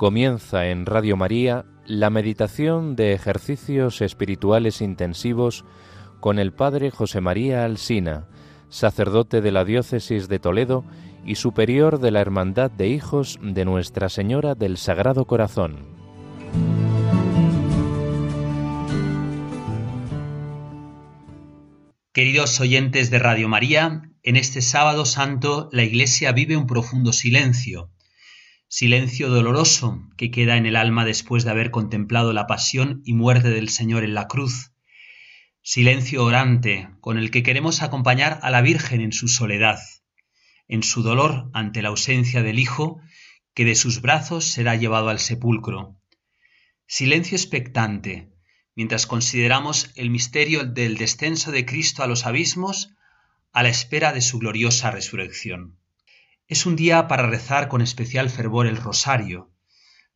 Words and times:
Comienza 0.00 0.68
en 0.68 0.86
Radio 0.86 1.18
María 1.18 1.66
la 1.84 2.08
meditación 2.08 2.96
de 2.96 3.12
ejercicios 3.12 4.00
espirituales 4.00 4.80
intensivos 4.80 5.66
con 6.20 6.38
el 6.38 6.54
Padre 6.54 6.90
José 6.90 7.20
María 7.20 7.66
Alsina, 7.66 8.26
sacerdote 8.70 9.42
de 9.42 9.52
la 9.52 9.66
Diócesis 9.66 10.26
de 10.26 10.38
Toledo 10.38 10.86
y 11.26 11.34
superior 11.34 12.00
de 12.00 12.12
la 12.12 12.22
Hermandad 12.22 12.70
de 12.70 12.88
Hijos 12.88 13.38
de 13.42 13.66
Nuestra 13.66 14.08
Señora 14.08 14.54
del 14.54 14.78
Sagrado 14.78 15.26
Corazón. 15.26 15.84
Queridos 22.14 22.58
oyentes 22.58 23.10
de 23.10 23.18
Radio 23.18 23.50
María, 23.50 24.00
en 24.22 24.36
este 24.36 24.62
sábado 24.62 25.04
santo 25.04 25.68
la 25.72 25.82
Iglesia 25.82 26.32
vive 26.32 26.56
un 26.56 26.66
profundo 26.66 27.12
silencio 27.12 27.90
silencio 28.72 29.30
doloroso 29.30 30.08
que 30.16 30.30
queda 30.30 30.56
en 30.56 30.64
el 30.64 30.76
alma 30.76 31.04
después 31.04 31.42
de 31.42 31.50
haber 31.50 31.72
contemplado 31.72 32.32
la 32.32 32.46
pasión 32.46 33.02
y 33.04 33.14
muerte 33.14 33.50
del 33.50 33.68
Señor 33.68 34.04
en 34.04 34.14
la 34.14 34.28
cruz, 34.28 34.70
silencio 35.60 36.24
orante 36.24 36.88
con 37.00 37.18
el 37.18 37.32
que 37.32 37.42
queremos 37.42 37.82
acompañar 37.82 38.38
a 38.42 38.50
la 38.52 38.62
Virgen 38.62 39.00
en 39.00 39.10
su 39.10 39.26
soledad, 39.26 39.80
en 40.68 40.84
su 40.84 41.02
dolor 41.02 41.50
ante 41.52 41.82
la 41.82 41.88
ausencia 41.88 42.44
del 42.44 42.60
Hijo 42.60 43.00
que 43.54 43.64
de 43.64 43.74
sus 43.74 44.02
brazos 44.02 44.44
será 44.44 44.76
llevado 44.76 45.08
al 45.08 45.18
sepulcro, 45.18 46.00
silencio 46.86 47.36
expectante 47.36 48.30
mientras 48.76 49.08
consideramos 49.08 49.90
el 49.96 50.10
misterio 50.10 50.62
del 50.62 50.96
descenso 50.96 51.50
de 51.50 51.66
Cristo 51.66 52.04
a 52.04 52.06
los 52.06 52.24
abismos 52.24 52.94
a 53.52 53.64
la 53.64 53.68
espera 53.68 54.12
de 54.12 54.20
su 54.20 54.38
gloriosa 54.38 54.92
resurrección. 54.92 55.79
Es 56.50 56.66
un 56.66 56.74
día 56.74 57.06
para 57.06 57.28
rezar 57.28 57.68
con 57.68 57.80
especial 57.80 58.28
fervor 58.28 58.66
el 58.66 58.76
rosario, 58.76 59.52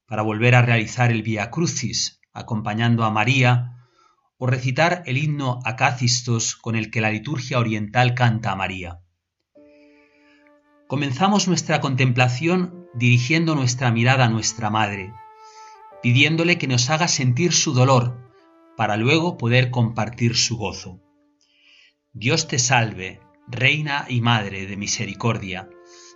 para 0.05 0.23
volver 0.23 0.57
a 0.57 0.63
realizar 0.63 1.13
el 1.13 1.23
Via 1.23 1.49
Crucis 1.49 2.21
acompañando 2.33 3.05
a 3.05 3.11
María 3.13 3.87
o 4.37 4.49
recitar 4.49 5.05
el 5.07 5.17
himno 5.17 5.61
Acacistos 5.65 6.57
con 6.57 6.75
el 6.75 6.91
que 6.91 7.01
la 7.01 7.13
liturgia 7.13 7.61
oriental 7.61 8.15
canta 8.15 8.51
a 8.51 8.57
María. 8.57 9.01
Comenzamos 10.89 11.47
nuestra 11.47 11.81
contemplación 11.81 12.89
dirigiendo 12.95 13.55
nuestra 13.55 13.93
mirada 13.93 14.25
a 14.25 14.29
nuestra 14.29 14.71
Madre, 14.71 15.15
pidiéndole 16.03 16.59
que 16.59 16.67
nos 16.67 16.91
haga 16.91 17.07
sentir 17.07 17.53
su 17.53 17.75
dolor 17.75 18.29
para 18.77 18.97
luego 18.97 19.39
poder 19.39 19.71
compartir 19.71 20.35
su 20.35 20.57
gozo. 20.57 21.01
Dios 22.13 22.49
te 22.49 22.59
salve, 22.59 23.21
Reina 23.47 24.07
y 24.09 24.21
Madre 24.21 24.67
de 24.67 24.77
Misericordia, 24.77 25.69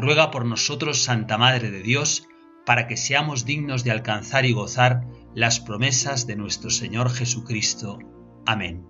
ruega 0.00 0.30
por 0.30 0.44
nosotros, 0.44 1.04
Santa 1.04 1.38
Madre 1.38 1.70
de 1.70 1.82
Dios, 1.82 2.26
para 2.66 2.86
que 2.86 2.96
seamos 2.96 3.44
dignos 3.44 3.84
de 3.84 3.90
alcanzar 3.90 4.44
y 4.44 4.52
gozar 4.52 5.02
las 5.34 5.60
promesas 5.60 6.26
de 6.26 6.36
nuestro 6.36 6.70
Señor 6.70 7.10
Jesucristo. 7.10 7.98
Amén. 8.46 8.86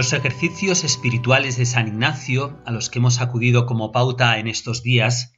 Los 0.00 0.14
ejercicios 0.14 0.82
espirituales 0.82 1.58
de 1.58 1.66
San 1.66 1.86
Ignacio, 1.86 2.62
a 2.64 2.72
los 2.72 2.88
que 2.88 3.00
hemos 3.00 3.20
acudido 3.20 3.66
como 3.66 3.92
pauta 3.92 4.38
en 4.38 4.48
estos 4.48 4.82
días, 4.82 5.34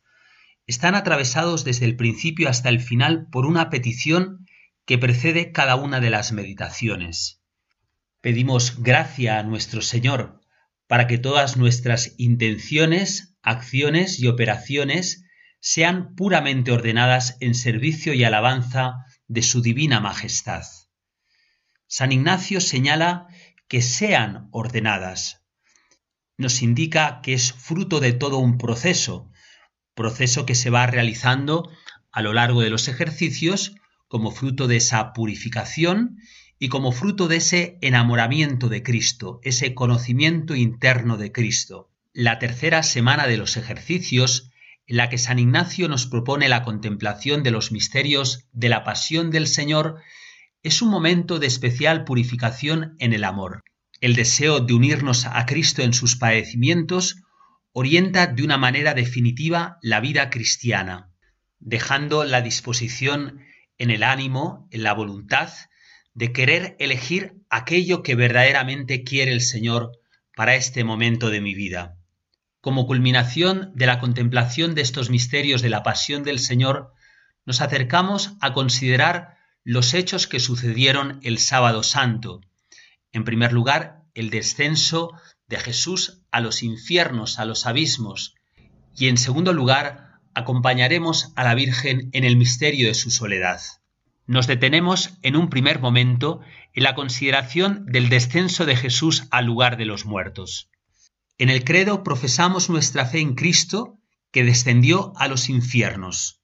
están 0.69 0.95
atravesados 0.95 1.65
desde 1.65 1.85
el 1.85 1.97
principio 1.97 2.49
hasta 2.49 2.69
el 2.69 2.79
final 2.79 3.27
por 3.33 3.45
una 3.45 3.71
petición 3.71 4.47
que 4.87 4.99
precede 4.99 5.51
cada 5.51 5.75
una 5.75 5.99
de 5.99 6.11
las 6.11 6.31
meditaciones. 6.31 7.43
Pedimos 8.21 8.81
gracia 8.81 9.41
a 9.41 9.43
nuestro 9.43 9.83
Señor 9.83 10.41
para 10.87 11.09
que 11.09 11.19
todas 11.19 11.57
nuestras 11.57 12.15
intenciones, 12.17 13.35
acciones 13.43 14.21
y 14.21 14.29
operaciones 14.29 15.25
sean 15.59 16.15
puramente 16.15 16.71
ordenadas 16.71 17.37
en 17.41 17.57
servicio 17.57 18.15
y 18.15 18.23
alabanza 18.23 18.95
de 19.27 19.43
su 19.43 19.61
divina 19.61 19.99
majestad. 19.99 20.63
San 21.89 22.13
Ignacio 22.13 22.61
señala 22.61 23.27
que 23.73 23.81
sean 23.81 24.49
ordenadas. 24.51 25.47
Nos 26.37 26.61
indica 26.61 27.23
que 27.23 27.33
es 27.33 27.55
fruto 27.55 28.01
de 28.01 28.13
todo 28.13 28.37
un 28.37 28.59
proceso, 28.59 29.31
proceso 29.95 30.45
que 30.45 30.55
se 30.55 30.69
va 30.69 30.87
realizando 30.87 31.71
a 32.11 32.21
lo 32.21 32.35
largo 32.35 32.61
de 32.61 32.69
los 32.69 32.89
ejercicios 32.89 33.75
como 34.09 34.31
fruto 34.31 34.69
de 34.69 34.77
esa 34.77 35.15
purificación 35.15 36.19
y 36.59 36.69
como 36.69 36.93
fruto 36.93 37.29
de 37.29 37.37
ese 37.37 37.79
enamoramiento 37.81 38.69
de 38.69 38.83
Cristo, 38.83 39.41
ese 39.43 39.75
conocimiento 39.75 40.55
interno 40.55 41.17
de 41.17 41.33
Cristo. 41.33 41.91
La 42.13 42.39
tercera 42.39 42.83
semana 42.83 43.27
de 43.27 43.39
los 43.39 43.57
ejercicios, 43.57 44.51
en 44.87 44.99
la 44.99 45.09
que 45.09 45.17
San 45.17 45.39
Ignacio 45.39 45.89
nos 45.89 46.05
propone 46.05 46.51
la 46.51 46.63
contemplación 46.63 47.43
de 47.43 47.53
los 47.53 47.73
misterios 47.73 48.51
de 48.53 48.69
la 48.69 48.85
pasión 48.85 49.31
del 49.31 49.47
Señor, 49.47 50.03
es 50.63 50.81
un 50.81 50.91
momento 50.91 51.39
de 51.39 51.47
especial 51.47 52.05
purificación 52.05 52.95
en 52.99 53.13
el 53.13 53.25
amor. 53.25 53.63
El 54.01 54.15
deseo 54.15 54.61
de 54.61 54.75
unirnos 54.75 55.27
a 55.27 55.45
Cristo 55.47 55.83
en 55.83 55.93
sus 55.93 56.17
padecimientos 56.17 57.17
orienta 57.73 58.27
de 58.27 58.43
una 58.43 58.59
manera 58.59 58.95
definitiva 58.95 59.79
la 59.83 60.01
vida 60.01 60.31
cristiana, 60.31 61.11
dejando 61.59 62.25
la 62.25 62.43
disposición 62.43 63.41
en 63.79 63.91
el 63.91 64.03
ánimo, 64.03 64.69
en 64.71 64.83
la 64.83 64.93
voluntad, 64.93 65.51
de 66.15 66.33
querer 66.33 66.77
elegir 66.79 67.35
aquello 67.49 68.03
que 68.03 68.15
verdaderamente 68.15 69.03
quiere 69.03 69.33
el 69.33 69.41
Señor 69.41 69.93
para 70.37 70.55
este 70.55 70.85
momento 70.85 71.31
de 71.31 71.41
mi 71.41 71.55
vida. 71.55 71.97
Como 72.61 72.87
culminación 72.87 73.73
de 73.75 73.87
la 73.87 73.99
contemplación 73.99 74.75
de 74.75 74.83
estos 74.83 75.11
misterios 75.11 75.63
de 75.63 75.71
la 75.71 75.83
pasión 75.83 76.23
del 76.23 76.39
Señor, 76.39 76.93
nos 77.45 77.61
acercamos 77.61 78.37
a 78.41 78.53
considerar 78.53 79.42
los 79.65 79.95
hechos 79.95 80.27
que 80.27 80.41
sucedieron 80.41 81.21
el 81.23 81.39
sábado 81.39 81.83
santo. 81.83 82.41
En 83.13 83.25
primer 83.25 83.53
lugar, 83.53 84.03
el 84.15 84.31
descenso 84.31 85.13
de 85.47 85.59
Jesús 85.59 86.23
a 86.31 86.41
los 86.41 86.63
infiernos, 86.63 87.39
a 87.39 87.45
los 87.45 87.67
abismos. 87.67 88.35
Y 88.97 89.09
en 89.09 89.17
segundo 89.17 89.53
lugar, 89.53 90.21
acompañaremos 90.35 91.33
a 91.37 91.45
la 91.45 91.55
Virgen 91.55 92.09
en 92.13 92.25
el 92.25 92.37
misterio 92.37 92.89
de 92.89 92.95
su 92.95 93.11
soledad. 93.11 93.61
Nos 94.27 94.47
detenemos 94.47 95.19
en 95.23 95.37
un 95.37 95.51
primer 95.51 95.81
momento 95.81 96.41
en 96.75 96.85
la 96.85 96.95
consideración 96.95 97.87
del 97.87 98.09
descenso 98.09 98.65
de 98.67 98.77
Jesús 98.77 99.25
al 99.31 99.47
lugar 99.47 99.77
de 99.77 99.85
los 99.85 100.07
muertos. 100.07 100.71
En 101.39 101.51
el 101.51 101.65
credo 101.65 102.03
profesamos 102.03 102.71
nuestra 102.71 103.05
fe 103.05 103.21
en 103.21 103.35
Cristo 103.35 103.99
que 104.31 104.45
descendió 104.45 105.13
a 105.17 105.29
los 105.29 105.49
infiernos. 105.49 106.42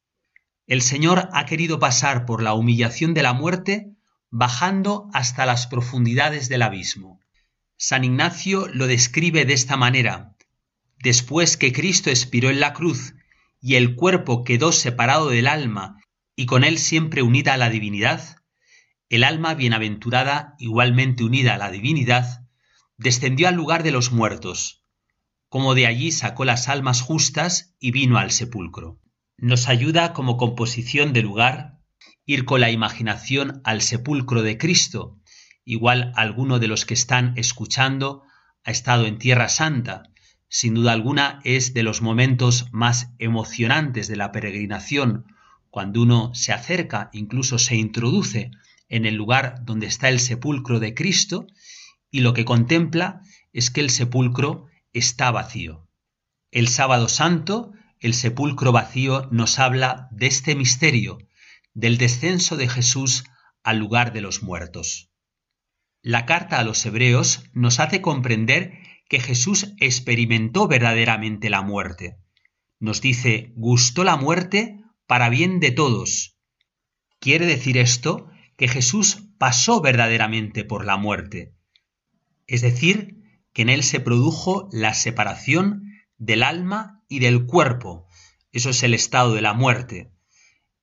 El 0.69 0.83
Señor 0.83 1.31
ha 1.33 1.47
querido 1.47 1.79
pasar 1.79 2.27
por 2.27 2.43
la 2.43 2.53
humillación 2.53 3.15
de 3.15 3.23
la 3.23 3.33
muerte 3.33 3.97
bajando 4.31 5.09
hasta 5.15 5.47
las 5.47 5.67
profundidades 5.67 6.51
del 6.51 6.61
abismo. 6.61 7.21
San 7.79 8.05
Ignacio 8.05 8.69
lo 8.69 8.87
describe 8.87 9.47
de 9.47 9.55
esta 9.55 9.79
manera. 9.79 10.37
Después 10.99 11.57
que 11.57 11.73
Cristo 11.73 12.11
expiró 12.11 12.51
en 12.51 12.61
la 12.61 12.75
cruz 12.75 13.15
y 13.63 13.77
el 13.77 13.97
cuerpo 13.97 14.45
quedó 14.45 14.73
separado 14.73 15.31
del 15.31 15.47
alma 15.47 15.97
y 16.37 16.45
con 16.45 16.65
él 16.65 16.77
siempre 16.77 17.23
unida 17.23 17.55
a 17.55 17.57
la 17.57 17.71
divinidad, 17.71 18.37
el 19.09 19.25
alma 19.25 19.55
bienaventurada, 19.55 20.55
igualmente 20.59 21.25
unida 21.25 21.55
a 21.55 21.59
la 21.59 21.71
divinidad, 21.71 22.47
descendió 22.99 23.49
al 23.49 23.55
lugar 23.55 23.85
de 23.85 23.93
los 23.93 24.13
muertos, 24.13 24.85
como 25.49 25.75
de 25.75 25.87
allí 25.87 26.13
sacó 26.13 26.45
las 26.45 26.69
almas 26.69 27.01
justas 27.01 27.75
y 27.81 27.91
vino 27.91 28.19
al 28.19 28.33
sepulcro. 28.33 29.01
Nos 29.41 29.69
ayuda 29.69 30.13
como 30.15 30.37
composición 30.37 31.13
de 31.13 31.23
lugar 31.23 31.79
ir 32.27 32.45
con 32.45 32.61
la 32.61 32.73
imaginación 32.73 33.61
al 33.63 33.83
sepulcro 33.83 34.43
de 34.43 34.59
Cristo. 34.59 35.17
Igual 35.65 36.13
alguno 36.17 36.59
de 36.59 36.67
los 36.67 36.85
que 36.85 36.95
están 36.95 37.35
escuchando 37.37 38.25
ha 38.65 38.73
estado 38.73 39.07
en 39.07 39.19
Tierra 39.19 39.49
Santa. 39.49 40.03
Sin 40.49 40.75
duda 40.75 40.93
alguna 40.93 41.39
es 41.45 41.73
de 41.73 41.85
los 41.85 42.03
momentos 42.03 42.67
más 42.73 43.13
emocionantes 43.21 44.09
de 44.09 44.17
la 44.17 44.33
peregrinación, 44.33 45.27
cuando 45.71 46.03
uno 46.03 46.35
se 46.35 46.53
acerca, 46.53 47.09
incluso 47.13 47.61
se 47.61 47.77
introduce 47.77 48.51
en 48.89 49.07
el 49.07 49.15
lugar 49.15 49.65
donde 49.65 49.87
está 49.87 50.09
el 50.09 50.19
sepulcro 50.19 50.81
de 50.81 50.95
Cristo 50.95 51.47
y 52.11 52.21
lo 52.21 52.35
que 52.35 52.45
contempla 52.45 53.21
es 53.53 53.71
que 53.71 53.83
el 53.83 53.91
sepulcro 53.91 54.67
está 54.93 55.31
vacío. 55.31 55.87
El 56.51 56.67
sábado 56.67 57.09
santo, 57.09 57.73
el 58.01 58.15
sepulcro 58.15 58.73
vacío 58.73 59.29
nos 59.31 59.59
habla 59.59 60.09
de 60.11 60.27
este 60.27 60.55
misterio, 60.55 61.19
del 61.75 61.99
descenso 61.99 62.57
de 62.57 62.69
Jesús 62.69 63.25
al 63.63 63.79
lugar 63.79 64.13
de 64.13 64.21
los 64.21 64.43
muertos. 64.43 65.11
La 66.03 66.27
carta 66.27 66.59
a 66.59 66.65
los 66.65 66.85
hebreos 66.87 67.45
nos 67.53 67.81
hace 67.81 68.01
comprender 68.01 68.79
que 69.09 69.21
Jesús 69.21 69.75
experimentó 69.79 70.69
verdaderamente 70.69 71.51
la 71.51 71.63
muerte. 71.63 72.19
Nos 72.79 73.01
dice, 73.01 73.53
gustó 73.57 74.05
la 74.05 74.17
muerte 74.17 74.81
para 75.07 75.29
bien 75.29 75.61
de 75.61 75.73
todos. 75.73 76.37
Quiere 77.19 77.47
decir 77.47 77.79
esto 77.79 78.31
que 78.57 78.69
Jesús 78.69 79.29
pasó 79.39 79.81
verdaderamente 79.81 80.65
por 80.65 80.85
la 80.85 80.97
muerte. 80.97 81.55
Es 82.47 82.61
decir, 82.61 83.19
que 83.53 83.63
en 83.63 83.71
él 83.71 83.83
se 83.83 83.99
produjo 84.01 84.69
la 84.73 84.95
separación 84.95 85.88
del 86.19 86.43
alma 86.43 87.03
y 87.09 87.21
del 87.21 87.47
cuerpo. 87.47 88.07
Eso 88.53 88.71
es 88.71 88.83
el 88.83 88.95
estado 88.95 89.35
de 89.35 89.41
la 89.41 89.55
muerte. 89.55 90.13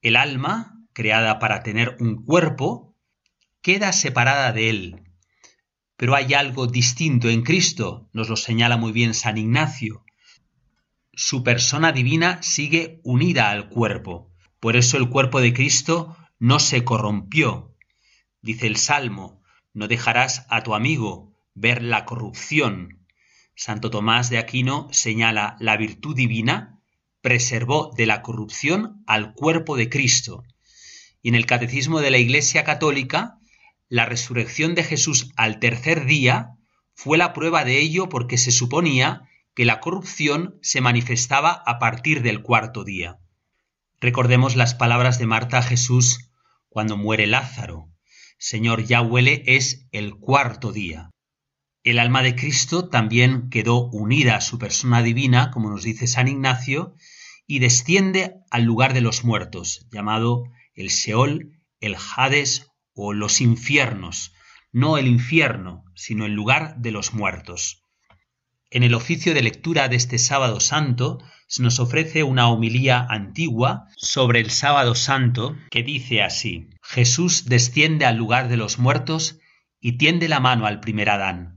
El 0.02 0.16
alma, 0.16 0.82
creada 0.94 1.40
para 1.40 1.62
tener 1.62 1.98
un 2.00 2.24
cuerpo, 2.24 2.96
queda 3.62 3.92
separada 3.94 4.52
de 4.52 4.70
él. 4.70 5.04
Pero 5.98 6.16
hay 6.16 6.34
algo 6.34 6.68
distinto 6.68 7.30
en 7.30 7.44
Cristo, 7.44 8.10
nos 8.14 8.30
lo 8.30 8.36
señala 8.36 8.78
muy 8.78 8.92
bien 8.92 9.14
San 9.14 9.38
Ignacio. 9.38 10.04
Su 11.14 11.44
persona 11.44 11.92
divina 11.92 12.42
sigue 12.44 13.00
unida 13.04 13.50
al 13.50 13.70
cuerpo. 13.70 14.32
Por 14.60 14.76
eso 14.76 14.98
el 14.98 15.10
cuerpo 15.10 15.40
de 15.40 15.54
Cristo 15.54 16.18
no 16.40 16.60
se 16.60 16.84
corrompió. 16.84 17.76
Dice 18.42 18.68
el 18.68 18.76
Salmo, 18.76 19.42
no 19.74 19.88
dejarás 19.88 20.46
a 20.50 20.64
tu 20.64 20.76
amigo 20.76 21.34
ver 21.54 21.82
la 21.82 22.06
corrupción. 22.06 23.05
Santo 23.56 23.90
Tomás 23.90 24.30
de 24.30 24.38
Aquino 24.38 24.88
señala 24.92 25.56
la 25.60 25.78
virtud 25.78 26.16
divina 26.16 26.80
preservó 27.22 27.92
de 27.98 28.06
la 28.06 28.22
corrupción 28.22 29.04
al 29.08 29.34
cuerpo 29.34 29.78
de 29.78 29.90
Cristo. 29.90 30.44
Y 31.22 31.30
en 31.30 31.36
el 31.36 31.46
Catecismo 31.46 32.02
de 32.02 32.12
la 32.12 32.18
Iglesia 32.18 32.64
Católica 32.64 33.40
la 33.88 34.06
resurrección 34.06 34.76
de 34.76 34.84
Jesús 34.84 35.32
al 35.36 35.60
tercer 35.60 36.06
día 36.06 36.58
fue 36.94 37.18
la 37.18 37.34
prueba 37.34 37.64
de 37.64 37.80
ello 37.80 38.10
porque 38.10 38.38
se 38.38 38.52
suponía 38.52 39.30
que 39.54 39.66
la 39.66 39.80
corrupción 39.80 40.60
se 40.62 40.82
manifestaba 40.82 41.64
a 41.66 41.80
partir 41.80 42.22
del 42.22 42.42
cuarto 42.42 42.84
día. 42.84 43.20
Recordemos 44.02 44.56
las 44.56 44.76
palabras 44.76 45.18
de 45.18 45.28
Marta 45.28 45.60
a 45.60 45.64
Jesús 45.64 46.32
cuando 46.68 46.98
muere 46.98 47.26
Lázaro. 47.26 47.90
Señor, 48.38 48.84
ya 48.84 49.02
huele, 49.02 49.44
es 49.46 49.88
el 49.92 50.16
cuarto 50.16 50.72
día. 50.74 51.12
El 51.86 52.00
alma 52.00 52.24
de 52.24 52.36
Cristo 52.36 52.90
también 52.90 53.52
quedó 53.52 53.92
unida 53.92 54.38
a 54.38 54.42
su 54.42 54.58
persona 54.58 55.04
divina, 55.04 55.52
como 55.52 55.70
nos 55.70 55.84
dice 55.84 56.08
San 56.08 56.28
Ignacio, 56.28 56.96
y 57.46 57.60
desciende 57.60 58.38
al 58.50 58.64
lugar 58.64 58.96
de 58.96 59.02
los 59.02 59.24
muertos, 59.24 59.86
llamado 59.92 60.46
el 60.74 60.90
Seol, 60.90 61.60
el 61.80 61.96
Hades 61.96 62.72
o 62.96 63.14
los 63.14 63.40
infiernos, 63.40 64.34
no 64.72 64.98
el 64.98 65.06
infierno, 65.06 65.86
sino 65.94 66.26
el 66.26 66.32
lugar 66.32 66.76
de 66.78 66.90
los 66.90 67.14
muertos. 67.14 67.84
En 68.72 68.82
el 68.82 68.96
oficio 68.96 69.36
de 69.36 69.44
lectura 69.44 69.88
de 69.88 69.98
este 69.98 70.18
sábado 70.18 70.60
santo 70.62 71.20
se 71.46 71.62
nos 71.62 71.80
ofrece 71.80 72.24
una 72.24 72.48
homilía 72.48 73.06
antigua 73.08 73.90
sobre 73.96 74.40
el 74.40 74.50
sábado 74.50 74.96
santo 74.96 75.56
que 75.70 75.84
dice 75.84 76.24
así, 76.24 76.68
Jesús 76.82 77.46
desciende 77.46 78.06
al 78.06 78.18
lugar 78.18 78.48
de 78.48 78.58
los 78.58 78.80
muertos 78.80 79.38
y 79.80 80.00
tiende 80.00 80.28
la 80.28 80.40
mano 80.40 80.66
al 80.66 80.80
primer 80.80 81.12
Adán. 81.12 81.55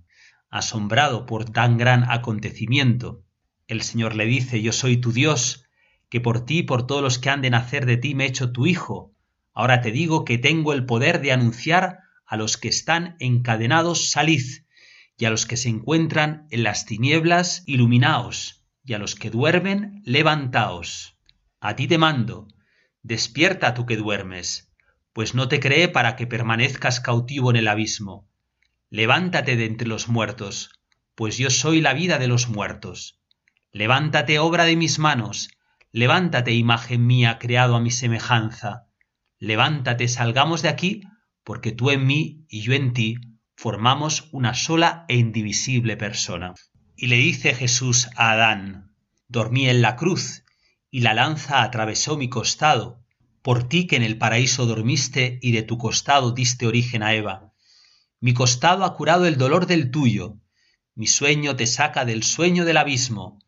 Asombrado 0.51 1.27
por 1.27 1.45
tan 1.45 1.77
gran 1.79 2.11
acontecimiento, 2.11 3.25
el 3.67 3.83
Señor 3.83 4.15
le 4.15 4.27
dice, 4.27 4.63
Yo 4.63 4.73
soy 4.73 4.97
tu 4.97 5.13
Dios, 5.13 5.65
que 6.09 6.21
por 6.21 6.45
ti 6.45 6.59
y 6.59 6.63
por 6.63 6.87
todos 6.87 7.03
los 7.03 7.19
que 7.19 7.31
han 7.31 7.43
de 7.43 7.51
nacer 7.51 7.87
de 7.87 7.97
ti 7.97 8.15
me 8.15 8.25
he 8.25 8.29
hecho 8.29 8.53
tu 8.53 8.67
Hijo, 8.67 9.15
Ahora 9.59 9.81
te 9.81 9.91
digo 9.91 10.25
que 10.25 10.39
tengo 10.39 10.73
el 10.73 10.87
poder 10.87 11.21
de 11.21 11.33
anunciar 11.33 11.99
a 12.25 12.37
los 12.37 12.59
que 12.59 12.69
están 12.69 13.17
encadenados 13.19 14.13
salid, 14.13 14.45
y 15.17 15.25
a 15.25 15.31
los 15.31 15.47
que 15.47 15.57
se 15.57 15.69
encuentran 15.69 16.47
en 16.51 16.63
las 16.63 16.87
tinieblas 16.87 17.65
iluminaos, 17.67 18.65
y 18.85 18.93
a 18.93 19.01
los 19.01 19.17
que 19.17 19.31
duermen 19.31 20.01
levantaos. 20.05 21.19
A 21.59 21.75
ti 21.75 21.89
te 21.89 21.99
mando, 21.99 22.47
despierta 23.03 23.75
tú 23.75 23.85
que 23.85 23.97
duermes, 23.97 24.73
pues 25.13 25.35
no 25.35 25.49
te 25.49 25.59
creé 25.59 25.89
para 25.89 26.15
que 26.15 26.29
permanezcas 26.29 27.01
cautivo 27.01 27.51
en 27.51 27.57
el 27.57 27.67
abismo. 27.67 28.29
Levántate 28.91 29.57
de 29.57 29.67
entre 29.67 29.89
los 29.89 30.09
muertos, 30.09 30.71
pues 31.15 31.39
yo 31.39 31.51
soy 31.51 31.81
la 31.81 31.95
vida 31.95 32.19
de 32.19 32.29
los 32.29 32.49
muertos. 32.49 33.21
Levántate, 33.73 34.39
obra 34.39 34.65
de 34.65 34.77
mis 34.77 34.99
manos, 34.99 35.51
levántate, 35.93 36.53
imagen 36.53 37.07
mía, 37.07 37.39
creado 37.39 37.77
a 37.77 37.81
mi 37.81 37.91
semejanza 37.91 38.89
levántate, 39.39 40.09
salgamos 40.09 40.63
de 40.63 40.69
aquí, 40.69 41.03
porque 41.45 41.73
tú 41.73 41.91
en 41.91 42.07
mí 42.07 42.45
y 42.49 42.61
yo 42.61 42.73
en 42.73 42.93
ti 42.93 43.17
formamos 43.57 44.29
una 44.33 44.55
sola 44.55 45.05
e 45.09 45.17
indivisible 45.17 45.97
persona. 45.97 46.55
Y 46.97 47.07
le 47.07 47.17
dice 47.17 47.55
Jesús 47.55 48.09
a 48.17 48.33
Adán, 48.33 48.93
dormí 49.29 49.69
en 49.69 49.83
la 49.83 49.97
cruz, 49.97 50.45
y 50.91 51.01
la 51.01 51.15
lanza 51.15 51.63
atravesó 51.63 52.17
mi 52.17 52.29
costado, 52.29 53.05
por 53.43 53.69
ti 53.69 53.87
que 53.87 53.97
en 53.97 54.03
el 54.03 54.19
paraíso 54.19 54.67
dormiste 54.67 55.39
y 55.41 55.53
de 55.53 55.63
tu 55.63 55.79
costado 55.79 56.33
diste 56.33 56.67
origen 56.67 57.03
a 57.03 57.15
Eva. 57.15 57.48
Mi 58.21 58.35
costado 58.35 58.85
ha 58.85 58.95
curado 58.95 59.27
el 59.27 59.39
dolor 59.39 59.67
del 59.67 59.91
tuyo, 59.91 60.39
mi 60.95 61.07
sueño 61.07 61.55
te 61.55 61.67
saca 61.67 62.05
del 62.05 62.25
sueño 62.25 62.65
del 62.65 62.77
abismo, 62.77 63.39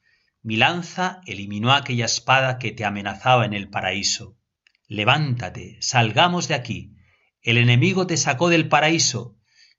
mi 0.43 0.57
lanza 0.57 1.21
eliminó 1.27 1.73
aquella 1.73 2.07
espada 2.07 2.59
que 2.59 2.71
te 2.71 2.85
amenazaba 2.85 3.45
en 3.45 3.53
el 3.53 3.69
paraíso. 3.69 4.39
Levántate, 4.87 5.77
salgamos 5.81 6.49
de 6.49 6.55
aquí. 6.55 6.95
El 7.43 7.59
enemigo 7.59 8.07
te 8.07 8.17
sacó 8.17 8.49
del 8.49 8.69
paraíso. 8.69 9.37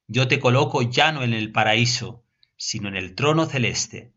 Yo 0.07 0.27
te 0.27 0.39
coloco 0.39 0.81
ya 0.81 1.11
no 1.13 1.23
en 1.23 1.33
el 1.33 1.51
paraíso, 1.51 2.25
sino 2.57 2.89
en 2.89 2.97
el 2.97 3.15
trono 3.15 3.45
celeste. 3.45 4.13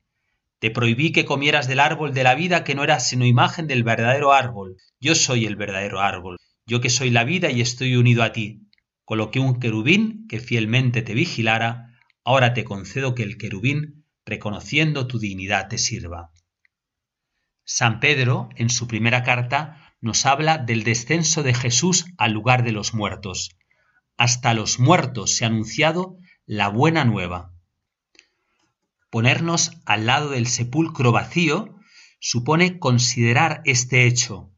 Te 0.58 0.70
prohibí 0.70 1.12
que 1.12 1.24
comieras 1.24 1.68
del 1.68 1.80
árbol 1.80 2.12
de 2.12 2.24
la 2.24 2.34
vida 2.34 2.64
que 2.64 2.74
no 2.74 2.84
era 2.84 2.98
sino 2.98 3.24
imagen 3.24 3.66
del 3.66 3.84
verdadero 3.84 4.32
árbol. 4.32 4.76
Yo 5.00 5.14
soy 5.14 5.46
el 5.46 5.56
verdadero 5.56 6.00
árbol. 6.00 6.38
Yo 6.66 6.80
que 6.80 6.90
soy 6.90 7.10
la 7.10 7.24
vida 7.24 7.50
y 7.50 7.60
estoy 7.60 7.96
unido 7.96 8.22
a 8.22 8.32
ti. 8.32 8.63
Coloqué 9.04 9.38
un 9.38 9.60
querubín 9.60 10.26
que 10.28 10.40
fielmente 10.40 11.02
te 11.02 11.14
vigilara. 11.14 11.98
Ahora 12.24 12.54
te 12.54 12.64
concedo 12.64 13.14
que 13.14 13.22
el 13.22 13.36
querubín, 13.36 14.06
reconociendo 14.24 15.06
tu 15.06 15.18
dignidad, 15.18 15.68
te 15.68 15.76
sirva. 15.76 16.30
San 17.64 18.00
Pedro, 18.00 18.48
en 18.56 18.70
su 18.70 18.88
primera 18.88 19.22
carta, 19.22 19.94
nos 20.00 20.24
habla 20.26 20.58
del 20.58 20.84
descenso 20.84 21.42
de 21.42 21.54
Jesús 21.54 22.06
al 22.18 22.32
lugar 22.32 22.64
de 22.64 22.72
los 22.72 22.94
muertos. 22.94 23.56
Hasta 24.16 24.54
los 24.54 24.78
muertos 24.78 25.36
se 25.36 25.44
ha 25.44 25.48
anunciado 25.48 26.18
la 26.46 26.68
buena 26.68 27.04
nueva. 27.04 27.52
Ponernos 29.10 29.72
al 29.86 30.06
lado 30.06 30.30
del 30.30 30.46
sepulcro 30.46 31.12
vacío 31.12 31.78
supone 32.20 32.78
considerar 32.78 33.60
este 33.64 34.06
hecho. 34.06 34.50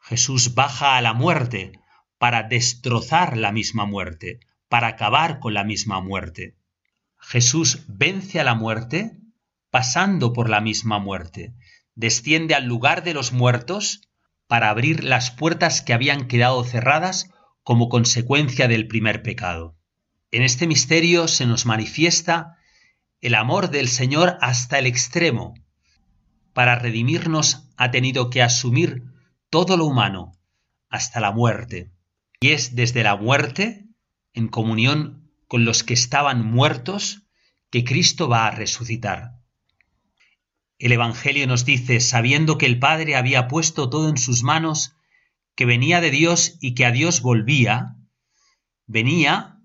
Jesús 0.00 0.54
baja 0.54 0.96
a 0.96 1.02
la 1.02 1.14
muerte 1.14 1.79
para 2.20 2.42
destrozar 2.42 3.38
la 3.38 3.50
misma 3.50 3.86
muerte, 3.86 4.40
para 4.68 4.88
acabar 4.88 5.38
con 5.40 5.54
la 5.54 5.64
misma 5.64 6.02
muerte. 6.02 6.54
Jesús 7.16 7.84
vence 7.88 8.38
a 8.38 8.44
la 8.44 8.54
muerte 8.54 9.16
pasando 9.70 10.34
por 10.34 10.50
la 10.50 10.60
misma 10.60 10.98
muerte, 10.98 11.54
desciende 11.94 12.54
al 12.54 12.66
lugar 12.66 13.04
de 13.04 13.14
los 13.14 13.32
muertos 13.32 14.02
para 14.48 14.68
abrir 14.68 15.02
las 15.02 15.30
puertas 15.30 15.80
que 15.80 15.94
habían 15.94 16.28
quedado 16.28 16.62
cerradas 16.62 17.30
como 17.62 17.88
consecuencia 17.88 18.68
del 18.68 18.86
primer 18.86 19.22
pecado. 19.22 19.78
En 20.30 20.42
este 20.42 20.66
misterio 20.66 21.26
se 21.26 21.46
nos 21.46 21.64
manifiesta 21.64 22.58
el 23.22 23.34
amor 23.34 23.70
del 23.70 23.88
Señor 23.88 24.36
hasta 24.42 24.78
el 24.78 24.84
extremo. 24.84 25.54
Para 26.52 26.74
redimirnos 26.74 27.70
ha 27.78 27.90
tenido 27.90 28.28
que 28.28 28.42
asumir 28.42 29.04
todo 29.48 29.78
lo 29.78 29.86
humano, 29.86 30.32
hasta 30.90 31.20
la 31.20 31.32
muerte. 31.32 31.90
Y 32.40 32.52
es 32.52 32.74
desde 32.74 33.02
la 33.02 33.16
muerte, 33.16 33.86
en 34.32 34.48
comunión 34.48 35.30
con 35.46 35.66
los 35.66 35.84
que 35.84 35.92
estaban 35.92 36.44
muertos, 36.44 37.26
que 37.70 37.84
Cristo 37.84 38.28
va 38.28 38.46
a 38.46 38.50
resucitar. 38.50 39.40
El 40.78 40.92
Evangelio 40.92 41.46
nos 41.46 41.66
dice, 41.66 42.00
sabiendo 42.00 42.56
que 42.56 42.64
el 42.64 42.78
Padre 42.78 43.14
había 43.14 43.46
puesto 43.46 43.90
todo 43.90 44.08
en 44.08 44.16
sus 44.16 44.42
manos, 44.42 44.96
que 45.54 45.66
venía 45.66 46.00
de 46.00 46.10
Dios 46.10 46.56
y 46.62 46.74
que 46.74 46.86
a 46.86 46.90
Dios 46.90 47.20
volvía, 47.20 47.96
venía 48.86 49.58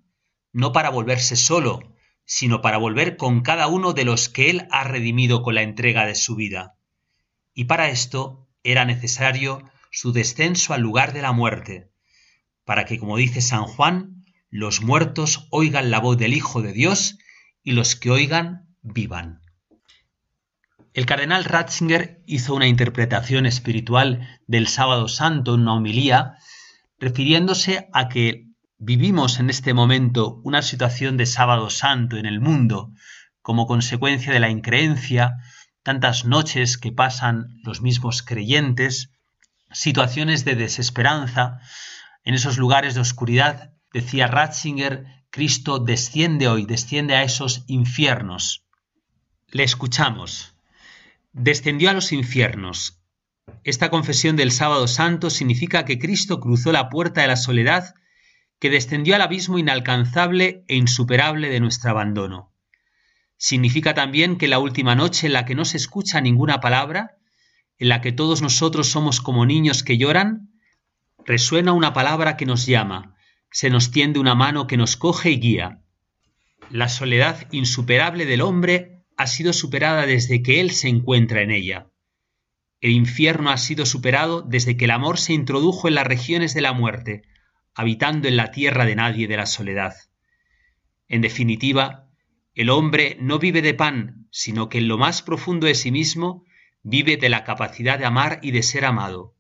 no 0.52 0.74
para 0.74 0.90
volverse 0.90 1.38
solo, 1.38 1.96
sino 2.26 2.62
para 2.62 2.78
volver 2.78 3.16
con 3.16 3.42
cada 3.42 3.68
uno 3.68 3.94
de 3.94 4.04
los 4.04 4.28
que 4.28 4.50
Él 4.50 4.68
ha 4.72 4.84
redimido 4.84 5.42
con 5.42 5.56
la 5.56 5.62
entrega 5.62 6.06
de 6.06 6.16
su 6.16 6.36
vida. 6.36 6.78
Y 7.54 7.66
para 7.66 7.90
esto 7.90 8.50
era 8.64 8.84
necesario 8.84 9.64
su 9.92 10.12
descenso 10.12 10.74
al 10.74 10.82
lugar 10.82 11.14
de 11.14 11.22
la 11.22 11.32
muerte, 11.32 11.92
para 12.66 12.86
que, 12.86 13.00
como 13.00 13.18
dice 13.18 13.42
San 13.42 13.64
Juan, 13.64 14.26
los 14.50 14.82
muertos 14.82 15.48
oigan 15.52 15.92
la 15.92 16.00
voz 16.00 16.18
del 16.18 16.34
Hijo 16.34 16.62
de 16.62 16.74
Dios 16.74 17.18
y 17.64 17.72
los 17.72 17.96
que 17.96 18.12
oigan 18.12 18.68
vivan. 18.82 19.42
El 20.94 21.06
cardenal 21.06 21.44
Ratzinger 21.44 22.22
hizo 22.26 22.56
una 22.56 22.68
interpretación 22.68 23.46
espiritual 23.46 24.40
del 24.48 24.68
sábado 24.68 25.08
santo 25.08 25.54
en 25.54 25.62
una 25.62 25.74
homilía, 25.74 26.38
refiriéndose 27.00 27.90
a 27.92 28.08
que 28.08 28.48
vivimos 28.78 29.40
en 29.40 29.50
este 29.50 29.74
momento 29.74 30.40
una 30.44 30.62
situación 30.62 31.18
de 31.18 31.26
sábado 31.26 31.70
santo 31.70 32.18
en 32.18 32.26
el 32.26 32.40
mundo 32.40 32.92
como 33.42 33.68
consecuencia 33.68 34.34
de 34.34 34.40
la 34.40 34.50
increencia, 34.50 35.36
tantas 35.84 36.26
noches 36.26 36.78
que 36.78 36.92
pasan 36.92 37.60
los 37.64 37.82
mismos 37.82 38.24
creyentes, 38.24 39.12
situaciones 39.72 40.46
de 40.46 40.56
desesperanza, 40.56 41.60
en 42.26 42.34
esos 42.34 42.58
lugares 42.58 42.96
de 42.96 43.02
oscuridad, 43.02 43.74
decía 43.94 44.28
Ratzinger, 44.28 45.06
Cristo 45.30 45.80
desciende 45.80 46.50
hoy, 46.50 46.66
desciende 46.66 47.16
a 47.16 47.24
esos 47.24 47.64
infiernos. 47.68 48.66
Le 49.48 49.64
escuchamos 49.64 50.56
descendió 51.36 51.90
a 51.90 51.94
los 51.94 52.14
infiernos. 52.14 53.02
Esta 53.64 53.90
confesión 53.90 54.38
del 54.38 54.52
sábado 54.52 54.88
santo 54.88 55.30
significa 55.30 55.84
que 55.84 56.00
Cristo 56.00 56.40
cruzó 56.40 56.72
la 56.72 56.90
puerta 56.90 57.22
de 57.22 57.28
la 57.28 57.36
soledad, 57.36 57.94
que 58.60 58.70
descendió 58.70 59.16
al 59.16 59.22
abismo 59.22 59.60
inalcanzable 59.60 60.64
e 60.68 60.76
insuperable 60.78 61.50
de 61.50 61.60
nuestro 61.60 61.92
abandono. 61.92 62.54
Significa 63.38 63.94
también 63.94 64.38
que 64.38 64.48
la 64.48 64.60
última 64.60 64.96
noche 64.96 65.28
en 65.28 65.34
la 65.34 65.44
que 65.44 65.56
no 65.56 65.66
se 65.66 65.78
escucha 65.78 66.22
ninguna 66.22 66.62
palabra, 66.62 67.18
en 67.78 67.90
la 67.90 68.00
que 68.00 68.14
todos 68.14 68.42
nosotros 68.42 68.88
somos 68.88 69.20
como 69.20 69.46
niños 69.46 69.84
que 69.84 69.98
lloran, 69.98 70.50
resuena 71.26 71.74
una 71.74 71.94
palabra 71.94 72.38
que 72.38 72.46
nos 72.46 72.66
llama, 72.66 73.16
se 73.52 73.70
nos 73.70 73.92
tiende 73.92 74.20
una 74.20 74.36
mano 74.36 74.68
que 74.68 74.78
nos 74.78 74.96
coge 74.96 75.32
y 75.32 75.40
guía. 75.40 75.82
La 76.70 76.90
soledad 76.90 77.48
insuperable 77.52 78.26
del 78.26 78.42
hombre 78.42 79.04
ha 79.18 79.28
sido 79.28 79.54
superada 79.54 80.06
desde 80.06 80.44
que 80.44 80.60
Él 80.62 80.72
se 80.72 80.90
encuentra 80.90 81.42
en 81.42 81.52
ella. 81.52 81.88
El 82.82 82.92
infierno 82.92 83.50
ha 83.50 83.58
sido 83.58 83.86
superado 83.86 84.42
desde 84.42 84.78
que 84.78 84.86
el 84.86 84.92
amor 84.92 85.18
se 85.18 85.34
introdujo 85.34 85.88
en 85.88 85.96
las 85.96 86.06
regiones 86.06 86.54
de 86.54 86.62
la 86.62 86.74
muerte, 86.74 87.24
habitando 87.74 88.28
en 88.28 88.38
la 88.38 88.52
tierra 88.52 88.86
de 88.86 88.96
nadie 88.96 89.28
de 89.28 89.38
la 89.38 89.46
soledad. 89.46 89.96
En 91.08 91.22
definitiva, 91.22 92.10
el 92.54 92.70
hombre 92.70 93.18
no 93.20 93.40
vive 93.40 93.62
de 93.62 93.74
pan, 93.74 94.28
sino 94.32 94.70
que 94.70 94.78
en 94.80 94.88
lo 94.88 94.98
más 94.98 95.22
profundo 95.22 95.68
de 95.68 95.76
sí 95.76 95.92
mismo 95.92 96.46
vive 96.84 97.18
de 97.18 97.30
la 97.30 97.44
capacidad 97.44 97.98
de 97.98 98.06
amar 98.06 98.40
y 98.42 98.52
de 98.52 98.64
ser 98.64 98.86
amado. 98.86 99.35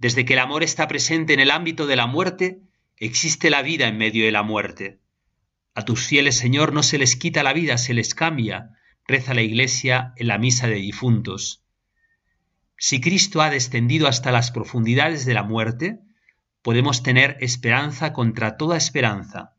Desde 0.00 0.24
que 0.24 0.32
el 0.32 0.38
amor 0.38 0.62
está 0.62 0.88
presente 0.88 1.34
en 1.34 1.40
el 1.40 1.50
ámbito 1.50 1.86
de 1.86 1.94
la 1.94 2.06
muerte, 2.06 2.62
existe 2.96 3.50
la 3.50 3.60
vida 3.60 3.86
en 3.86 3.98
medio 3.98 4.24
de 4.24 4.32
la 4.32 4.42
muerte. 4.42 4.98
A 5.74 5.84
tus 5.84 6.06
fieles, 6.06 6.38
Señor, 6.38 6.72
no 6.72 6.82
se 6.82 6.96
les 6.96 7.16
quita 7.16 7.42
la 7.42 7.52
vida, 7.52 7.76
se 7.76 7.92
les 7.92 8.14
cambia, 8.14 8.70
reza 9.06 9.34
la 9.34 9.42
Iglesia 9.42 10.14
en 10.16 10.28
la 10.28 10.38
misa 10.38 10.68
de 10.68 10.76
difuntos. 10.76 11.66
Si 12.78 13.02
Cristo 13.02 13.42
ha 13.42 13.50
descendido 13.50 14.08
hasta 14.08 14.32
las 14.32 14.50
profundidades 14.50 15.26
de 15.26 15.34
la 15.34 15.42
muerte, 15.42 16.00
podemos 16.62 17.02
tener 17.02 17.36
esperanza 17.40 18.14
contra 18.14 18.56
toda 18.56 18.78
esperanza, 18.78 19.54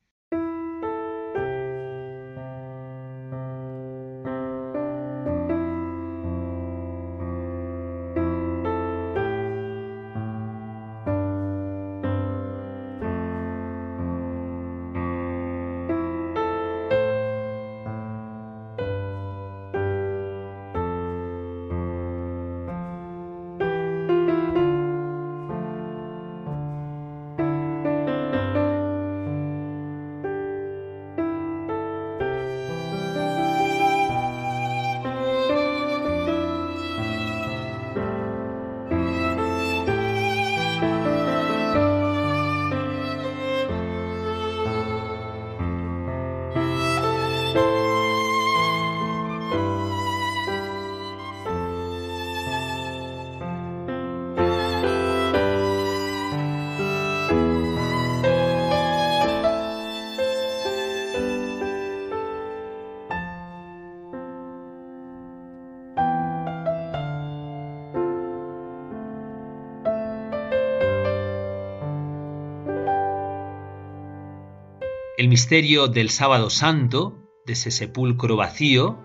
misterio 75.32 75.88
del 75.88 76.10
sábado 76.10 76.50
santo, 76.50 77.18
de 77.46 77.54
ese 77.54 77.72
sepulcro 77.72 78.36
vacío, 78.36 79.00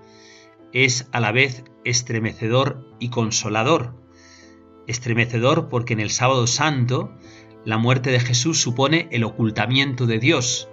es 0.72 1.08
a 1.12 1.20
la 1.20 1.30
vez 1.30 1.62
estremecedor 1.84 2.84
y 2.98 3.10
consolador. 3.10 3.94
Estremecedor 4.88 5.68
porque 5.68 5.92
en 5.92 6.00
el 6.00 6.10
sábado 6.10 6.48
santo 6.48 7.16
la 7.64 7.78
muerte 7.78 8.10
de 8.10 8.18
Jesús 8.18 8.60
supone 8.60 9.08
el 9.12 9.22
ocultamiento 9.22 10.06
de 10.06 10.18
Dios. 10.18 10.68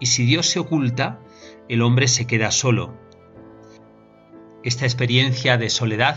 Y 0.00 0.06
si 0.06 0.24
Dios 0.24 0.46
se 0.46 0.60
oculta, 0.60 1.20
el 1.68 1.82
hombre 1.82 2.08
se 2.08 2.26
queda 2.26 2.50
solo. 2.50 2.98
Esta 4.62 4.86
experiencia 4.86 5.58
de 5.58 5.68
soledad 5.68 6.16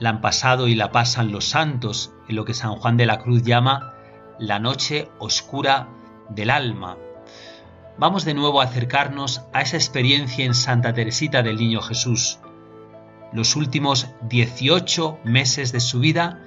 la 0.00 0.08
han 0.10 0.20
pasado 0.20 0.66
y 0.66 0.74
la 0.74 0.90
pasan 0.90 1.30
los 1.30 1.44
santos 1.44 2.12
en 2.28 2.34
lo 2.34 2.44
que 2.44 2.54
San 2.54 2.74
Juan 2.74 2.96
de 2.96 3.06
la 3.06 3.20
Cruz 3.20 3.44
llama 3.44 3.94
la 4.40 4.58
noche 4.58 5.08
oscura 5.20 5.88
del 6.28 6.50
alma, 6.50 6.98
vamos 7.98 8.24
de 8.24 8.34
nuevo 8.34 8.60
a 8.60 8.64
acercarnos 8.64 9.42
a 9.52 9.62
esa 9.62 9.76
experiencia 9.76 10.44
en 10.44 10.54
Santa 10.54 10.92
Teresita 10.92 11.42
del 11.42 11.56
Niño 11.56 11.80
Jesús. 11.80 12.38
Los 13.32 13.56
últimos 13.56 14.08
18 14.28 15.20
meses 15.24 15.72
de 15.72 15.80
su 15.80 16.00
vida 16.00 16.42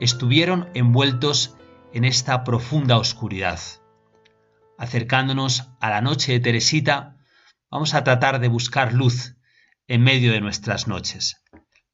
estuvieron 0.00 0.68
envueltos 0.74 1.56
en 1.92 2.04
esta 2.04 2.44
profunda 2.44 2.98
oscuridad. 2.98 3.60
Acercándonos 4.78 5.68
a 5.80 5.90
la 5.90 6.00
noche 6.00 6.32
de 6.32 6.40
Teresita, 6.40 7.16
vamos 7.70 7.94
a 7.94 8.04
tratar 8.04 8.38
de 8.40 8.48
buscar 8.48 8.92
luz 8.92 9.36
en 9.88 10.02
medio 10.02 10.32
de 10.32 10.40
nuestras 10.40 10.86
noches. 10.86 11.42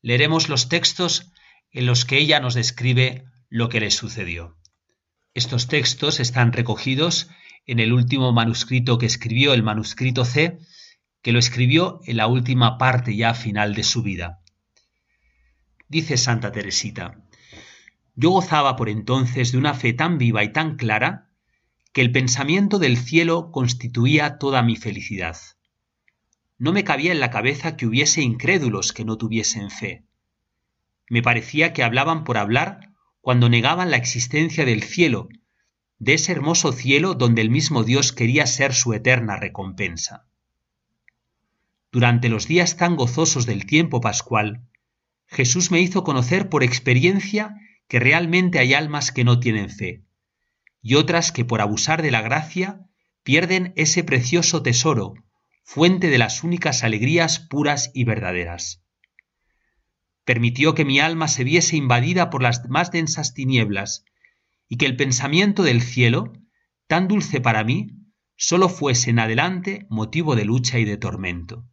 Leeremos 0.02 0.48
los 0.48 0.68
textos 0.68 1.32
en 1.70 1.86
los 1.86 2.04
que 2.04 2.18
ella 2.18 2.40
nos 2.40 2.54
describe 2.54 3.24
lo 3.48 3.68
que 3.68 3.80
le 3.80 3.90
sucedió. 3.90 4.56
Estos 5.34 5.68
textos 5.68 6.20
están 6.20 6.52
recogidos 6.52 7.30
en 7.66 7.78
el 7.78 7.92
último 7.92 8.32
manuscrito 8.32 8.98
que 8.98 9.06
escribió, 9.06 9.54
el 9.54 9.62
manuscrito 9.62 10.24
C, 10.24 10.58
que 11.22 11.32
lo 11.32 11.38
escribió 11.38 12.00
en 12.04 12.16
la 12.16 12.26
última 12.26 12.78
parte 12.78 13.16
ya 13.16 13.34
final 13.34 13.74
de 13.74 13.84
su 13.84 14.02
vida. 14.02 14.40
Dice 15.88 16.16
Santa 16.16 16.50
Teresita, 16.52 17.22
yo 18.14 18.30
gozaba 18.30 18.76
por 18.76 18.88
entonces 18.88 19.52
de 19.52 19.58
una 19.58 19.74
fe 19.74 19.92
tan 19.92 20.18
viva 20.18 20.42
y 20.44 20.52
tan 20.52 20.76
clara 20.76 21.30
que 21.92 22.00
el 22.00 22.10
pensamiento 22.10 22.78
del 22.78 22.96
cielo 22.96 23.50
constituía 23.50 24.38
toda 24.38 24.62
mi 24.62 24.76
felicidad. 24.76 25.36
No 26.58 26.72
me 26.72 26.84
cabía 26.84 27.12
en 27.12 27.20
la 27.20 27.30
cabeza 27.30 27.76
que 27.76 27.86
hubiese 27.86 28.22
incrédulos 28.22 28.92
que 28.92 29.04
no 29.04 29.16
tuviesen 29.16 29.70
fe. 29.70 30.04
Me 31.08 31.22
parecía 31.22 31.72
que 31.72 31.82
hablaban 31.82 32.24
por 32.24 32.38
hablar 32.38 32.92
cuando 33.20 33.48
negaban 33.48 33.90
la 33.90 33.96
existencia 33.96 34.64
del 34.64 34.82
cielo 34.82 35.28
de 36.02 36.14
ese 36.14 36.32
hermoso 36.32 36.72
cielo 36.72 37.14
donde 37.14 37.42
el 37.42 37.50
mismo 37.50 37.84
Dios 37.84 38.12
quería 38.12 38.44
ser 38.48 38.74
su 38.74 38.92
eterna 38.92 39.36
recompensa. 39.36 40.26
durante 41.92 42.28
los 42.28 42.48
días 42.48 42.76
tan 42.76 42.96
gozosos 42.96 43.46
del 43.46 43.66
tiempo 43.66 44.00
pascual, 44.00 44.66
Jesús 45.26 45.70
me 45.70 45.80
hizo 45.80 46.02
conocer 46.02 46.48
por 46.48 46.64
experiencia 46.64 47.54
que 47.86 48.00
realmente 48.00 48.58
hay 48.58 48.74
almas 48.74 49.12
que 49.12 49.22
no 49.22 49.38
tienen 49.38 49.70
fe, 49.70 50.02
y 50.80 50.96
otras 50.96 51.30
que 51.30 51.44
por 51.44 51.60
abusar 51.60 52.02
de 52.02 52.10
la 52.10 52.20
gracia 52.20 52.80
pierden 53.22 53.72
ese 53.76 54.02
precioso 54.02 54.60
tesoro, 54.60 55.14
fuente 55.62 56.10
de 56.10 56.18
las 56.18 56.42
únicas 56.42 56.82
alegrías 56.82 57.38
puras 57.38 57.92
y 57.94 58.02
verdaderas. 58.02 58.82
Permitió 60.24 60.74
que 60.74 60.84
mi 60.84 60.98
alma 60.98 61.28
se 61.28 61.44
viese 61.44 61.76
invadida 61.76 62.28
por 62.28 62.42
las 62.42 62.68
más 62.68 62.90
densas 62.90 63.34
tinieblas, 63.34 64.04
y 64.68 64.76
que 64.76 64.86
el 64.86 64.96
pensamiento 64.96 65.62
del 65.62 65.82
cielo, 65.82 66.32
tan 66.86 67.08
dulce 67.08 67.40
para 67.40 67.64
mí, 67.64 67.90
sólo 68.36 68.68
fuese 68.68 69.10
en 69.10 69.18
adelante 69.18 69.86
motivo 69.88 70.34
de 70.36 70.44
lucha 70.44 70.78
y 70.78 70.84
de 70.84 70.96
tormento. 70.96 71.64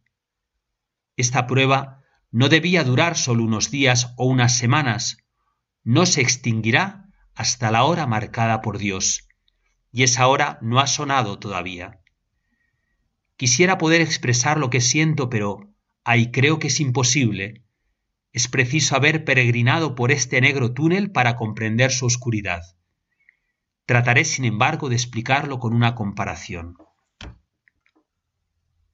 Esta 1.16 1.46
prueba 1.46 2.02
no 2.30 2.48
debía 2.48 2.84
durar 2.84 3.16
solo 3.16 3.44
unos 3.44 3.70
días 3.70 4.14
o 4.16 4.26
unas 4.26 4.56
semanas, 4.56 5.18
no 5.82 6.06
se 6.06 6.20
extinguirá 6.20 7.06
hasta 7.34 7.70
la 7.70 7.84
hora 7.84 8.06
marcada 8.06 8.60
por 8.60 8.78
Dios, 8.78 9.28
y 9.92 10.02
esa 10.02 10.26
hora 10.28 10.58
no 10.62 10.78
ha 10.78 10.86
sonado 10.86 11.38
todavía. 11.38 12.00
Quisiera 13.36 13.78
poder 13.78 14.00
expresar 14.00 14.58
lo 14.58 14.70
que 14.70 14.80
siento, 14.80 15.30
pero 15.30 15.74
ay, 16.04 16.30
creo 16.30 16.58
que 16.58 16.68
es 16.68 16.80
imposible. 16.80 17.64
Es 18.32 18.48
preciso 18.48 18.94
haber 18.94 19.24
peregrinado 19.24 19.94
por 19.94 20.12
este 20.12 20.40
negro 20.40 20.72
túnel 20.72 21.10
para 21.10 21.36
comprender 21.36 21.90
su 21.90 22.06
oscuridad. 22.06 22.62
Trataré, 23.90 24.24
sin 24.24 24.44
embargo, 24.44 24.88
de 24.88 24.94
explicarlo 24.94 25.58
con 25.58 25.74
una 25.74 25.96
comparación. 25.96 26.76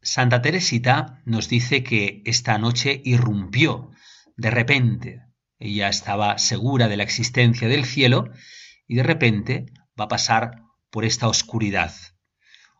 Santa 0.00 0.40
Teresita 0.40 1.20
nos 1.26 1.50
dice 1.50 1.84
que 1.84 2.22
esta 2.24 2.56
noche 2.56 3.02
irrumpió 3.04 3.90
de 4.38 4.50
repente. 4.50 5.20
Ella 5.58 5.90
estaba 5.90 6.38
segura 6.38 6.88
de 6.88 6.96
la 6.96 7.02
existencia 7.02 7.68
del 7.68 7.84
cielo 7.84 8.30
y 8.88 8.94
de 8.94 9.02
repente 9.02 9.66
va 10.00 10.04
a 10.04 10.08
pasar 10.08 10.62
por 10.88 11.04
esta 11.04 11.28
oscuridad. 11.28 11.92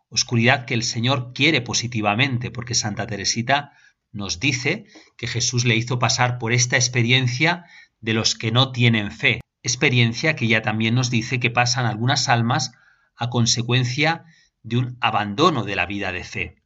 Oscuridad 0.09 0.65
que 0.65 0.73
el 0.73 0.81
Señor 0.81 1.33
quiere 1.35 1.61
positivamente, 1.61 2.49
porque 2.49 2.73
Santa 2.73 3.05
Teresita 3.05 3.73
nos 4.11 4.39
dice 4.39 4.87
que 5.17 5.27
Jesús 5.27 5.65
le 5.65 5.75
hizo 5.75 5.99
pasar 5.99 6.39
por 6.39 6.51
esta 6.51 6.77
experiencia 6.77 7.65
de 7.99 8.15
los 8.15 8.33
que 8.33 8.51
no 8.51 8.71
tienen 8.71 9.11
fe. 9.11 9.39
Experiencia 9.67 10.37
que 10.37 10.45
ella 10.45 10.61
también 10.61 10.95
nos 10.95 11.09
dice 11.09 11.41
que 11.41 11.51
pasan 11.51 11.85
algunas 11.85 12.29
almas 12.29 12.71
a 13.17 13.29
consecuencia 13.29 14.23
de 14.63 14.77
un 14.77 14.97
abandono 15.01 15.65
de 15.65 15.75
la 15.75 15.85
vida 15.85 16.13
de 16.13 16.23
fe. 16.23 16.63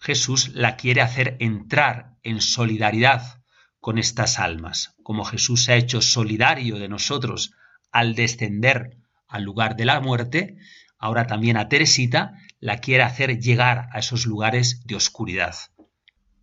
Jesús 0.00 0.50
la 0.50 0.76
quiere 0.76 1.00
hacer 1.00 1.38
entrar 1.40 2.18
en 2.22 2.42
solidaridad 2.42 3.42
con 3.80 3.96
estas 3.96 4.38
almas, 4.38 4.94
como 5.02 5.24
Jesús 5.24 5.64
se 5.64 5.72
ha 5.72 5.76
hecho 5.76 6.02
solidario 6.02 6.78
de 6.78 6.90
nosotros 6.90 7.54
al 7.90 8.14
descender 8.14 8.98
al 9.26 9.44
lugar 9.44 9.76
de 9.76 9.86
la 9.86 9.98
muerte, 10.00 10.58
ahora 10.98 11.26
también 11.26 11.56
a 11.56 11.70
Teresita 11.70 12.34
la 12.58 12.80
quiere 12.80 13.02
hacer 13.02 13.40
llegar 13.40 13.88
a 13.92 14.00
esos 14.00 14.26
lugares 14.26 14.86
de 14.86 14.96
oscuridad. 14.96 15.54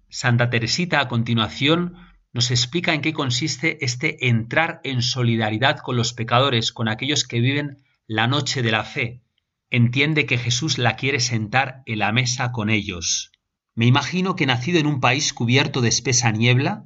Santa 0.10 0.50
Teresita 0.50 1.02
a 1.02 1.08
continuación 1.08 1.98
nos 2.34 2.52
explica 2.52 2.94
en 2.94 3.02
qué 3.02 3.14
consiste 3.14 3.84
este 3.84 4.28
entrar 4.28 4.82
en 4.84 5.02
solidaridad 5.02 5.78
con 5.78 5.96
los 5.96 6.14
pecadores, 6.14 6.72
con 6.72 6.88
aquellos 6.88 7.26
que 7.26 7.40
viven 7.40 7.78
la 8.06 8.28
noche 8.28 8.62
de 8.62 8.72
la 8.72 8.84
fe. 8.84 9.22
Entiende 9.70 10.26
que 10.26 10.38
Jesús 10.38 10.78
la 10.78 10.96
quiere 10.96 11.20
sentar 11.20 11.82
en 11.86 12.00
la 12.00 12.12
mesa 12.12 12.52
con 12.52 12.70
ellos. 12.70 13.32
Me 13.76 13.86
imagino 13.86 14.36
que 14.36 14.46
nacido 14.46 14.80
en 14.80 14.88
un 14.88 15.00
país 15.00 15.34
cubierto 15.34 15.82
de 15.82 15.90
espesa 15.90 16.32
niebla, 16.32 16.86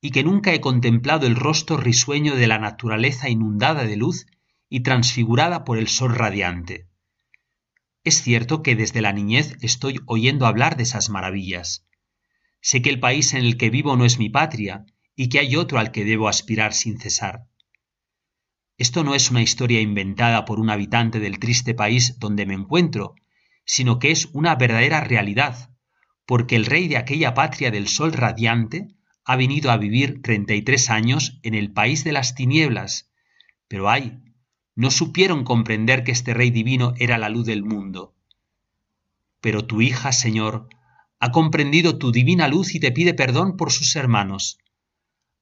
y 0.00 0.10
que 0.10 0.24
nunca 0.24 0.54
he 0.54 0.60
contemplado 0.60 1.26
el 1.26 1.36
rostro 1.36 1.76
risueño 1.76 2.34
de 2.34 2.46
la 2.46 2.58
naturaleza 2.58 3.28
inundada 3.28 3.84
de 3.84 3.96
luz 3.96 4.26
y 4.68 4.80
transfigurada 4.80 5.64
por 5.64 5.78
el 5.78 5.88
sol 5.88 6.14
radiante. 6.14 6.88
Es 8.02 8.22
cierto 8.22 8.62
que 8.62 8.76
desde 8.76 9.02
la 9.02 9.12
niñez 9.12 9.56
estoy 9.60 10.00
oyendo 10.06 10.46
hablar 10.46 10.76
de 10.76 10.84
esas 10.84 11.10
maravillas. 11.10 11.86
Sé 12.60 12.82
que 12.82 12.90
el 12.90 13.00
país 13.00 13.34
en 13.34 13.44
el 13.44 13.56
que 13.56 13.70
vivo 13.70 13.96
no 13.96 14.04
es 14.04 14.18
mi 14.18 14.28
patria 14.28 14.84
y 15.16 15.28
que 15.28 15.38
hay 15.38 15.56
otro 15.56 15.78
al 15.78 15.92
que 15.92 16.04
debo 16.04 16.28
aspirar 16.28 16.74
sin 16.74 16.98
cesar. 16.98 17.46
Esto 18.76 19.04
no 19.04 19.14
es 19.14 19.30
una 19.30 19.42
historia 19.42 19.80
inventada 19.80 20.44
por 20.44 20.58
un 20.60 20.70
habitante 20.70 21.20
del 21.20 21.38
triste 21.38 21.74
país 21.74 22.18
donde 22.18 22.46
me 22.46 22.54
encuentro, 22.54 23.14
sino 23.64 23.98
que 23.98 24.10
es 24.10 24.26
una 24.32 24.54
verdadera 24.54 25.00
realidad, 25.00 25.70
porque 26.26 26.56
el 26.56 26.66
rey 26.66 26.88
de 26.88 26.96
aquella 26.96 27.34
patria 27.34 27.70
del 27.70 27.88
sol 27.88 28.12
radiante 28.12 28.88
ha 29.24 29.36
venido 29.36 29.70
a 29.70 29.76
vivir 29.76 30.22
treinta 30.22 30.54
y 30.54 30.62
tres 30.62 30.90
años 30.90 31.38
en 31.42 31.54
el 31.54 31.72
país 31.72 32.04
de 32.04 32.12
las 32.12 32.34
tinieblas. 32.34 33.10
Pero 33.68 33.90
ay, 33.90 34.18
no 34.74 34.90
supieron 34.90 35.44
comprender 35.44 36.02
que 36.02 36.12
este 36.12 36.32
rey 36.32 36.50
divino 36.50 36.94
era 36.98 37.18
la 37.18 37.28
luz 37.28 37.46
del 37.46 37.62
mundo. 37.62 38.14
Pero 39.40 39.66
tu 39.66 39.82
hija, 39.82 40.12
Señor, 40.12 40.68
ha 41.20 41.30
comprendido 41.30 41.98
tu 41.98 42.10
divina 42.10 42.48
luz 42.48 42.74
y 42.74 42.80
te 42.80 42.90
pide 42.90 43.14
perdón 43.14 43.56
por 43.56 43.70
sus 43.70 43.94
hermanos. 43.94 44.58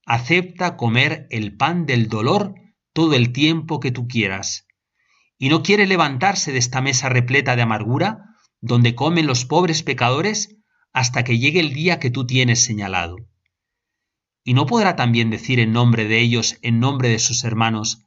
Acepta 0.04 0.76
comer 0.76 1.26
el 1.30 1.56
pan 1.56 1.86
del 1.86 2.08
dolor 2.08 2.54
todo 2.92 3.14
el 3.14 3.32
tiempo 3.32 3.80
que 3.80 3.92
tú 3.92 4.08
quieras. 4.08 4.66
Y 5.38 5.48
no 5.48 5.62
quiere 5.62 5.86
levantarse 5.86 6.52
de 6.52 6.58
esta 6.58 6.80
mesa 6.80 7.08
repleta 7.08 7.54
de 7.54 7.62
amargura, 7.62 8.36
donde 8.60 8.94
comen 8.94 9.26
los 9.26 9.44
pobres 9.44 9.82
pecadores, 9.82 10.56
hasta 10.92 11.22
que 11.22 11.38
llegue 11.38 11.60
el 11.60 11.72
día 11.72 12.00
que 12.00 12.10
tú 12.10 12.26
tienes 12.26 12.64
señalado. 12.64 13.16
¿Y 14.42 14.54
no 14.54 14.66
podrá 14.66 14.96
también 14.96 15.30
decir 15.30 15.60
en 15.60 15.72
nombre 15.72 16.08
de 16.08 16.20
ellos, 16.20 16.58
en 16.62 16.80
nombre 16.80 17.08
de 17.08 17.18
sus 17.20 17.44
hermanos, 17.44 18.04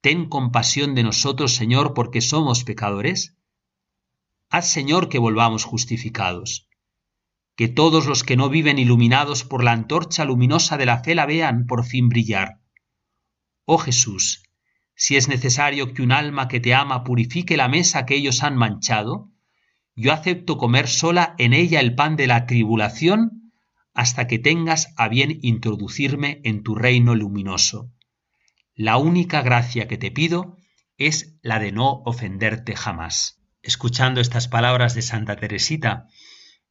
Ten 0.00 0.30
compasión 0.30 0.94
de 0.94 1.02
nosotros, 1.02 1.52
Señor, 1.54 1.92
porque 1.92 2.22
somos 2.22 2.64
pecadores? 2.64 3.36
Haz, 4.48 4.66
Señor, 4.66 5.10
que 5.10 5.18
volvamos 5.18 5.64
justificados. 5.64 6.69
Que 7.60 7.68
todos 7.68 8.06
los 8.06 8.24
que 8.24 8.38
no 8.38 8.48
viven 8.48 8.78
iluminados 8.78 9.44
por 9.44 9.62
la 9.62 9.72
antorcha 9.72 10.24
luminosa 10.24 10.78
de 10.78 10.86
la 10.86 11.04
fe 11.04 11.14
la 11.14 11.26
vean 11.26 11.66
por 11.66 11.84
fin 11.84 12.08
brillar. 12.08 12.58
Oh 13.66 13.76
Jesús, 13.76 14.44
si 14.94 15.18
es 15.18 15.28
necesario 15.28 15.92
que 15.92 16.00
un 16.00 16.10
alma 16.10 16.48
que 16.48 16.58
te 16.58 16.72
ama 16.72 17.04
purifique 17.04 17.58
la 17.58 17.68
mesa 17.68 18.06
que 18.06 18.14
ellos 18.14 18.42
han 18.42 18.56
manchado, 18.56 19.30
yo 19.94 20.14
acepto 20.14 20.56
comer 20.56 20.88
sola 20.88 21.34
en 21.36 21.52
ella 21.52 21.80
el 21.80 21.94
pan 21.94 22.16
de 22.16 22.28
la 22.28 22.46
tribulación 22.46 23.52
hasta 23.92 24.26
que 24.26 24.38
tengas 24.38 24.94
a 24.96 25.08
bien 25.08 25.38
introducirme 25.42 26.40
en 26.44 26.62
tu 26.62 26.74
reino 26.74 27.14
luminoso. 27.14 27.92
La 28.74 28.96
única 28.96 29.42
gracia 29.42 29.86
que 29.86 29.98
te 29.98 30.10
pido 30.10 30.56
es 30.96 31.36
la 31.42 31.58
de 31.58 31.72
no 31.72 32.00
ofenderte 32.06 32.74
jamás. 32.74 33.42
Escuchando 33.60 34.22
estas 34.22 34.48
palabras 34.48 34.94
de 34.94 35.02
Santa 35.02 35.36
Teresita, 35.36 36.06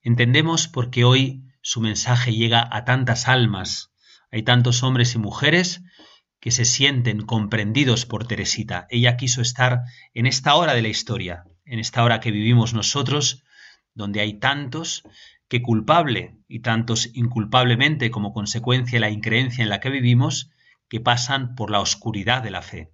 entendemos 0.01 0.67
por 0.67 0.89
qué 0.89 1.03
hoy 1.03 1.43
su 1.61 1.81
mensaje 1.81 2.33
llega 2.33 2.67
a 2.71 2.85
tantas 2.85 3.27
almas. 3.27 3.91
Hay 4.31 4.43
tantos 4.43 4.83
hombres 4.83 5.15
y 5.15 5.19
mujeres 5.19 5.83
que 6.39 6.51
se 6.51 6.65
sienten 6.65 7.21
comprendidos 7.25 8.05
por 8.05 8.27
Teresita. 8.27 8.87
Ella 8.89 9.17
quiso 9.17 9.41
estar 9.41 9.83
en 10.13 10.25
esta 10.25 10.55
hora 10.55 10.73
de 10.73 10.81
la 10.81 10.87
historia, 10.87 11.45
en 11.65 11.79
esta 11.79 12.03
hora 12.03 12.19
que 12.19 12.31
vivimos 12.31 12.73
nosotros, 12.73 13.43
donde 13.93 14.21
hay 14.21 14.39
tantos 14.39 15.03
que 15.49 15.61
culpable 15.61 16.37
y 16.47 16.61
tantos 16.61 17.09
inculpablemente 17.13 18.11
como 18.11 18.33
consecuencia 18.33 18.97
de 18.97 19.01
la 19.01 19.09
increencia 19.09 19.63
en 19.63 19.69
la 19.69 19.79
que 19.79 19.89
vivimos, 19.89 20.51
que 20.87 20.99
pasan 20.99 21.55
por 21.55 21.71
la 21.71 21.81
oscuridad 21.81 22.41
de 22.41 22.51
la 22.51 22.61
fe. 22.61 22.91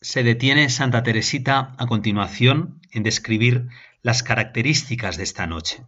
Se 0.00 0.22
detiene 0.22 0.70
Santa 0.70 1.02
Teresita 1.02 1.74
a 1.78 1.86
continuación 1.86 2.80
en 2.90 3.02
describir 3.02 3.68
las 4.02 4.22
características 4.22 5.18
de 5.18 5.24
esta 5.24 5.46
noche. 5.46 5.84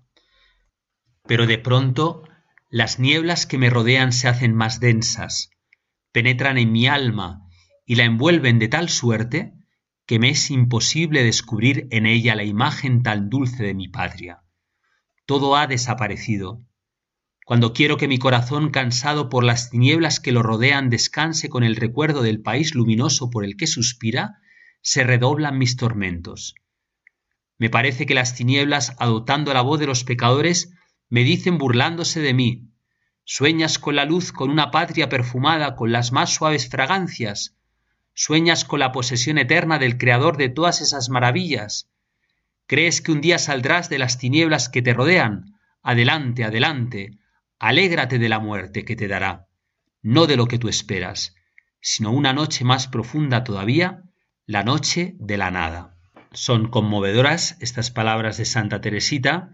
Pero 1.27 1.47
de 1.47 1.59
pronto 1.59 2.23
las 2.69 2.99
nieblas 2.99 3.47
que 3.47 3.59
me 3.59 3.71
rodean 3.71 4.13
se 4.13 4.29
hacen 4.29 4.55
más 4.55 4.81
densas, 4.81 5.51
penetran 6.13 6.59
en 6.59 6.73
mi 6.73 6.87
alma 6.87 7.49
y 7.85 7.97
la 7.97 8.05
envuelven 8.05 8.59
de 8.59 8.69
tal 8.69 8.89
suerte 8.89 9.53
que 10.07 10.19
me 10.19 10.31
es 10.31 10.51
imposible 10.51 11.23
descubrir 11.23 11.87
en 11.91 12.07
ella 12.07 12.35
la 12.35 12.45
imagen 12.45 13.03
tan 13.03 13.31
dulce 13.31 13.63
de 13.63 13.75
mi 13.75 13.89
patria. 13.89 14.43
Todo 15.27 15.57
ha 15.57 15.67
desaparecido. 15.67 16.65
Cuando 17.45 17.73
quiero 17.73 17.97
que 17.97 18.09
mi 18.09 18.19
corazón 18.19 18.71
cansado 18.71 19.29
por 19.29 19.45
las 19.45 19.71
tinieblas 19.71 20.21
que 20.21 20.33
lo 20.33 20.43
rodean 20.43 20.91
descanse 20.91 21.49
con 21.49 21.65
el 21.65 21.77
recuerdo 21.77 22.23
del 22.23 22.41
país 22.41 22.75
luminoso 22.75 23.31
por 23.31 23.45
el 23.45 23.57
que 23.57 23.67
suspira, 23.67 24.39
se 24.81 25.05
redoblan 25.05 25.59
mis 25.59 25.77
tormentos. 25.77 26.55
Me 27.59 27.71
parece 27.71 28.07
que 28.07 28.15
las 28.15 28.35
tinieblas, 28.35 28.97
adoptando 28.99 29.55
la 29.55 29.63
voz 29.63 29.79
de 29.79 29.87
los 29.87 30.05
pecadores, 30.05 30.73
me 31.13 31.25
dicen 31.25 31.59
burlándose 31.59 32.21
de 32.21 32.33
mí, 32.33 32.71
Sueñas 33.25 33.79
con 33.79 33.97
la 33.97 34.07
luz, 34.07 34.33
con 34.33 34.49
una 34.49 34.71
patria 34.71 35.11
perfumada, 35.11 35.77
con 35.77 35.93
las 35.93 36.11
más 36.11 36.33
suaves 36.33 36.71
fragancias, 36.71 37.55
Sueñas 38.15 38.65
con 38.65 38.81
la 38.81 38.93
posesión 38.93 39.37
eterna 39.37 39.79
del 39.79 39.99
Creador 39.99 40.39
de 40.39 40.49
todas 40.49 40.81
esas 40.81 41.11
maravillas. 41.11 41.91
Crees 42.67 43.03
que 43.03 43.13
un 43.13 43.21
día 43.21 43.39
saldrás 43.39 43.91
de 43.91 43.99
las 43.99 44.17
tinieblas 44.17 44.71
que 44.71 44.81
te 44.81 44.95
rodean, 44.95 45.59
adelante, 45.83 46.45
adelante, 46.45 47.19
alégrate 47.59 48.19
de 48.19 48.31
la 48.31 48.39
muerte 48.39 48.87
que 48.87 48.97
te 48.97 49.07
dará, 49.07 49.49
no 50.01 50.27
de 50.27 50.39
lo 50.39 50.47
que 50.47 50.59
tú 50.59 50.71
esperas, 50.71 51.35
sino 51.83 52.11
una 52.11 52.33
noche 52.33 52.65
más 52.65 52.89
profunda 52.89 53.45
todavía, 53.45 54.03
la 54.47 54.63
noche 54.63 55.15
de 55.19 55.37
la 55.37 55.51
nada. 55.51 55.99
Son 56.33 56.71
conmovedoras 56.71 57.59
estas 57.61 57.91
palabras 57.91 58.39
de 58.39 58.47
Santa 58.47 58.81
Teresita, 58.81 59.51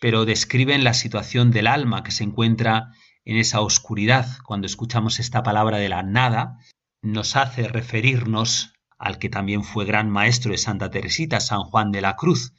pero 0.00 0.24
describen 0.24 0.84
la 0.84 0.94
situación 0.94 1.50
del 1.50 1.66
alma 1.66 2.02
que 2.02 2.10
se 2.10 2.24
encuentra 2.24 2.90
en 3.24 3.36
esa 3.36 3.60
oscuridad. 3.60 4.26
Cuando 4.44 4.66
escuchamos 4.66 5.20
esta 5.20 5.42
palabra 5.42 5.78
de 5.78 5.88
la 5.88 6.02
nada, 6.02 6.58
nos 7.02 7.36
hace 7.36 7.68
referirnos 7.68 8.72
al 8.98 9.18
que 9.18 9.28
también 9.28 9.64
fue 9.64 9.84
gran 9.84 10.10
maestro 10.10 10.52
de 10.52 10.58
Santa 10.58 10.90
Teresita, 10.90 11.40
San 11.40 11.60
Juan 11.60 11.92
de 11.92 12.00
la 12.00 12.16
Cruz. 12.16 12.54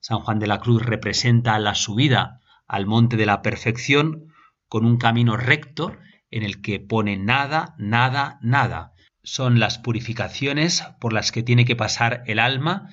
San 0.00 0.20
Juan 0.20 0.38
de 0.38 0.46
la 0.46 0.60
Cruz 0.60 0.82
representa 0.82 1.58
la 1.58 1.74
subida 1.74 2.40
al 2.66 2.86
monte 2.86 3.16
de 3.16 3.26
la 3.26 3.42
perfección 3.42 4.32
con 4.68 4.86
un 4.86 4.96
camino 4.96 5.36
recto 5.36 5.96
en 6.30 6.42
el 6.42 6.62
que 6.62 6.80
pone 6.80 7.16
nada, 7.16 7.74
nada, 7.78 8.38
nada. 8.42 8.92
Son 9.22 9.60
las 9.60 9.78
purificaciones 9.78 10.84
por 11.00 11.12
las 11.12 11.32
que 11.32 11.42
tiene 11.42 11.64
que 11.64 11.76
pasar 11.76 12.22
el 12.26 12.38
alma, 12.38 12.88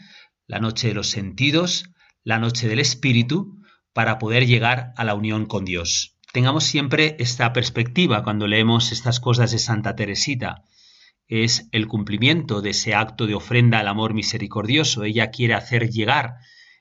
la 0.47 0.59
noche 0.59 0.89
de 0.89 0.93
los 0.93 1.09
sentidos, 1.09 1.85
la 2.23 2.39
noche 2.39 2.67
del 2.67 2.79
espíritu, 2.79 3.60
para 3.93 4.19
poder 4.19 4.45
llegar 4.47 4.93
a 4.97 5.03
la 5.03 5.15
unión 5.15 5.45
con 5.45 5.65
Dios. 5.65 6.17
Tengamos 6.33 6.63
siempre 6.63 7.17
esta 7.19 7.51
perspectiva 7.51 8.23
cuando 8.23 8.47
leemos 8.47 8.91
estas 8.91 9.19
cosas 9.19 9.51
de 9.51 9.59
Santa 9.59 9.95
Teresita. 9.95 10.63
Es 11.27 11.67
el 11.71 11.87
cumplimiento 11.87 12.61
de 12.61 12.69
ese 12.69 12.95
acto 12.95 13.27
de 13.27 13.35
ofrenda 13.35 13.79
al 13.79 13.87
amor 13.87 14.13
misericordioso. 14.13 15.03
Ella 15.03 15.29
quiere 15.31 15.55
hacer 15.55 15.89
llegar 15.89 16.35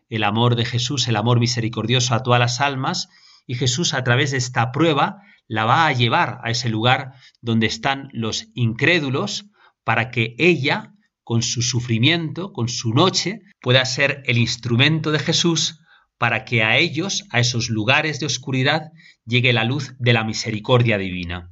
el 0.09 0.25
amor 0.25 0.55
de 0.55 0.65
Jesús, 0.65 1.09
el 1.09 1.17
amor 1.17 1.41
misericordioso 1.41 2.15
a 2.15 2.23
todas 2.23 2.41
las 2.41 2.61
almas, 2.61 3.09
y 3.47 3.55
Jesús 3.57 3.95
a 3.95 4.05
través 4.05 4.31
de 4.31 4.37
esta 4.37 4.71
prueba 4.71 5.23
la 5.49 5.65
va 5.65 5.87
a 5.89 5.93
llevar 5.93 6.39
a 6.45 6.51
ese 6.51 6.69
lugar 6.69 7.15
donde 7.41 7.67
están 7.67 8.09
los 8.13 8.49
incrédulos 8.55 9.47
para 9.83 10.13
que 10.13 10.37
ella, 10.39 10.95
con 11.25 11.43
su 11.43 11.63
sufrimiento, 11.63 12.53
con 12.53 12.69
su 12.69 12.95
noche, 12.95 13.41
pueda 13.61 13.85
ser 13.85 14.23
el 14.27 14.39
instrumento 14.39 15.11
de 15.11 15.19
Jesús 15.19 15.80
para 16.21 16.45
que 16.45 16.63
a 16.63 16.77
ellos, 16.77 17.25
a 17.31 17.41
esos 17.41 17.71
lugares 17.71 18.21
de 18.21 18.27
oscuridad, 18.27 18.93
llegue 19.25 19.55
la 19.55 19.65
luz 19.65 19.95
de 19.99 20.13
la 20.13 20.23
misericordia 20.23 20.99
divina. 20.99 21.51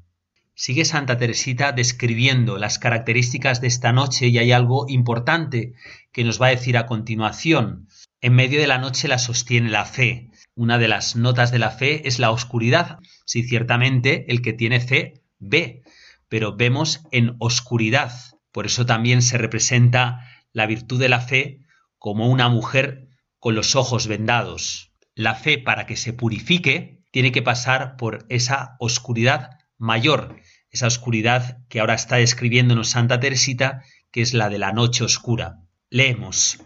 Sigue 0.54 0.84
Santa 0.84 1.16
Teresita 1.16 1.72
describiendo 1.72 2.58
las 2.58 2.78
características 2.78 3.62
de 3.62 3.68
esta 3.68 3.94
noche 3.94 4.26
y 4.26 4.36
hay 4.36 4.52
algo 4.52 4.84
importante 4.86 5.72
que 6.12 6.22
nos 6.22 6.38
va 6.38 6.48
a 6.48 6.50
decir 6.50 6.76
a 6.76 6.84
continuación. 6.84 7.88
En 8.20 8.34
medio 8.34 8.60
de 8.60 8.66
la 8.66 8.76
noche 8.76 9.08
la 9.08 9.18
sostiene 9.18 9.70
la 9.70 9.86
fe. 9.86 10.28
Una 10.54 10.76
de 10.76 10.88
las 10.88 11.16
notas 11.16 11.50
de 11.50 11.60
la 11.60 11.70
fe 11.70 12.06
es 12.06 12.18
la 12.18 12.30
oscuridad. 12.30 12.98
Si 13.24 13.44
ciertamente 13.44 14.30
el 14.30 14.42
que 14.42 14.52
tiene 14.52 14.80
fe 14.80 15.22
ve, 15.38 15.82
pero 16.28 16.56
vemos 16.56 17.00
en 17.10 17.36
oscuridad. 17.38 18.12
Por 18.52 18.66
eso 18.66 18.84
también 18.84 19.22
se 19.22 19.38
representa 19.38 20.28
la 20.52 20.66
virtud 20.66 21.00
de 21.00 21.08
la 21.08 21.20
fe 21.20 21.60
como 21.96 22.28
una 22.28 22.50
mujer 22.50 23.07
con 23.38 23.54
los 23.54 23.76
ojos 23.76 24.06
vendados. 24.06 24.92
La 25.14 25.34
fe 25.34 25.58
para 25.58 25.86
que 25.86 25.96
se 25.96 26.12
purifique 26.12 27.02
tiene 27.10 27.32
que 27.32 27.42
pasar 27.42 27.96
por 27.96 28.26
esa 28.28 28.76
oscuridad 28.78 29.58
mayor, 29.76 30.40
esa 30.70 30.86
oscuridad 30.86 31.58
que 31.68 31.80
ahora 31.80 31.94
está 31.94 32.16
describiéndonos 32.16 32.90
Santa 32.90 33.20
Teresita, 33.20 33.82
que 34.10 34.22
es 34.22 34.34
la 34.34 34.48
de 34.48 34.58
la 34.58 34.72
noche 34.72 35.04
oscura. 35.04 35.62
Leemos. 35.90 36.58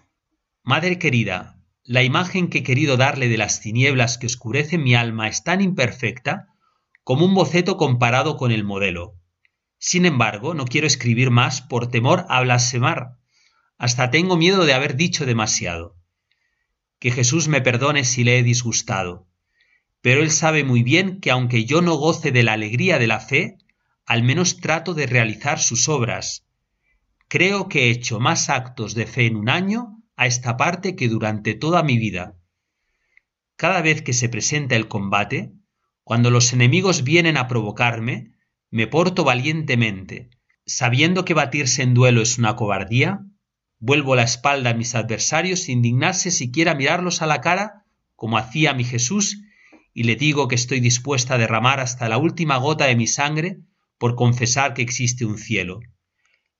Madre 0.63 0.99
querida, 0.99 1.59
la 1.85 2.03
imagen 2.03 2.49
que 2.49 2.59
he 2.59 2.63
querido 2.63 2.97
darle 2.97 3.29
de 3.29 3.39
las 3.39 3.61
tinieblas 3.61 4.19
que 4.19 4.27
oscurecen 4.27 4.83
mi 4.83 4.95
alma 4.95 5.29
es 5.29 5.45
tan 5.45 5.61
imperfecta 5.61 6.49
como 7.05 7.25
un 7.25 7.35
boceto 7.35 7.77
comparado 7.77 8.37
con 8.37 8.53
el 8.53 8.65
modelo. 8.65 9.17
Sin 9.79 10.07
embargo, 10.07 10.55
no 10.55 10.65
quiero 10.65 10.87
escribir 10.87 11.31
más 11.31 11.61
por 11.61 11.89
temor 11.89 12.25
a 12.29 12.41
blasfemar. 12.43 13.19
Hasta 13.79 14.11
tengo 14.11 14.37
miedo 14.37 14.65
de 14.65 14.75
haber 14.75 14.97
dicho 14.97 15.27
demasiado 15.27 15.97
que 17.03 17.11
Jesús 17.11 17.49
me 17.49 17.61
perdone 17.61 18.05
si 18.05 18.23
le 18.23 18.39
he 18.39 18.45
disgustado. 18.45 19.27
Pero 20.03 20.23
él 20.23 20.31
sabe 20.31 20.63
muy 20.63 20.85
bien 20.85 21.19
que 21.19 21.33
aunque 21.33 21.65
yo 21.65 21.83
no 21.83 21.97
goce 21.97 22.31
de 22.31 22.45
la 22.45 22.53
alegría 22.53 23.01
de 23.01 23.09
la 23.09 23.19
fe, 23.19 23.59
al 24.07 24.23
menos 24.23 24.61
trato 24.61 24.95
de 24.95 25.09
realizar 25.09 25.59
sus 25.59 25.89
obras. 25.89 26.47
Creo 27.27 27.69
que 27.69 27.87
he 27.87 27.91
hecho 27.91 28.21
más 28.21 28.49
actos 28.49 28.95
de 28.95 29.07
fe 29.07 29.27
en 29.27 29.35
un 29.35 29.49
año 29.49 30.01
a 30.15 30.29
esta 30.29 30.57
parte 30.57 30.95
que 30.95 31.09
durante 31.09 31.55
toda 31.55 31.83
mi 31.83 31.99
vida. 31.99 32.37
Cada 33.57 33.83
vez 33.83 34.03
que 34.03 34.13
se 34.13 34.29
presenta 34.29 34.77
el 34.77 34.87
combate, 34.87 35.55
cuando 36.05 36.31
los 36.31 36.53
enemigos 36.53 37.03
vienen 37.03 37.37
a 37.37 37.49
provocarme, 37.49 38.37
me 38.71 38.87
porto 38.87 39.25
valientemente, 39.25 40.31
sabiendo 40.67 41.25
que 41.25 41.35
batirse 41.35 41.83
en 41.83 41.95
duelo 41.95 42.23
es 42.23 42.39
una 42.39 42.55
cobardía, 42.55 43.27
Vuelvo 43.85 44.15
la 44.15 44.23
espalda 44.23 44.71
a 44.71 44.75
mis 44.75 44.95
adversarios 44.95 45.63
sin 45.63 45.83
dignarse 45.83 46.31
siquiera 46.31 46.77
mirarlos 46.77 47.21
a 47.21 47.27
la 47.27 47.41
cara, 47.41 47.85
como 48.15 48.39
hacía 48.39 48.75
mi 48.75 48.85
Jesús, 48.85 49.43
y 49.93 50.05
le 50.05 50.15
digo 50.15 50.47
que 50.47 50.55
estoy 50.55 50.79
dispuesta 50.79 51.35
a 51.35 51.39
derramar 51.39 51.81
hasta 51.81 52.09
la 52.09 52.17
última 52.17 52.59
gota 52.59 52.85
de 52.85 52.95
mi 52.95 53.09
sangre 53.09 53.59
por 53.99 54.15
confesar 54.15 54.73
que 54.73 54.83
existe 54.83 55.25
un 55.25 55.37
cielo. 55.37 55.81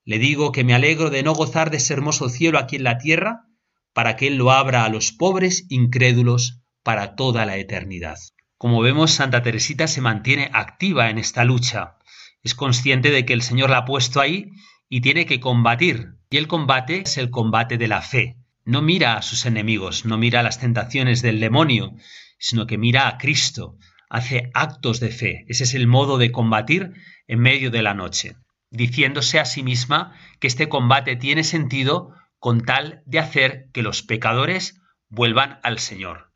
Le 0.05 0.19
digo 0.19 0.51
que 0.51 0.65
me 0.65 0.75
alegro 0.75 1.11
de 1.11 1.23
no 1.23 1.33
gozar 1.33 1.71
de 1.71 1.77
ese 1.77 1.93
hermoso 1.93 2.29
cielo 2.29 2.59
aquí 2.59 2.75
en 2.75 2.83
la 2.83 2.99
tierra, 2.99 3.47
para 3.93 4.17
que 4.17 4.27
Él 4.27 4.35
lo 4.35 4.51
abra 4.51 4.85
a 4.85 4.89
los 4.89 5.13
pobres 5.13 5.67
incrédulos 5.69 6.61
para 6.83 7.15
toda 7.15 7.47
la 7.47 7.57
eternidad. 7.57 8.19
Como 8.59 8.81
vemos, 8.81 9.13
Santa 9.13 9.45
Teresita 9.45 9.87
se 9.87 10.01
mantiene 10.01 10.51
activa 10.53 11.09
en 11.09 11.19
esta 11.19 11.45
lucha. 11.45 11.99
Es 12.43 12.57
consciente 12.57 13.13
de 13.13 13.25
que 13.25 13.33
el 13.33 13.43
Señor 13.43 13.71
la 13.71 13.77
ha 13.79 13.85
puesto 13.85 14.21
ahí 14.21 14.51
y 14.89 15.03
tiene 15.03 15.25
que 15.25 15.39
combatir. 15.39 16.17
Y 16.33 16.39
el 16.39 16.49
combate 16.49 17.03
es 17.05 17.19
el 17.19 17.29
combate 17.29 17.77
de 17.77 17.89
la 17.89 18.01
fe. 18.01 18.39
No 18.65 18.81
mira 18.81 19.19
a 19.19 19.23
sus 19.23 19.45
enemigos, 19.45 20.07
no 20.07 20.17
mira 20.17 20.41
a 20.41 20.43
las 20.43 20.59
tentaciones 20.59 21.21
del 21.21 21.41
demonio, 21.41 21.93
sino 22.39 22.67
que 22.67 22.79
mira 22.79 23.07
a 23.07 23.19
Cristo, 23.19 23.77
hace 24.09 24.51
actos 24.55 24.99
de 24.99 25.11
fe. 25.11 25.45
Ese 25.49 25.65
es 25.65 25.75
el 25.75 25.87
modo 25.87 26.17
de 26.17 26.33
combatir 26.33 26.95
en 27.27 27.39
medio 27.39 27.71
de 27.71 27.83
la 27.83 27.93
noche, 27.93 28.37
diciéndose 28.71 29.41
a 29.41 29.45
sí 29.45 29.63
misma 29.63 30.19
que 30.41 30.47
este 30.47 30.71
combate 30.71 31.17
tiene 31.17 31.45
sentido 31.45 32.15
con 32.39 32.63
tal 32.63 33.03
de 33.05 33.19
hacer 33.19 33.67
que 33.75 33.83
los 33.83 34.03
pecadores 34.03 34.81
vuelvan 35.11 35.61
al 35.63 35.79
Señor. 35.81 36.33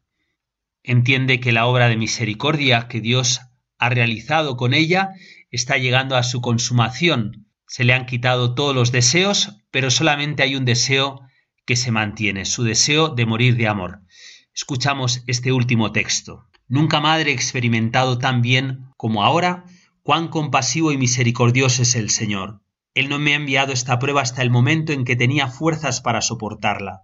Entiende 0.82 1.40
que 1.40 1.52
la 1.52 1.64
obra 1.64 1.88
de 1.88 1.96
misericordia 1.96 2.87
que 2.88 3.00
Dios 3.00 3.40
ha 3.78 3.88
realizado 3.88 4.59
con 4.59 4.74
ella 4.74 5.12
está 5.50 5.78
llegando 5.78 6.18
a 6.18 6.22
su 6.22 6.42
consumación 6.42 7.45
se 7.66 7.85
le 7.85 7.92
han 7.92 8.07
quitado 8.07 8.55
todos 8.55 8.74
los 8.74 8.92
deseos, 8.92 9.64
pero 9.70 9.90
solamente 9.90 10.42
hay 10.42 10.57
un 10.57 10.64
deseo 10.64 11.20
que 11.64 11.76
se 11.76 11.90
mantiene, 11.90 12.44
su 12.44 12.62
deseo 12.62 13.09
de 13.09 13.26
morir 13.26 13.57
de 13.57 13.68
amor. 13.68 14.00
Escuchamos 14.55 15.22
este 15.26 15.52
último 15.52 15.92
texto. 15.92 16.48
Nunca 16.68 17.00
madre 17.00 17.31
he 17.31 17.35
experimentado 17.35 18.18
tan 18.18 18.40
bien 18.40 18.87
como 18.96 19.24
ahora 19.24 19.64
cuán 20.02 20.29
compasivo 20.29 20.92
y 20.92 20.96
misericordioso 20.96 21.83
es 21.83 21.96
el 21.96 22.11
Señor. 22.11 22.62
Él 22.94 23.09
no 23.09 23.18
me 23.18 23.33
ha 23.33 23.37
enviado 23.37 23.72
esta 23.72 23.98
prueba 23.98 24.22
hasta 24.22 24.42
el 24.42 24.50
momento 24.50 24.92
en 24.92 25.05
que 25.05 25.16
tenía 25.16 25.48
fuerzas 25.48 26.00
para 26.00 26.22
soportarla. 26.22 27.02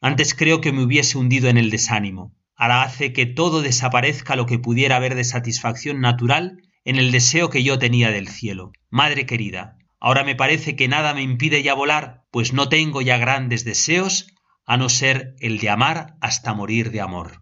Antes 0.00 0.34
creo 0.34 0.60
que 0.60 0.72
me 0.72 0.82
hubiese 0.82 1.18
hundido 1.18 1.48
en 1.48 1.58
el 1.58 1.70
desánimo. 1.70 2.34
Ahora 2.56 2.82
hace 2.82 3.12
que 3.12 3.26
todo 3.26 3.60
desaparezca 3.60 4.36
lo 4.36 4.46
que 4.46 4.58
pudiera 4.58 4.96
haber 4.96 5.14
de 5.14 5.24
satisfacción 5.24 6.00
natural 6.00 6.62
en 6.84 6.96
el 6.96 7.12
deseo 7.12 7.50
que 7.50 7.62
yo 7.62 7.78
tenía 7.78 8.10
del 8.10 8.28
cielo. 8.28 8.72
Madre 8.90 9.26
querida, 9.26 9.78
ahora 10.00 10.24
me 10.24 10.34
parece 10.34 10.76
que 10.76 10.88
nada 10.88 11.14
me 11.14 11.22
impide 11.22 11.62
ya 11.62 11.74
volar, 11.74 12.24
pues 12.30 12.52
no 12.52 12.68
tengo 12.68 13.02
ya 13.02 13.18
grandes 13.18 13.64
deseos, 13.64 14.34
a 14.66 14.76
no 14.76 14.88
ser 14.88 15.34
el 15.40 15.58
de 15.58 15.70
amar 15.70 16.14
hasta 16.20 16.54
morir 16.54 16.90
de 16.90 17.00
amor. 17.00 17.41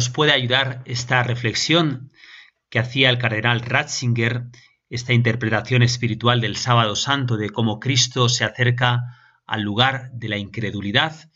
Nos 0.00 0.08
puede 0.08 0.32
ayudar 0.32 0.80
esta 0.86 1.22
reflexión 1.22 2.10
que 2.70 2.78
hacía 2.78 3.10
el 3.10 3.18
cardenal 3.18 3.60
Ratzinger, 3.60 4.46
esta 4.88 5.12
interpretación 5.12 5.82
espiritual 5.82 6.40
del 6.40 6.56
sábado 6.56 6.96
santo 6.96 7.36
de 7.36 7.50
cómo 7.50 7.80
Cristo 7.80 8.30
se 8.30 8.44
acerca 8.44 9.02
al 9.44 9.60
lugar 9.60 10.10
de 10.12 10.30
la 10.30 10.38
incredulidad, 10.38 11.30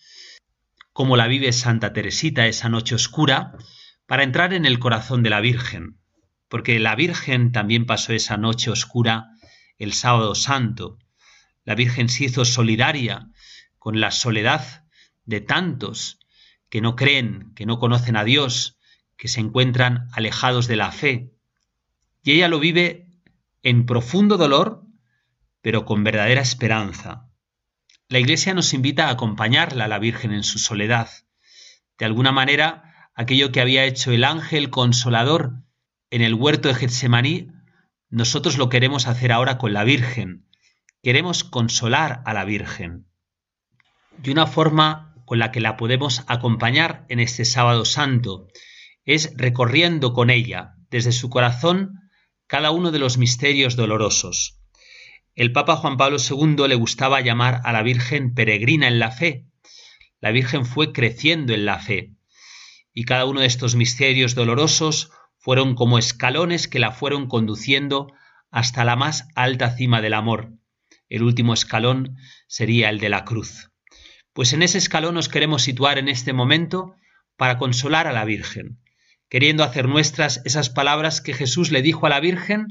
cómo 0.94 1.18
la 1.18 1.27
vive 1.27 1.53
Santa 1.53 1.92
Teresita 1.92 2.46
esa 2.46 2.70
noche 2.70 2.94
oscura, 2.94 3.53
para 4.07 4.22
entrar 4.22 4.55
en 4.55 4.64
el 4.64 4.79
corazón 4.79 5.22
de 5.22 5.29
la 5.29 5.42
Virgen, 5.42 5.98
porque 6.48 6.81
la 6.81 6.94
Virgen 6.94 7.53
también 7.53 7.85
pasó 7.85 8.14
esa 8.14 8.38
noche 8.38 8.70
oscura 8.70 9.27
el 9.77 9.92
sábado 9.92 10.35
santo. 10.35 10.96
La 11.64 11.74
Virgen 11.74 12.09
se 12.09 12.24
hizo 12.24 12.46
solidaria 12.46 13.29
con 13.79 14.00
la 14.00 14.11
soledad 14.11 14.87
de 15.27 15.42
tantos 15.42 16.18
que 16.75 16.81
no 16.81 16.97
creen, 16.97 17.53
que 17.55 17.67
no 17.67 17.79
conocen 17.79 18.17
a 18.17 18.25
Dios, 18.25 18.81
que 19.17 19.29
se 19.29 19.39
encuentran 19.39 20.09
alejados 20.11 20.67
de 20.67 20.75
la 20.75 20.91
fe. 20.91 21.33
Y 22.25 22.33
ella 22.33 22.49
lo 22.49 22.59
vive 22.59 23.07
en 23.63 23.87
profundo 23.87 24.39
dolor, 24.39 24.83
pero 25.61 25.85
con 25.85 26.03
verdadera 26.03 26.41
esperanza. 26.41 27.31
La 28.09 28.19
Iglesia 28.19 28.55
nos 28.55 28.75
invita 28.75 29.07
a 29.07 29.11
acompañarla 29.11 29.85
a 29.85 29.89
la 29.89 30.01
Virgen 30.01 30.33
en 30.33 30.43
su 30.43 30.59
soledad. 30.59 31.09
De 31.97 32.07
alguna 32.07 32.33
manera, 32.33 33.09
aquello 33.15 33.53
que 33.53 33.61
había 33.61 33.85
hecho 33.85 34.11
el 34.11 34.25
ángel 34.25 34.69
consolador 34.69 35.63
en 36.11 36.23
el 36.23 36.35
huerto 36.35 36.67
de 36.67 36.75
Getsemaní, 36.75 37.53
nosotros 38.11 38.59
lo 38.59 38.69
queremos 38.69 39.07
hacer 39.07 39.31
ahora 39.31 39.59
con 39.59 39.75
la 39.75 39.85
Virgen. 39.85 40.49
Queremos 41.05 41.45
consolar 41.45 42.21
a 42.25 42.35
la 42.35 42.45
Virgen. 42.45 43.07
De 44.19 44.33
una 44.33 44.49
forma 44.49 45.13
con 45.25 45.39
la 45.39 45.51
que 45.53 45.61
la 45.61 45.77
podemos 45.77 46.25
acompañar 46.27 47.05
en 47.09 47.21
este 47.21 47.45
sábado 47.45 47.85
santo 47.85 48.49
es 49.05 49.33
recorriendo 49.37 50.13
con 50.13 50.31
ella 50.31 50.75
desde 50.91 51.13
su 51.13 51.31
corazón 51.31 52.01
cada 52.47 52.71
uno 52.71 52.91
de 52.91 52.99
los 52.99 53.19
misterios 53.19 53.77
dolorosos. 53.77 54.61
El 55.35 55.53
Papa 55.53 55.77
Juan 55.77 55.97
Pablo 55.97 56.19
II 56.19 56.69
le 56.69 56.75
gustaba 56.77 57.21
llamar 57.21 57.61
a 57.65 57.73
la 57.73 57.83
Virgen 57.83 58.35
peregrina 58.35 58.87
en 58.87 58.99
la 58.99 59.11
fe. 59.11 59.47
La 60.21 60.31
Virgen 60.31 60.65
fue 60.65 60.93
creciendo 60.93 61.53
en 61.53 61.65
la 61.65 61.81
fe. 61.81 62.13
Y 62.93 63.05
cada 63.05 63.25
uno 63.25 63.41
de 63.41 63.47
estos 63.47 63.75
misterios 63.75 64.35
dolorosos 64.37 65.11
fueron 65.39 65.75
como 65.75 65.99
escalones 65.99 66.69
que 66.69 66.79
la 66.79 66.93
fueron 66.93 67.27
conduciendo 67.27 68.13
hasta 68.51 68.85
la 68.85 68.95
más 68.95 69.27
alta 69.35 69.77
cima 69.77 70.01
del 70.01 70.15
amor. 70.15 70.53
El 71.09 71.25
último 71.25 71.53
escalón 71.53 72.17
sería 72.47 72.89
el 72.89 73.01
de 73.01 73.09
la 73.09 73.25
cruz. 73.25 73.74
Pues 74.35 74.53
en 74.53 74.62
ese 74.62 74.79
escalón 74.79 75.14
nos 75.14 75.29
queremos 75.29 75.62
situar 75.62 75.97
en 75.97 76.09
este 76.09 76.33
momento 76.33 76.97
para 77.37 77.57
consolar 77.57 78.09
a 78.09 78.12
la 78.12 78.25
Virgen, 78.25 78.81
queriendo 79.29 79.62
hacer 79.62 79.88
nuestras 79.88 80.42
esas 80.44 80.70
palabras 80.70 81.20
que 81.20 81.35
Jesús 81.35 81.70
le 81.70 81.83
dijo 81.83 82.07
a 82.07 82.09
la 82.09 82.18
Virgen 82.18 82.66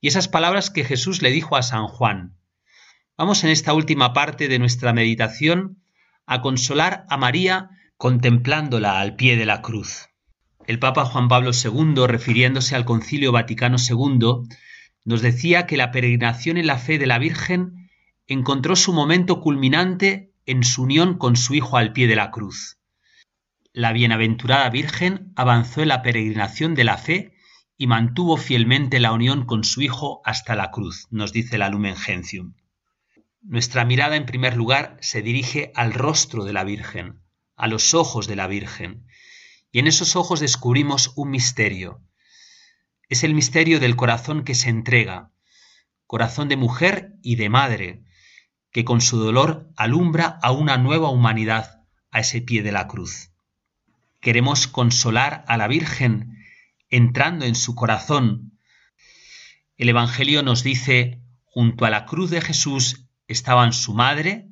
y 0.00 0.08
esas 0.08 0.26
palabras 0.26 0.70
que 0.70 0.84
Jesús 0.84 1.20
le 1.20 1.30
dijo 1.30 1.54
a 1.54 1.62
San 1.62 1.86
Juan. 1.86 2.38
Vamos 3.18 3.44
en 3.44 3.50
esta 3.50 3.74
última 3.74 4.14
parte 4.14 4.48
de 4.48 4.58
nuestra 4.58 4.94
meditación 4.94 5.82
a 6.24 6.40
consolar 6.40 7.04
a 7.10 7.18
María 7.18 7.68
contemplándola 7.98 8.98
al 8.98 9.14
pie 9.14 9.36
de 9.36 9.44
la 9.44 9.60
cruz. 9.60 10.08
El 10.66 10.78
Papa 10.78 11.04
Juan 11.04 11.28
Pablo 11.28 11.50
II, 11.52 12.06
refiriéndose 12.06 12.74
al 12.74 12.86
Concilio 12.86 13.32
Vaticano 13.32 13.76
II, 13.78 14.48
nos 15.04 15.20
decía 15.20 15.66
que 15.66 15.76
la 15.76 15.90
peregrinación 15.90 16.56
en 16.56 16.66
la 16.66 16.78
fe 16.78 16.98
de 16.98 17.06
la 17.06 17.18
Virgen 17.18 17.90
encontró 18.26 18.76
su 18.76 18.94
momento 18.94 19.40
culminante 19.40 20.31
en 20.46 20.64
su 20.64 20.82
unión 20.82 21.18
con 21.18 21.36
su 21.36 21.54
Hijo 21.54 21.76
al 21.76 21.92
pie 21.92 22.06
de 22.06 22.16
la 22.16 22.30
cruz. 22.30 22.78
La 23.72 23.92
bienaventurada 23.92 24.68
Virgen 24.70 25.32
avanzó 25.36 25.82
en 25.82 25.88
la 25.88 26.02
peregrinación 26.02 26.74
de 26.74 26.84
la 26.84 26.98
fe 26.98 27.34
y 27.76 27.86
mantuvo 27.86 28.36
fielmente 28.36 29.00
la 29.00 29.12
unión 29.12 29.46
con 29.46 29.64
su 29.64 29.82
Hijo 29.82 30.20
hasta 30.24 30.54
la 30.54 30.70
cruz, 30.70 31.06
nos 31.10 31.32
dice 31.32 31.58
la 31.58 31.68
Lumen 31.68 31.96
Gentium. 31.96 32.54
Nuestra 33.40 33.84
mirada 33.84 34.16
en 34.16 34.26
primer 34.26 34.56
lugar 34.56 34.96
se 35.00 35.22
dirige 35.22 35.72
al 35.74 35.92
rostro 35.92 36.44
de 36.44 36.52
la 36.52 36.64
Virgen, 36.64 37.22
a 37.56 37.66
los 37.66 37.94
ojos 37.94 38.28
de 38.28 38.36
la 38.36 38.46
Virgen, 38.46 39.06
y 39.72 39.78
en 39.78 39.86
esos 39.86 40.16
ojos 40.16 40.38
descubrimos 40.38 41.12
un 41.16 41.30
misterio. 41.30 42.00
Es 43.08 43.24
el 43.24 43.34
misterio 43.34 43.80
del 43.80 43.96
corazón 43.96 44.44
que 44.44 44.54
se 44.54 44.68
entrega, 44.68 45.32
corazón 46.06 46.48
de 46.48 46.56
mujer 46.56 47.14
y 47.22 47.36
de 47.36 47.48
madre, 47.48 48.04
que 48.72 48.84
con 48.84 49.00
su 49.00 49.18
dolor 49.18 49.70
alumbra 49.76 50.38
a 50.42 50.50
una 50.50 50.78
nueva 50.78 51.10
humanidad 51.10 51.82
a 52.10 52.20
ese 52.20 52.40
pie 52.40 52.62
de 52.62 52.72
la 52.72 52.88
cruz. 52.88 53.30
Queremos 54.20 54.66
consolar 54.66 55.44
a 55.46 55.56
la 55.56 55.68
Virgen 55.68 56.38
entrando 56.88 57.44
en 57.44 57.54
su 57.54 57.74
corazón. 57.74 58.58
El 59.76 59.88
Evangelio 59.88 60.42
nos 60.42 60.62
dice, 60.62 61.22
junto 61.44 61.84
a 61.84 61.90
la 61.90 62.06
cruz 62.06 62.30
de 62.30 62.40
Jesús 62.40 63.08
estaban 63.26 63.72
su 63.72 63.94
madre, 63.94 64.48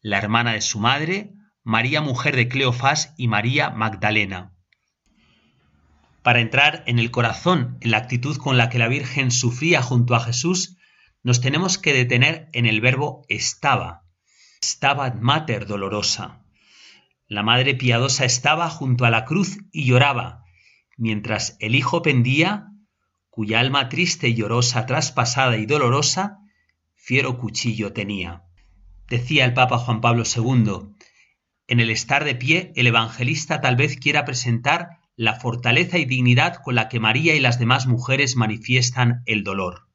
la 0.00 0.18
hermana 0.18 0.52
de 0.52 0.60
su 0.60 0.78
madre, 0.78 1.32
María 1.62 2.02
mujer 2.02 2.36
de 2.36 2.48
Cleofás 2.48 3.14
y 3.16 3.26
María 3.26 3.70
Magdalena. 3.70 4.52
Para 6.22 6.40
entrar 6.40 6.84
en 6.86 6.98
el 6.98 7.10
corazón, 7.10 7.78
en 7.80 7.90
la 7.90 7.98
actitud 7.98 8.36
con 8.36 8.58
la 8.58 8.68
que 8.68 8.78
la 8.78 8.88
Virgen 8.88 9.30
sufría 9.30 9.82
junto 9.82 10.14
a 10.14 10.20
Jesús, 10.20 10.76
nos 11.24 11.40
tenemos 11.40 11.78
que 11.78 11.94
detener 11.94 12.48
en 12.52 12.66
el 12.66 12.80
verbo 12.80 13.24
estaba. 13.28 14.04
Estaba 14.60 15.10
mater 15.10 15.66
dolorosa. 15.66 16.44
La 17.26 17.42
madre 17.42 17.74
piadosa 17.74 18.26
estaba 18.26 18.68
junto 18.68 19.06
a 19.06 19.10
la 19.10 19.24
cruz 19.24 19.58
y 19.72 19.86
lloraba, 19.86 20.44
mientras 20.96 21.56
el 21.60 21.74
hijo 21.74 22.02
pendía 22.02 22.68
cuya 23.30 23.58
alma 23.58 23.88
triste 23.88 24.28
y 24.28 24.34
llorosa, 24.34 24.86
traspasada 24.86 25.56
y 25.56 25.66
dolorosa, 25.66 26.38
fiero 26.94 27.36
cuchillo 27.38 27.92
tenía. 27.92 28.44
Decía 29.08 29.44
el 29.44 29.54
Papa 29.54 29.78
Juan 29.78 30.00
Pablo 30.00 30.22
II, 30.22 30.94
en 31.66 31.80
el 31.80 31.90
estar 31.90 32.24
de 32.24 32.34
pie, 32.36 32.72
el 32.76 32.86
evangelista 32.86 33.60
tal 33.60 33.76
vez 33.76 33.96
quiera 33.96 34.24
presentar 34.24 34.98
la 35.16 35.34
fortaleza 35.40 35.98
y 35.98 36.04
dignidad 36.04 36.56
con 36.62 36.74
la 36.74 36.88
que 36.88 37.00
María 37.00 37.34
y 37.34 37.40
las 37.40 37.58
demás 37.58 37.86
mujeres 37.86 38.36
manifiestan 38.36 39.22
el 39.26 39.42
dolor. 39.42 39.88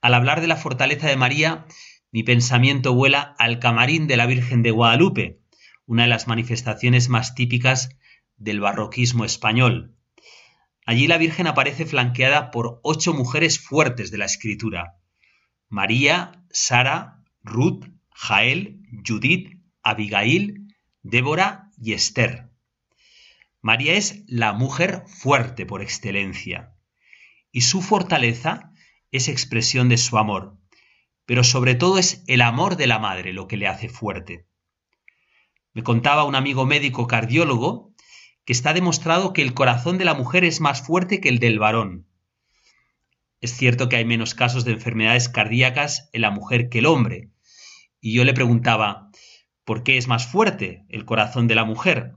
Al 0.00 0.14
hablar 0.14 0.40
de 0.40 0.46
la 0.46 0.56
fortaleza 0.56 1.08
de 1.08 1.16
María, 1.16 1.66
mi 2.10 2.22
pensamiento 2.22 2.94
vuela 2.94 3.34
al 3.38 3.58
camarín 3.58 4.06
de 4.06 4.16
la 4.16 4.26
Virgen 4.26 4.62
de 4.62 4.70
Guadalupe, 4.70 5.40
una 5.86 6.04
de 6.04 6.08
las 6.08 6.26
manifestaciones 6.26 7.08
más 7.08 7.34
típicas 7.34 7.90
del 8.36 8.60
barroquismo 8.60 9.24
español. 9.24 9.96
Allí 10.86 11.06
la 11.06 11.18
Virgen 11.18 11.46
aparece 11.46 11.84
flanqueada 11.84 12.50
por 12.50 12.80
ocho 12.82 13.12
mujeres 13.12 13.60
fuertes 13.60 14.10
de 14.10 14.18
la 14.18 14.24
Escritura. 14.24 14.96
María, 15.68 16.32
Sara, 16.50 17.22
Ruth, 17.42 17.84
Jael, 18.12 18.80
Judith, 19.06 19.60
Abigail, 19.82 20.74
Débora 21.02 21.70
y 21.80 21.92
Esther. 21.92 22.50
María 23.60 23.92
es 23.94 24.24
la 24.26 24.54
mujer 24.54 25.04
fuerte 25.06 25.66
por 25.66 25.82
excelencia, 25.82 26.74
y 27.52 27.60
su 27.60 27.82
fortaleza 27.82 28.69
es 29.12 29.28
expresión 29.28 29.88
de 29.88 29.96
su 29.96 30.18
amor, 30.18 30.56
pero 31.26 31.44
sobre 31.44 31.74
todo 31.74 31.98
es 31.98 32.24
el 32.26 32.42
amor 32.42 32.76
de 32.76 32.86
la 32.86 32.98
madre 32.98 33.32
lo 33.32 33.46
que 33.48 33.56
le 33.56 33.66
hace 33.66 33.88
fuerte. 33.88 34.46
Me 35.72 35.82
contaba 35.82 36.24
un 36.24 36.34
amigo 36.34 36.66
médico 36.66 37.06
cardiólogo 37.06 37.94
que 38.44 38.52
está 38.52 38.72
demostrado 38.72 39.32
que 39.32 39.42
el 39.42 39.54
corazón 39.54 39.98
de 39.98 40.04
la 40.04 40.14
mujer 40.14 40.44
es 40.44 40.60
más 40.60 40.82
fuerte 40.82 41.20
que 41.20 41.28
el 41.28 41.38
del 41.38 41.58
varón. 41.58 42.06
Es 43.40 43.56
cierto 43.56 43.88
que 43.88 43.96
hay 43.96 44.04
menos 44.04 44.34
casos 44.34 44.64
de 44.64 44.72
enfermedades 44.72 45.28
cardíacas 45.28 46.10
en 46.12 46.22
la 46.22 46.30
mujer 46.30 46.68
que 46.68 46.80
el 46.80 46.86
hombre. 46.86 47.30
Y 48.00 48.12
yo 48.12 48.24
le 48.24 48.34
preguntaba, 48.34 49.10
¿por 49.64 49.82
qué 49.82 49.96
es 49.96 50.08
más 50.08 50.26
fuerte 50.26 50.84
el 50.88 51.04
corazón 51.04 51.46
de 51.46 51.54
la 51.54 51.64
mujer? 51.64 52.14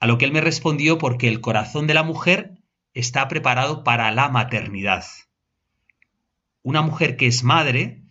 A 0.00 0.06
lo 0.06 0.18
que 0.18 0.24
él 0.24 0.32
me 0.32 0.40
respondió 0.40 0.98
porque 0.98 1.28
el 1.28 1.40
corazón 1.40 1.86
de 1.86 1.94
la 1.94 2.02
mujer 2.02 2.58
está 2.92 3.28
preparado 3.28 3.84
para 3.84 4.10
la 4.10 4.28
maternidad. 4.28 5.04
Una 6.62 6.82
mujer 6.82 7.16
que 7.16 7.26
es 7.26 7.44
madre 7.44 8.02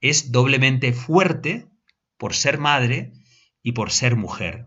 es 0.00 0.32
doblemente 0.32 0.92
fuerte 0.92 1.68
por 2.16 2.34
ser 2.34 2.58
madre 2.58 3.12
y 3.62 3.72
por 3.72 3.90
ser 3.90 4.16
mujer. 4.16 4.66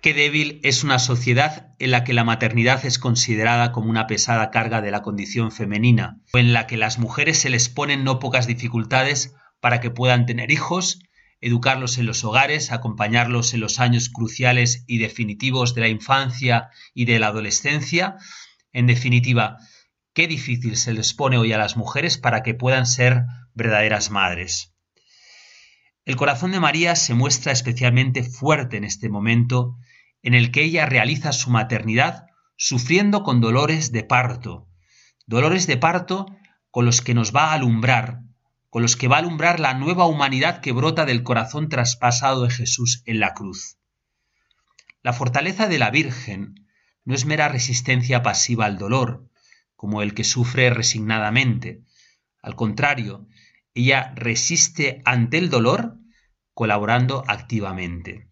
Qué 0.00 0.14
débil 0.14 0.60
es 0.62 0.84
una 0.84 1.00
sociedad 1.00 1.74
en 1.80 1.90
la 1.90 2.04
que 2.04 2.12
la 2.12 2.22
maternidad 2.22 2.84
es 2.86 3.00
considerada 3.00 3.72
como 3.72 3.90
una 3.90 4.06
pesada 4.06 4.50
carga 4.50 4.80
de 4.80 4.92
la 4.92 5.02
condición 5.02 5.50
femenina, 5.50 6.20
o 6.32 6.38
en 6.38 6.52
la 6.52 6.68
que 6.68 6.76
las 6.76 7.00
mujeres 7.00 7.38
se 7.38 7.50
les 7.50 7.68
ponen 7.68 8.04
no 8.04 8.20
pocas 8.20 8.46
dificultades 8.46 9.34
para 9.60 9.80
que 9.80 9.90
puedan 9.90 10.24
tener 10.24 10.52
hijos, 10.52 11.00
educarlos 11.40 11.98
en 11.98 12.06
los 12.06 12.22
hogares, 12.22 12.70
acompañarlos 12.70 13.54
en 13.54 13.60
los 13.60 13.80
años 13.80 14.08
cruciales 14.08 14.84
y 14.86 14.98
definitivos 14.98 15.74
de 15.74 15.80
la 15.80 15.88
infancia 15.88 16.70
y 16.94 17.04
de 17.04 17.18
la 17.18 17.28
adolescencia. 17.28 18.16
En 18.72 18.86
definitiva, 18.86 19.58
qué 20.18 20.26
difícil 20.26 20.76
se 20.76 20.92
les 20.92 21.14
pone 21.14 21.38
hoy 21.38 21.52
a 21.52 21.58
las 21.58 21.76
mujeres 21.76 22.18
para 22.18 22.42
que 22.42 22.52
puedan 22.52 22.86
ser 22.86 23.26
verdaderas 23.54 24.10
madres. 24.10 24.74
El 26.04 26.16
corazón 26.16 26.50
de 26.50 26.58
María 26.58 26.96
se 26.96 27.14
muestra 27.14 27.52
especialmente 27.52 28.24
fuerte 28.24 28.78
en 28.78 28.82
este 28.82 29.08
momento 29.08 29.76
en 30.22 30.34
el 30.34 30.50
que 30.50 30.64
ella 30.64 30.86
realiza 30.86 31.30
su 31.30 31.50
maternidad 31.50 32.26
sufriendo 32.56 33.22
con 33.22 33.40
dolores 33.40 33.92
de 33.92 34.02
parto, 34.02 34.66
dolores 35.28 35.68
de 35.68 35.76
parto 35.76 36.26
con 36.72 36.84
los 36.84 37.00
que 37.00 37.14
nos 37.14 37.32
va 37.32 37.50
a 37.50 37.52
alumbrar, 37.52 38.22
con 38.70 38.82
los 38.82 38.96
que 38.96 39.06
va 39.06 39.18
a 39.18 39.20
alumbrar 39.20 39.60
la 39.60 39.74
nueva 39.74 40.06
humanidad 40.06 40.60
que 40.60 40.72
brota 40.72 41.06
del 41.06 41.22
corazón 41.22 41.68
traspasado 41.68 42.42
de 42.42 42.50
Jesús 42.50 43.04
en 43.06 43.20
la 43.20 43.34
cruz. 43.34 43.78
La 45.00 45.12
fortaleza 45.12 45.68
de 45.68 45.78
la 45.78 45.92
Virgen 45.92 46.66
no 47.04 47.14
es 47.14 47.24
mera 47.24 47.46
resistencia 47.48 48.24
pasiva 48.24 48.66
al 48.66 48.78
dolor, 48.78 49.28
como 49.78 50.02
el 50.02 50.12
que 50.12 50.24
sufre 50.24 50.70
resignadamente. 50.70 51.84
Al 52.42 52.56
contrario, 52.56 53.28
ella 53.74 54.12
resiste 54.16 55.00
ante 55.04 55.38
el 55.38 55.50
dolor 55.50 55.98
colaborando 56.52 57.22
activamente. 57.28 58.28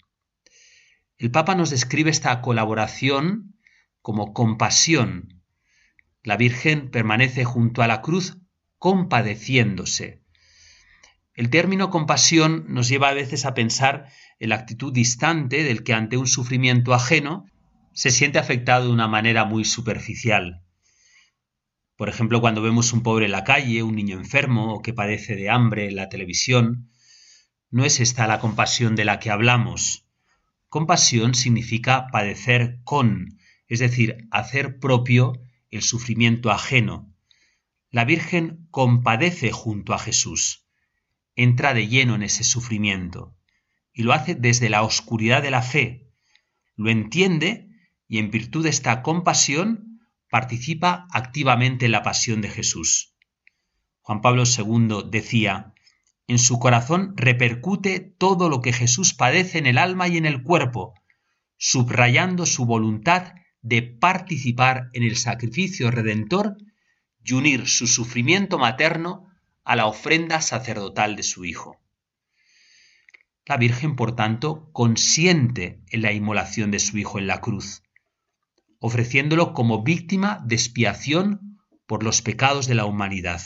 El 1.18 1.30
Papa 1.30 1.54
nos 1.54 1.70
describe 1.70 2.10
esta 2.10 2.42
colaboración 2.42 3.54
como 4.02 4.32
compasión. 4.32 5.40
La 6.24 6.36
Virgen 6.36 6.90
permanece 6.90 7.44
junto 7.44 7.80
a 7.80 7.86
la 7.86 8.02
cruz 8.02 8.38
compadeciéndose. 8.78 10.24
El 11.32 11.48
término 11.50 11.90
compasión 11.90 12.64
nos 12.66 12.88
lleva 12.88 13.10
a 13.10 13.14
veces 13.14 13.46
a 13.46 13.54
pensar 13.54 14.08
en 14.40 14.48
la 14.48 14.56
actitud 14.56 14.92
distante 14.92 15.62
del 15.62 15.84
que 15.84 15.94
ante 15.94 16.16
un 16.16 16.26
sufrimiento 16.26 16.92
ajeno 16.92 17.44
se 17.92 18.10
siente 18.10 18.40
afectado 18.40 18.86
de 18.86 18.92
una 18.92 19.06
manera 19.06 19.44
muy 19.44 19.64
superficial. 19.64 20.65
Por 21.96 22.08
ejemplo, 22.10 22.40
cuando 22.40 22.62
vemos 22.62 22.92
un 22.92 23.02
pobre 23.02 23.24
en 23.24 23.32
la 23.32 23.44
calle, 23.44 23.82
un 23.82 23.96
niño 23.96 24.18
enfermo 24.18 24.74
o 24.74 24.82
que 24.82 24.92
padece 24.92 25.34
de 25.34 25.48
hambre 25.48 25.88
en 25.88 25.96
la 25.96 26.08
televisión, 26.08 26.90
no 27.70 27.84
es 27.84 28.00
esta 28.00 28.26
la 28.26 28.38
compasión 28.38 28.96
de 28.96 29.04
la 29.04 29.18
que 29.18 29.30
hablamos. 29.30 30.06
Compasión 30.68 31.34
significa 31.34 32.08
padecer 32.12 32.80
con, 32.84 33.38
es 33.66 33.78
decir, 33.78 34.28
hacer 34.30 34.78
propio 34.78 35.40
el 35.70 35.82
sufrimiento 35.82 36.50
ajeno. 36.50 37.12
La 37.90 38.04
Virgen 38.04 38.66
compadece 38.70 39.52
junto 39.52 39.94
a 39.94 39.98
Jesús, 39.98 40.66
entra 41.34 41.72
de 41.72 41.88
lleno 41.88 42.14
en 42.14 42.22
ese 42.22 42.44
sufrimiento 42.44 43.36
y 43.92 44.02
lo 44.02 44.12
hace 44.12 44.34
desde 44.34 44.68
la 44.68 44.82
oscuridad 44.82 45.42
de 45.42 45.50
la 45.50 45.62
fe. 45.62 46.10
Lo 46.76 46.90
entiende 46.90 47.70
y 48.06 48.18
en 48.18 48.30
virtud 48.30 48.64
de 48.64 48.70
esta 48.70 49.02
compasión 49.02 49.85
participa 50.30 51.06
activamente 51.12 51.86
en 51.86 51.92
la 51.92 52.02
pasión 52.02 52.40
de 52.40 52.48
Jesús. 52.48 53.14
Juan 54.00 54.20
Pablo 54.20 54.44
II 54.44 55.08
decía, 55.10 55.74
en 56.28 56.38
su 56.38 56.58
corazón 56.58 57.14
repercute 57.16 58.00
todo 58.00 58.48
lo 58.48 58.60
que 58.60 58.72
Jesús 58.72 59.14
padece 59.14 59.58
en 59.58 59.66
el 59.66 59.78
alma 59.78 60.08
y 60.08 60.16
en 60.16 60.26
el 60.26 60.42
cuerpo, 60.42 60.94
subrayando 61.56 62.46
su 62.46 62.66
voluntad 62.66 63.34
de 63.62 63.82
participar 63.82 64.90
en 64.92 65.02
el 65.02 65.16
sacrificio 65.16 65.90
redentor 65.90 66.56
y 67.24 67.34
unir 67.34 67.68
su 67.68 67.86
sufrimiento 67.86 68.58
materno 68.58 69.28
a 69.64 69.74
la 69.74 69.86
ofrenda 69.86 70.40
sacerdotal 70.40 71.16
de 71.16 71.22
su 71.22 71.44
Hijo. 71.44 71.80
La 73.44 73.56
Virgen, 73.56 73.96
por 73.96 74.14
tanto, 74.16 74.70
consiente 74.72 75.80
en 75.90 76.02
la 76.02 76.12
inmolación 76.12 76.70
de 76.70 76.80
su 76.80 76.98
Hijo 76.98 77.18
en 77.18 77.26
la 77.26 77.40
cruz, 77.40 77.82
ofreciéndolo 78.80 79.52
como 79.52 79.82
víctima 79.82 80.42
de 80.44 80.54
expiación 80.54 81.58
por 81.86 82.02
los 82.02 82.22
pecados 82.22 82.66
de 82.66 82.74
la 82.74 82.84
humanidad. 82.84 83.40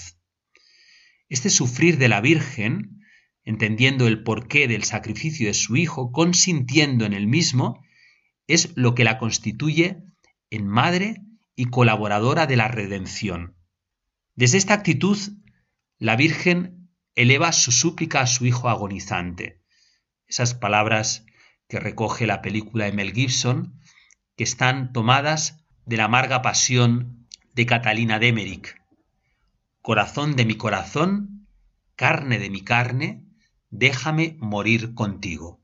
Este 1.29 1.51
sufrir 1.51 1.99
de 1.99 2.09
la 2.09 2.21
Virgen, 2.21 3.03
entendiendo 3.45 4.07
el 4.09 4.23
porqué 4.23 4.67
del 4.67 4.85
sacrificio 4.85 5.47
de 5.47 5.55
su 5.55 5.77
Hijo, 5.77 6.13
consintiendo 6.13 7.05
en 7.05 7.13
el 7.13 7.27
mismo, 7.27 7.85
es 8.47 8.73
lo 8.77 8.95
que 8.95 9.05
la 9.05 9.19
constituye 9.19 10.03
en 10.51 10.67
madre 10.67 11.23
y 11.55 11.67
colaboradora 11.67 12.47
de 12.47 12.57
la 12.57 12.69
redención. 12.69 13.55
Desde 14.35 14.59
esta 14.59 14.75
actitud, 14.75 15.19
la 15.99 16.17
Virgen 16.17 16.91
eleva 17.15 17.53
su 17.53 17.71
súplica 17.71 18.23
a 18.23 18.27
su 18.27 18.47
Hijo 18.47 18.69
agonizante. 18.69 19.61
Esas 20.27 20.55
palabras 20.55 21.27
que 21.69 21.79
recoge 21.79 22.27
la 22.27 22.43
película 22.43 22.87
de 22.87 22.93
Mel 22.93 23.13
Gibson, 23.13 23.80
que 24.41 24.45
están 24.45 24.95
tomadas 24.95 25.67
de 25.85 25.99
la 25.99 26.05
amarga 26.05 26.41
pasión 26.41 27.29
de 27.53 27.67
Catalina 27.67 28.19
Demerick 28.19 28.81
corazón 29.83 30.35
de 30.35 30.47
mi 30.47 30.55
corazón, 30.55 31.47
carne 31.95 32.39
de 32.39 32.49
mi 32.49 32.63
carne, 32.63 33.23
déjame 33.69 34.39
morir 34.41 34.95
contigo. 34.95 35.61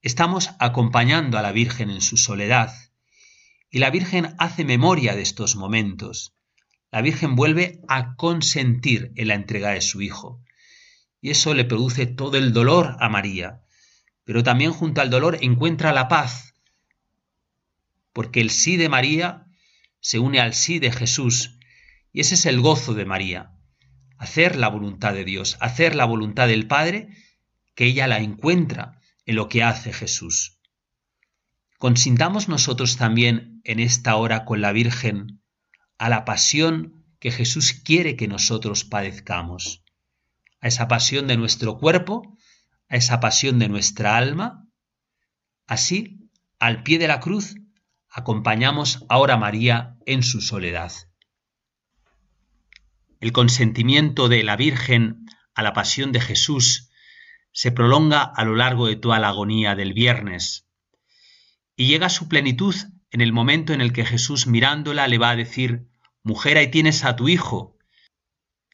Estamos 0.00 0.48
acompañando 0.60 1.36
a 1.36 1.42
la 1.42 1.52
Virgen 1.52 1.90
en 1.90 2.00
su 2.00 2.16
soledad 2.16 2.72
y 3.70 3.80
la 3.80 3.90
Virgen 3.90 4.34
hace 4.38 4.64
memoria 4.64 5.14
de 5.14 5.20
estos 5.20 5.54
momentos. 5.54 6.34
La 6.90 7.02
Virgen 7.02 7.36
vuelve 7.36 7.82
a 7.86 8.14
consentir 8.14 9.12
en 9.16 9.28
la 9.28 9.34
entrega 9.34 9.72
de 9.72 9.82
su 9.82 10.00
Hijo. 10.00 10.42
Y 11.20 11.28
eso 11.28 11.52
le 11.52 11.66
produce 11.66 12.06
todo 12.06 12.38
el 12.38 12.54
dolor 12.54 12.96
a 12.98 13.10
María, 13.10 13.60
pero 14.24 14.42
también 14.42 14.72
junto 14.72 15.02
al 15.02 15.10
dolor 15.10 15.36
encuentra 15.42 15.92
la 15.92 16.08
paz, 16.08 16.49
porque 18.12 18.40
el 18.40 18.50
sí 18.50 18.76
de 18.76 18.88
María 18.88 19.46
se 20.00 20.18
une 20.18 20.40
al 20.40 20.54
sí 20.54 20.78
de 20.78 20.92
Jesús 20.92 21.58
y 22.12 22.20
ese 22.20 22.34
es 22.34 22.46
el 22.46 22.60
gozo 22.60 22.94
de 22.94 23.04
María, 23.04 23.52
hacer 24.18 24.56
la 24.56 24.68
voluntad 24.68 25.14
de 25.14 25.24
Dios, 25.24 25.56
hacer 25.60 25.94
la 25.94 26.04
voluntad 26.04 26.48
del 26.48 26.66
Padre, 26.66 27.08
que 27.74 27.86
ella 27.86 28.06
la 28.06 28.18
encuentra 28.18 29.00
en 29.26 29.36
lo 29.36 29.48
que 29.48 29.62
hace 29.62 29.92
Jesús. 29.92 30.58
Consintamos 31.78 32.48
nosotros 32.48 32.96
también 32.96 33.60
en 33.64 33.80
esta 33.80 34.16
hora 34.16 34.44
con 34.44 34.60
la 34.60 34.72
Virgen 34.72 35.40
a 35.98 36.08
la 36.08 36.24
pasión 36.24 37.04
que 37.20 37.30
Jesús 37.30 37.72
quiere 37.72 38.16
que 38.16 38.26
nosotros 38.26 38.84
padezcamos, 38.84 39.84
a 40.60 40.68
esa 40.68 40.88
pasión 40.88 41.26
de 41.26 41.36
nuestro 41.36 41.78
cuerpo, 41.78 42.36
a 42.88 42.96
esa 42.96 43.20
pasión 43.20 43.58
de 43.58 43.68
nuestra 43.68 44.16
alma. 44.16 44.66
Así, 45.66 46.30
al 46.58 46.82
pie 46.82 46.98
de 46.98 47.08
la 47.08 47.20
cruz, 47.20 47.54
acompañamos 48.10 49.04
ahora 49.08 49.34
a 49.34 49.38
María 49.38 49.96
en 50.06 50.22
su 50.22 50.40
soledad. 50.40 50.92
El 53.20 53.32
consentimiento 53.32 54.28
de 54.28 54.42
la 54.42 54.56
Virgen 54.56 55.26
a 55.54 55.62
la 55.62 55.72
pasión 55.72 56.12
de 56.12 56.20
Jesús 56.20 56.90
se 57.52 57.72
prolonga 57.72 58.22
a 58.22 58.44
lo 58.44 58.56
largo 58.56 58.86
de 58.86 58.96
toda 58.96 59.18
la 59.18 59.28
agonía 59.28 59.74
del 59.74 59.92
viernes 59.92 60.68
y 61.76 61.86
llega 61.86 62.06
a 62.06 62.10
su 62.10 62.28
plenitud 62.28 62.74
en 63.10 63.20
el 63.20 63.32
momento 63.32 63.72
en 63.72 63.80
el 63.80 63.92
que 63.92 64.04
Jesús 64.04 64.46
mirándola 64.46 65.08
le 65.08 65.18
va 65.18 65.30
a 65.30 65.36
decir, 65.36 65.88
Mujer, 66.22 66.58
ahí 66.58 66.70
tienes 66.70 67.04
a 67.04 67.16
tu 67.16 67.28
hijo. 67.28 67.78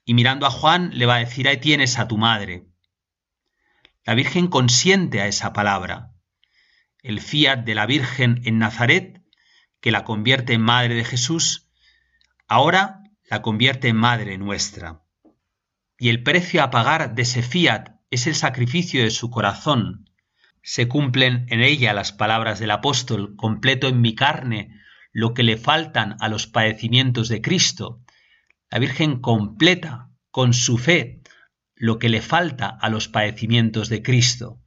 Y 0.05 0.15
mirando 0.15 0.47
a 0.47 0.51
Juan 0.51 0.91
le 0.93 1.07
va 1.07 1.17
a 1.17 1.21
decir, 1.21 1.47
ahí 1.49 1.59
tienes 1.59 1.99
a 1.99 2.09
tu 2.09 2.19
madre. 2.19 2.67
La 4.05 4.15
Virgen 4.15 4.49
consiente 4.49 5.21
a 5.21 5.29
esa 5.29 5.53
palabra. 5.53 6.13
El 7.03 7.21
fiat 7.21 7.61
de 7.65 7.75
la 7.75 7.87
Virgen 7.87 8.41
en 8.45 8.59
Nazaret, 8.59 9.23
que 9.87 9.93
la 9.93 10.03
convierte 10.03 10.53
en 10.53 10.63
madre 10.63 10.97
de 10.97 11.05
Jesús, 11.05 11.69
ahora 12.49 13.05
la 13.31 13.41
convierte 13.41 13.87
en 13.87 13.95
madre 13.95 14.37
nuestra. 14.37 15.05
Y 15.97 16.09
el 16.09 16.25
precio 16.25 16.65
a 16.65 16.71
pagar 16.71 17.15
de 17.15 17.23
ese 17.23 17.41
fiat 17.41 17.91
es 18.11 18.27
el 18.27 18.35
sacrificio 18.35 19.05
de 19.05 19.13
su 19.13 19.31
corazón. 19.31 20.11
Se 20.61 20.89
cumplen 20.89 21.47
en 21.51 21.61
ella 21.61 21.93
las 21.93 22.11
palabras 22.11 22.59
del 22.59 22.73
apóstol, 22.73 23.37
completo 23.37 23.87
en 23.87 24.01
mi 24.01 24.17
carne 24.17 24.77
lo 25.13 25.35
que 25.35 25.45
le 25.45 25.57
faltan 25.57 26.17
a 26.19 26.27
los 26.27 26.49
padecimientos 26.49 27.29
de 27.29 27.41
Cristo. 27.41 28.03
La 28.69 28.81
Virgen 28.81 29.21
completa 29.21 30.11
con 30.33 30.53
su 30.53 30.79
fe 30.79 31.23
lo 31.77 32.01
que 32.01 32.09
le 32.09 32.23
falta 32.23 32.77
a 32.81 32.89
los 32.89 33.07
padecimientos 33.07 33.89
de 33.89 34.03
Cristo. 34.03 34.61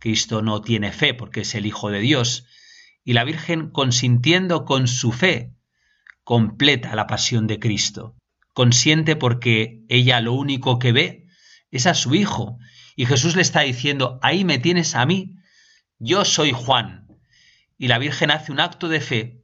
Cristo 0.00 0.42
no 0.42 0.62
tiene 0.62 0.90
fe 0.90 1.14
porque 1.14 1.42
es 1.42 1.54
el 1.54 1.64
Hijo 1.64 1.90
de 1.90 2.00
Dios, 2.00 2.48
y 3.04 3.12
la 3.12 3.24
Virgen 3.24 3.70
consintiendo 3.70 4.64
con 4.64 4.88
su 4.88 5.12
fe 5.12 5.54
completa 6.24 6.94
la 6.94 7.06
pasión 7.06 7.46
de 7.46 7.58
Cristo. 7.58 8.16
Consiente 8.52 9.16
porque 9.16 9.82
ella 9.88 10.20
lo 10.20 10.34
único 10.34 10.78
que 10.78 10.92
ve 10.92 11.26
es 11.70 11.86
a 11.86 11.94
su 11.94 12.14
Hijo, 12.14 12.58
y 12.96 13.06
Jesús 13.06 13.34
le 13.36 13.42
está 13.42 13.60
diciendo, 13.60 14.18
ahí 14.22 14.44
me 14.44 14.58
tienes 14.58 14.94
a 14.94 15.06
mí, 15.06 15.36
yo 15.98 16.24
soy 16.24 16.52
Juan. 16.52 17.08
Y 17.78 17.88
la 17.88 17.98
Virgen 17.98 18.30
hace 18.30 18.52
un 18.52 18.60
acto 18.60 18.88
de 18.88 19.00
fe 19.00 19.42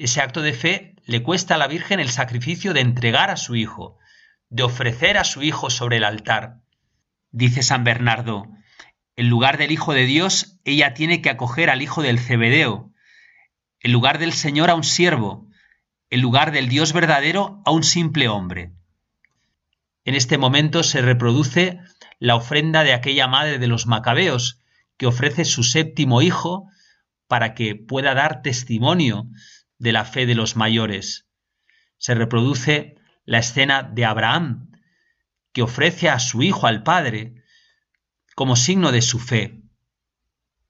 ese 0.00 0.22
acto 0.22 0.40
de 0.40 0.54
fe 0.54 0.96
le 1.04 1.22
cuesta 1.22 1.56
a 1.56 1.58
la 1.58 1.66
Virgen 1.66 2.00
el 2.00 2.08
sacrificio 2.08 2.72
de 2.72 2.80
entregar 2.80 3.28
a 3.28 3.36
su 3.36 3.54
hijo, 3.54 3.98
de 4.48 4.62
ofrecer 4.62 5.18
a 5.18 5.24
su 5.24 5.42
hijo 5.42 5.68
sobre 5.68 5.98
el 5.98 6.04
altar. 6.04 6.62
Dice 7.32 7.62
San 7.62 7.84
Bernardo, 7.84 8.46
en 9.16 9.28
lugar 9.28 9.58
del 9.58 9.70
Hijo 9.70 9.92
de 9.92 10.06
Dios, 10.06 10.58
ella 10.64 10.94
tiene 10.94 11.22
que 11.22 11.30
acoger 11.30 11.70
al 11.70 11.82
Hijo 11.82 12.02
del 12.02 12.18
Cebedeo, 12.18 12.92
en 13.80 13.92
lugar 13.92 14.18
del 14.18 14.32
Señor 14.32 14.70
a 14.70 14.74
un 14.74 14.84
siervo, 14.84 15.48
en 16.10 16.20
lugar 16.20 16.52
del 16.52 16.68
Dios 16.68 16.92
verdadero 16.92 17.62
a 17.64 17.70
un 17.70 17.82
simple 17.82 18.28
hombre. 18.28 18.72
En 20.04 20.14
este 20.14 20.38
momento 20.38 20.82
se 20.82 21.02
reproduce 21.02 21.80
la 22.18 22.34
ofrenda 22.34 22.84
de 22.84 22.92
aquella 22.92 23.26
madre 23.26 23.58
de 23.58 23.66
los 23.66 23.86
macabeos, 23.86 24.60
que 24.96 25.06
ofrece 25.06 25.44
su 25.44 25.62
séptimo 25.62 26.20
hijo 26.20 26.68
para 27.26 27.54
que 27.54 27.74
pueda 27.74 28.12
dar 28.14 28.42
testimonio 28.42 29.28
de 29.78 29.92
la 29.92 30.04
fe 30.04 30.26
de 30.26 30.34
los 30.34 30.56
mayores. 30.56 31.26
Se 31.96 32.14
reproduce 32.14 32.96
la 33.24 33.38
escena 33.38 33.82
de 33.82 34.04
Abraham, 34.04 34.70
que 35.52 35.62
ofrece 35.62 36.08
a 36.08 36.18
su 36.18 36.42
hijo 36.42 36.66
al 36.66 36.82
Padre 36.82 37.39
como 38.40 38.56
signo 38.56 38.90
de 38.90 39.02
su 39.02 39.18
fe. 39.18 39.60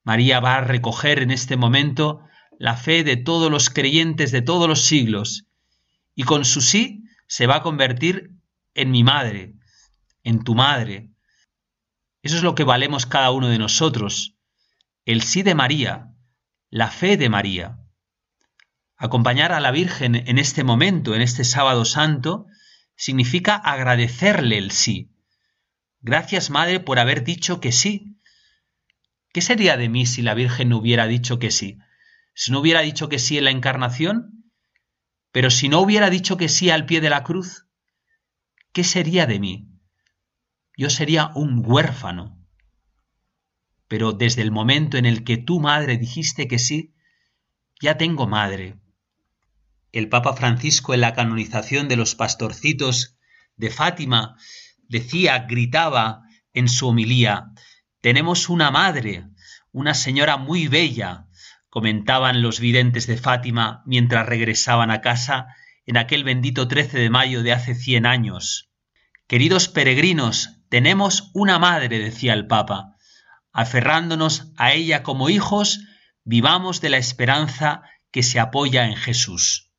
María 0.03 0.41
va 0.41 0.57
a 0.57 0.61
recoger 0.61 1.23
en 1.23 1.31
este 1.31 1.57
momento 1.57 2.21
la 2.59 2.75
fe 2.77 3.05
de 3.05 3.16
todos 3.16 3.49
los 3.49 3.71
creyentes 3.71 4.33
de 4.33 4.43
todos 4.43 4.68
los 4.68 4.81
siglos 4.87 5.47
y 6.16 6.25
con 6.25 6.45
su 6.45 6.62
sí 6.62 7.05
se 7.29 7.47
va 7.47 7.59
a 7.59 7.62
convertir 7.62 8.33
en 8.75 8.91
mi 8.91 9.05
madre, 9.05 9.55
en 10.25 10.43
tu 10.43 10.57
madre. 10.57 11.12
Eso 12.23 12.39
es 12.39 12.43
lo 12.43 12.57
que 12.57 12.64
valemos 12.64 13.07
cada 13.07 13.31
uno 13.31 13.47
de 13.47 13.59
nosotros, 13.59 14.35
el 15.05 15.23
sí 15.23 15.45
de 15.45 15.55
María, 15.55 16.09
la 16.71 16.91
fe 16.91 17.16
de 17.16 17.29
María. 17.29 17.79
Acompañar 18.97 19.53
a 19.53 19.61
la 19.61 19.71
Virgen 19.71 20.16
en 20.16 20.39
este 20.39 20.64
momento, 20.64 21.14
en 21.14 21.23
este 21.23 21.45
sábado 21.45 21.85
santo, 21.85 22.47
significa 22.97 23.55
agradecerle 23.55 24.59
el 24.59 24.73
sí. 24.73 25.10
Gracias, 26.03 26.51
Madre, 26.51 26.81
por 26.81 26.99
haber 26.99 27.25
dicho 27.25 27.61
que 27.61 27.73
sí. 27.73 28.17
¿Qué 29.33 29.43
sería 29.43 29.77
de 29.77 29.89
mí 29.89 30.07
si 30.07 30.23
la 30.23 30.35
Virgen 30.35 30.71
no 30.71 30.79
hubiera 30.79 31.07
dicho 31.07 31.39
que 31.39 31.51
sí? 31.51 31.79
Si 32.35 32.51
no 32.51 32.61
hubiera 32.61 32.81
dicho 32.81 33.09
que 33.09 33.19
sí 33.19 33.37
en 33.39 33.45
la 33.45 33.51
encarnación, 33.51 34.51
pero 35.31 35.51
si 35.51 35.69
no 35.69 35.81
hubiera 35.81 36.11
dicho 36.11 36.37
que 36.37 36.49
sí 36.49 36.71
al 36.71 36.87
pie 36.87 37.01
de 37.01 37.11
la 37.11 37.23
cruz, 37.23 37.67
¿qué 38.73 38.83
sería 38.83 39.27
de 39.27 39.39
mí? 39.39 39.69
Yo 40.77 40.91
sería 40.91 41.31
un 41.35 41.63
huérfano. 41.65 42.39
Pero 43.87 44.13
desde 44.13 44.43
el 44.43 44.51
momento 44.51 44.97
en 44.97 45.05
el 45.05 45.23
que 45.23 45.37
tú, 45.37 45.61
madre, 45.61 45.99
dijiste 45.99 46.49
que 46.49 46.59
sí, 46.59 46.95
ya 47.81 47.99
tengo 47.99 48.27
madre, 48.27 48.81
el 49.93 50.09
Papa 50.09 50.35
Francisco 50.35 50.95
en 50.95 51.01
la 51.01 51.15
canonización 51.15 51.89
de 51.89 51.97
los 51.97 52.15
pastorcitos 52.15 53.17
de 53.57 53.71
Fátima 53.71 54.37
decía, 54.91 55.47
gritaba 55.49 56.22
en 56.53 56.68
su 56.68 56.88
homilía, 56.88 57.47
tenemos 58.01 58.49
una 58.49 58.70
madre, 58.70 59.24
una 59.72 59.95
señora 59.95 60.36
muy 60.36 60.68
bella, 60.68 61.26
comentaban 61.68 62.43
los 62.43 62.59
videntes 62.61 63.07
de 63.07 63.16
Fátima 63.16 63.82
mientras 63.86 64.26
regresaban 64.26 64.91
a 64.91 65.01
casa 65.01 65.47
en 65.86 65.97
aquel 65.97 66.24
bendito 66.24 66.66
13 66.66 66.99
de 66.99 67.11
mayo 67.11 67.43
de 67.43 67.53
hace 67.53 67.74
cien 67.74 68.05
años. 68.05 68.70
Queridos 69.28 69.68
peregrinos, 69.68 70.59
tenemos 70.68 71.30
una 71.34 71.59
madre, 71.59 71.99
decía 71.99 72.34
el 72.34 72.47
Papa. 72.49 72.97
Aferrándonos 73.53 74.53
a 74.57 74.72
ella 74.72 75.03
como 75.03 75.28
hijos, 75.28 75.80
vivamos 76.24 76.80
de 76.80 76.91
la 76.91 76.99
esperanza 76.99 77.82
que 78.11 78.22
se 78.22 78.41
apoya 78.41 78.86
en 78.86 78.97
Jesús. 78.97 79.70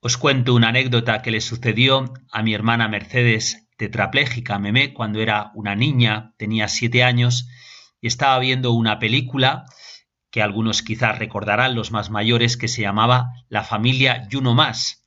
Os 0.00 0.16
cuento 0.16 0.54
una 0.54 0.68
anécdota 0.68 1.20
que 1.20 1.30
le 1.30 1.40
sucedió 1.40 2.12
a 2.30 2.42
mi 2.42 2.54
hermana 2.54 2.88
Mercedes, 2.88 3.63
tetrapléjica 3.76 4.58
Memé, 4.58 4.92
cuando 4.92 5.20
era 5.20 5.50
una 5.54 5.74
niña, 5.74 6.34
tenía 6.36 6.68
siete 6.68 7.02
años, 7.02 7.48
y 8.00 8.06
estaba 8.06 8.38
viendo 8.38 8.72
una 8.72 8.98
película 8.98 9.64
que 10.30 10.42
algunos 10.42 10.82
quizás 10.82 11.18
recordarán, 11.18 11.74
los 11.74 11.92
más 11.92 12.10
mayores, 12.10 12.56
que 12.56 12.68
se 12.68 12.82
llamaba 12.82 13.30
La 13.48 13.62
familia 13.62 14.26
y 14.30 14.36
uno 14.36 14.54
más. 14.54 15.06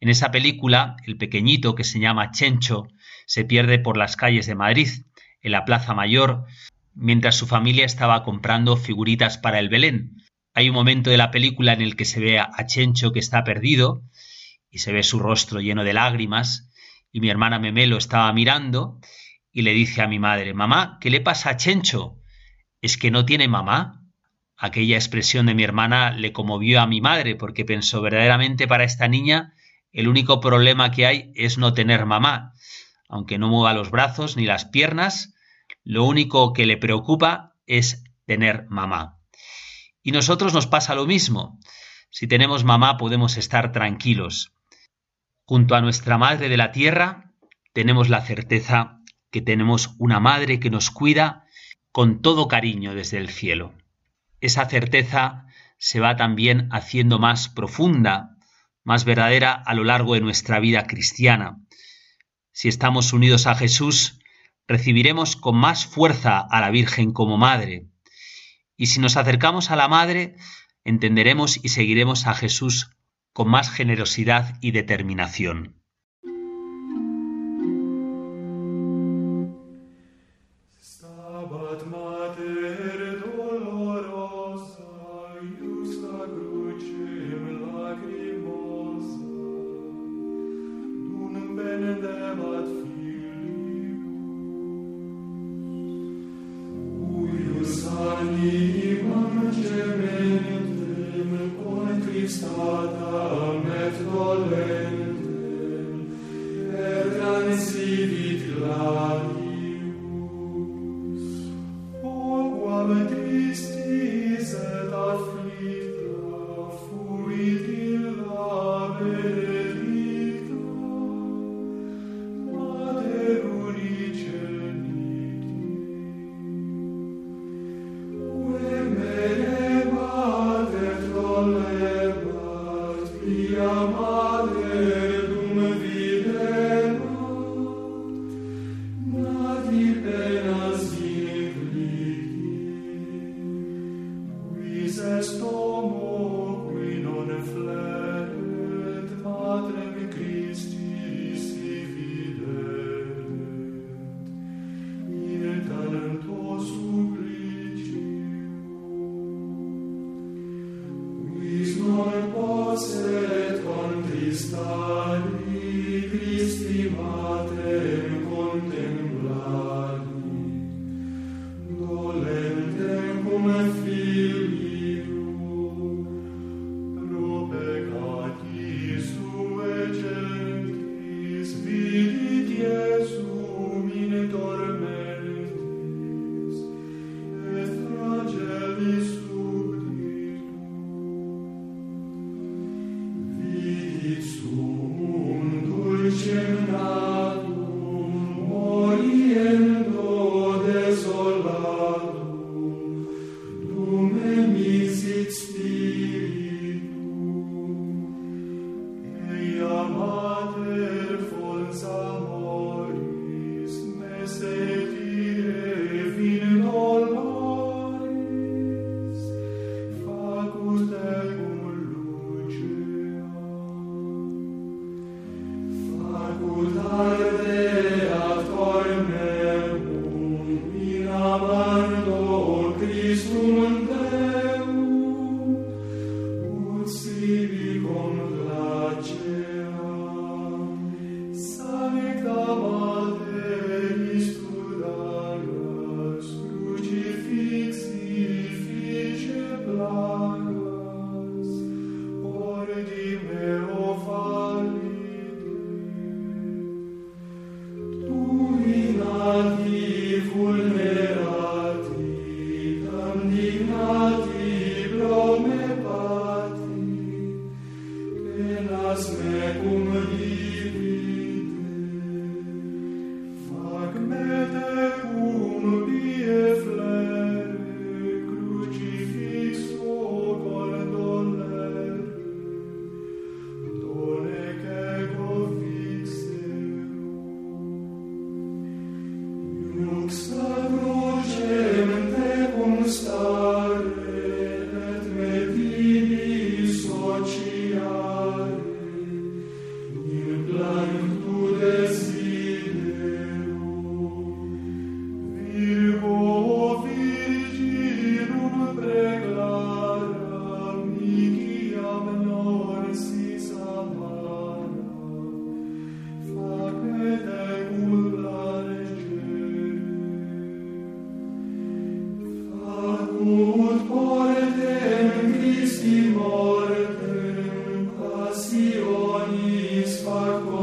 En 0.00 0.08
esa 0.08 0.30
película, 0.30 0.96
el 1.06 1.16
pequeñito 1.16 1.74
que 1.74 1.84
se 1.84 2.00
llama 2.00 2.32
Chencho 2.32 2.88
se 3.26 3.44
pierde 3.44 3.78
por 3.78 3.96
las 3.96 4.16
calles 4.16 4.46
de 4.46 4.56
Madrid, 4.56 4.88
en 5.40 5.52
la 5.52 5.64
Plaza 5.64 5.94
Mayor, 5.94 6.44
mientras 6.92 7.36
su 7.36 7.46
familia 7.46 7.84
estaba 7.84 8.22
comprando 8.24 8.76
figuritas 8.76 9.38
para 9.38 9.60
el 9.60 9.68
Belén. 9.68 10.16
Hay 10.54 10.68
un 10.68 10.74
momento 10.74 11.10
de 11.10 11.18
la 11.18 11.30
película 11.30 11.72
en 11.72 11.82
el 11.82 11.96
que 11.96 12.04
se 12.04 12.20
ve 12.20 12.38
a 12.38 12.66
Chencho 12.66 13.12
que 13.12 13.18
está 13.20 13.44
perdido 13.44 14.02
y 14.70 14.78
se 14.78 14.92
ve 14.92 15.02
su 15.02 15.18
rostro 15.18 15.60
lleno 15.60 15.84
de 15.84 15.92
lágrimas, 15.92 16.73
y 17.14 17.20
mi 17.20 17.30
hermana 17.30 17.60
Memé 17.60 17.86
lo 17.86 17.96
estaba 17.96 18.30
mirando, 18.32 18.98
y 19.52 19.62
le 19.62 19.72
dice 19.72 20.02
a 20.02 20.08
mi 20.08 20.18
madre, 20.18 20.52
Mamá, 20.52 20.98
¿qué 21.00 21.10
le 21.10 21.20
pasa 21.20 21.50
a 21.50 21.56
Chencho? 21.56 22.18
¿Es 22.82 22.98
que 22.98 23.12
no 23.12 23.24
tiene 23.24 23.46
mamá? 23.46 24.02
Aquella 24.56 24.96
expresión 24.96 25.46
de 25.46 25.54
mi 25.54 25.62
hermana 25.62 26.10
le 26.10 26.32
conmovió 26.32 26.80
a 26.80 26.88
mi 26.88 27.00
madre, 27.00 27.36
porque 27.36 27.64
pensó 27.64 28.02
verdaderamente 28.02 28.66
para 28.66 28.82
esta 28.82 29.06
niña 29.06 29.54
el 29.92 30.08
único 30.08 30.40
problema 30.40 30.90
que 30.90 31.06
hay 31.06 31.30
es 31.36 31.56
no 31.56 31.72
tener 31.72 32.04
mamá. 32.04 32.52
Aunque 33.08 33.38
no 33.38 33.48
mueva 33.48 33.74
los 33.74 33.92
brazos 33.92 34.36
ni 34.36 34.44
las 34.44 34.64
piernas, 34.64 35.34
lo 35.84 36.02
único 36.02 36.52
que 36.52 36.66
le 36.66 36.76
preocupa 36.76 37.54
es 37.68 38.02
tener 38.26 38.66
mamá. 38.68 39.20
Y 40.02 40.10
nosotros 40.10 40.52
nos 40.52 40.66
pasa 40.66 40.96
lo 40.96 41.06
mismo. 41.06 41.60
Si 42.10 42.26
tenemos 42.26 42.64
mamá 42.64 42.96
podemos 42.96 43.36
estar 43.36 43.70
tranquilos. 43.70 44.52
Junto 45.46 45.74
a 45.74 45.82
nuestra 45.82 46.16
Madre 46.16 46.48
de 46.48 46.56
la 46.56 46.72
Tierra 46.72 47.34
tenemos 47.74 48.08
la 48.08 48.22
certeza 48.22 49.00
que 49.30 49.42
tenemos 49.42 49.94
una 49.98 50.18
Madre 50.18 50.58
que 50.58 50.70
nos 50.70 50.90
cuida 50.90 51.44
con 51.92 52.22
todo 52.22 52.48
cariño 52.48 52.94
desde 52.94 53.18
el 53.18 53.28
cielo. 53.28 53.74
Esa 54.40 54.64
certeza 54.66 55.46
se 55.76 56.00
va 56.00 56.16
también 56.16 56.68
haciendo 56.72 57.18
más 57.18 57.50
profunda, 57.50 58.38
más 58.84 59.04
verdadera 59.04 59.52
a 59.52 59.74
lo 59.74 59.84
largo 59.84 60.14
de 60.14 60.22
nuestra 60.22 60.60
vida 60.60 60.86
cristiana. 60.86 61.58
Si 62.52 62.68
estamos 62.68 63.12
unidos 63.12 63.46
a 63.46 63.54
Jesús, 63.54 64.20
recibiremos 64.66 65.36
con 65.36 65.56
más 65.56 65.84
fuerza 65.84 66.38
a 66.40 66.60
la 66.62 66.70
Virgen 66.70 67.12
como 67.12 67.36
Madre. 67.36 67.86
Y 68.78 68.86
si 68.86 68.98
nos 68.98 69.18
acercamos 69.18 69.70
a 69.70 69.76
la 69.76 69.88
Madre, 69.88 70.36
entenderemos 70.84 71.62
y 71.62 71.68
seguiremos 71.68 72.26
a 72.26 72.34
Jesús 72.34 72.93
con 73.34 73.50
más 73.50 73.68
generosidad 73.68 74.56
y 74.60 74.70
determinación. 74.70 75.83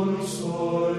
consolator. 0.01 0.90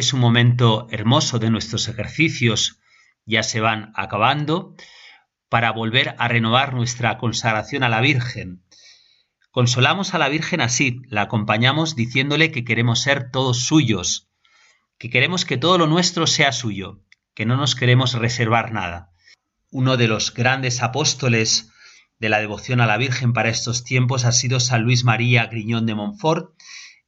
Es 0.00 0.14
un 0.14 0.20
momento 0.20 0.86
hermoso 0.90 1.38
de 1.38 1.50
nuestros 1.50 1.86
ejercicios, 1.86 2.80
ya 3.26 3.42
se 3.42 3.60
van 3.60 3.92
acabando, 3.94 4.74
para 5.50 5.72
volver 5.72 6.14
a 6.16 6.26
renovar 6.26 6.72
nuestra 6.72 7.18
consagración 7.18 7.82
a 7.82 7.90
la 7.90 8.00
Virgen. 8.00 8.64
Consolamos 9.50 10.14
a 10.14 10.18
la 10.18 10.30
Virgen 10.30 10.62
así, 10.62 11.02
la 11.10 11.20
acompañamos 11.20 11.96
diciéndole 11.96 12.50
que 12.50 12.64
queremos 12.64 13.02
ser 13.02 13.30
todos 13.30 13.66
suyos, 13.66 14.30
que 14.96 15.10
queremos 15.10 15.44
que 15.44 15.58
todo 15.58 15.76
lo 15.76 15.86
nuestro 15.86 16.26
sea 16.26 16.52
suyo, 16.52 17.02
que 17.34 17.44
no 17.44 17.58
nos 17.58 17.74
queremos 17.74 18.14
reservar 18.14 18.72
nada. 18.72 19.12
Uno 19.70 19.98
de 19.98 20.08
los 20.08 20.32
grandes 20.32 20.82
apóstoles 20.82 21.72
de 22.18 22.30
la 22.30 22.40
devoción 22.40 22.80
a 22.80 22.86
la 22.86 22.96
Virgen 22.96 23.34
para 23.34 23.50
estos 23.50 23.84
tiempos 23.84 24.24
ha 24.24 24.32
sido 24.32 24.60
San 24.60 24.80
Luis 24.80 25.04
María 25.04 25.44
Griñón 25.44 25.84
de 25.84 25.94
Montfort, 25.94 26.54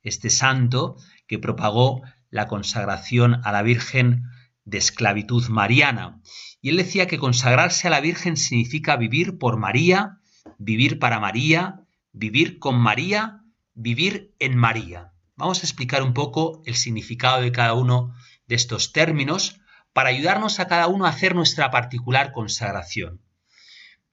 este 0.03 0.28
santo 0.28 0.99
que 1.26 1.38
propagó 1.38 2.03
la 2.33 2.49
consagración 2.49 3.41
a 3.45 3.53
la 3.53 3.62
Virgen 3.62 4.24
de 4.64 4.78
esclavitud 4.78 5.47
mariana. 5.49 6.20
Y 6.61 6.70
él 6.70 6.78
decía 6.78 7.07
que 7.07 7.18
consagrarse 7.18 7.87
a 7.87 7.91
la 7.91 8.01
Virgen 8.01 8.37
significa 8.37 8.97
vivir 8.97 9.39
por 9.39 9.59
María, 9.59 10.18
vivir 10.59 10.99
para 10.99 11.20
María, 11.20 11.85
vivir 12.12 12.59
con 12.59 12.76
María, 12.76 13.43
vivir 13.74 14.35
en 14.39 14.57
María. 14.57 15.12
Vamos 15.37 15.61
a 15.61 15.66
explicar 15.66 16.03
un 16.03 16.14
poco 16.14 16.62
el 16.64 16.74
significado 16.74 17.43
de 17.43 17.53
cada 17.53 17.74
uno 17.74 18.14
de 18.47 18.55
estos 18.55 18.93
términos 18.93 19.61
para 19.93 20.09
ayudarnos 20.09 20.59
a 20.59 20.66
cada 20.68 20.89
uno 20.89 21.05
a 21.05 21.11
hacer 21.11 21.35
nuestra 21.35 21.70
particular 21.70 22.33
consagración. 22.33 23.20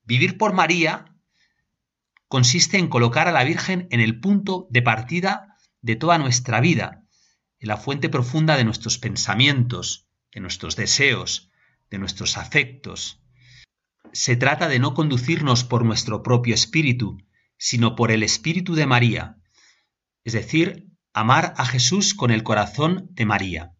Vivir 0.03 0.37
por 0.37 0.51
María 0.51 1.05
consiste 2.27 2.77
en 2.77 2.89
colocar 2.89 3.29
a 3.29 3.31
la 3.31 3.45
Virgen 3.45 3.87
en 3.91 4.01
el 4.01 4.19
punto 4.19 4.67
de 4.71 4.81
partida 4.81 5.55
de 5.81 5.95
toda 5.95 6.17
nuestra 6.17 6.59
vida, 6.59 7.05
en 7.59 7.67
la 7.67 7.77
fuente 7.77 8.09
profunda 8.09 8.57
de 8.57 8.63
nuestros 8.63 8.97
pensamientos, 8.97 10.07
de 10.33 10.41
nuestros 10.41 10.75
deseos, 10.75 11.51
de 11.89 11.97
nuestros 11.97 12.37
afectos. 12.37 13.21
Se 14.13 14.35
trata 14.35 14.67
de 14.67 14.79
no 14.79 14.93
conducirnos 14.93 15.63
por 15.63 15.85
nuestro 15.85 16.23
propio 16.23 16.55
espíritu, 16.55 17.17
sino 17.57 17.95
por 17.95 18.11
el 18.11 18.23
espíritu 18.23 18.75
de 18.75 18.85
María, 18.85 19.37
es 20.23 20.33
decir, 20.33 20.87
amar 21.13 21.53
a 21.57 21.65
Jesús 21.65 22.13
con 22.13 22.31
el 22.31 22.43
corazón 22.43 23.09
de 23.11 23.25
María. 23.25 23.75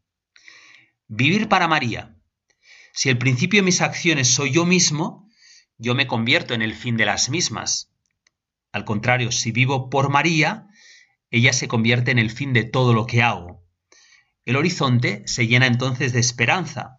Vivir 1.07 1.47
para 1.47 1.67
María. 1.67 2.15
Si 2.93 3.09
el 3.09 3.17
principio 3.17 3.61
de 3.61 3.65
mis 3.65 3.81
acciones 3.81 4.27
soy 4.27 4.51
yo 4.51 4.65
mismo, 4.65 5.29
yo 5.77 5.95
me 5.95 6.07
convierto 6.07 6.53
en 6.53 6.61
el 6.61 6.75
fin 6.75 6.97
de 6.97 7.05
las 7.05 7.29
mismas. 7.29 7.93
Al 8.71 8.83
contrario, 8.83 9.31
si 9.31 9.51
vivo 9.51 9.89
por 9.89 10.09
María, 10.09 10.67
ella 11.31 11.53
se 11.53 11.67
convierte 11.67 12.11
en 12.11 12.19
el 12.19 12.29
fin 12.29 12.53
de 12.53 12.63
todo 12.63 12.93
lo 12.93 13.05
que 13.05 13.21
hago. 13.21 13.58
El 14.49 14.55
horizonte 14.55 15.21
se 15.27 15.45
llena 15.45 15.67
entonces 15.67 16.11
de 16.11 16.19
esperanza, 16.19 16.97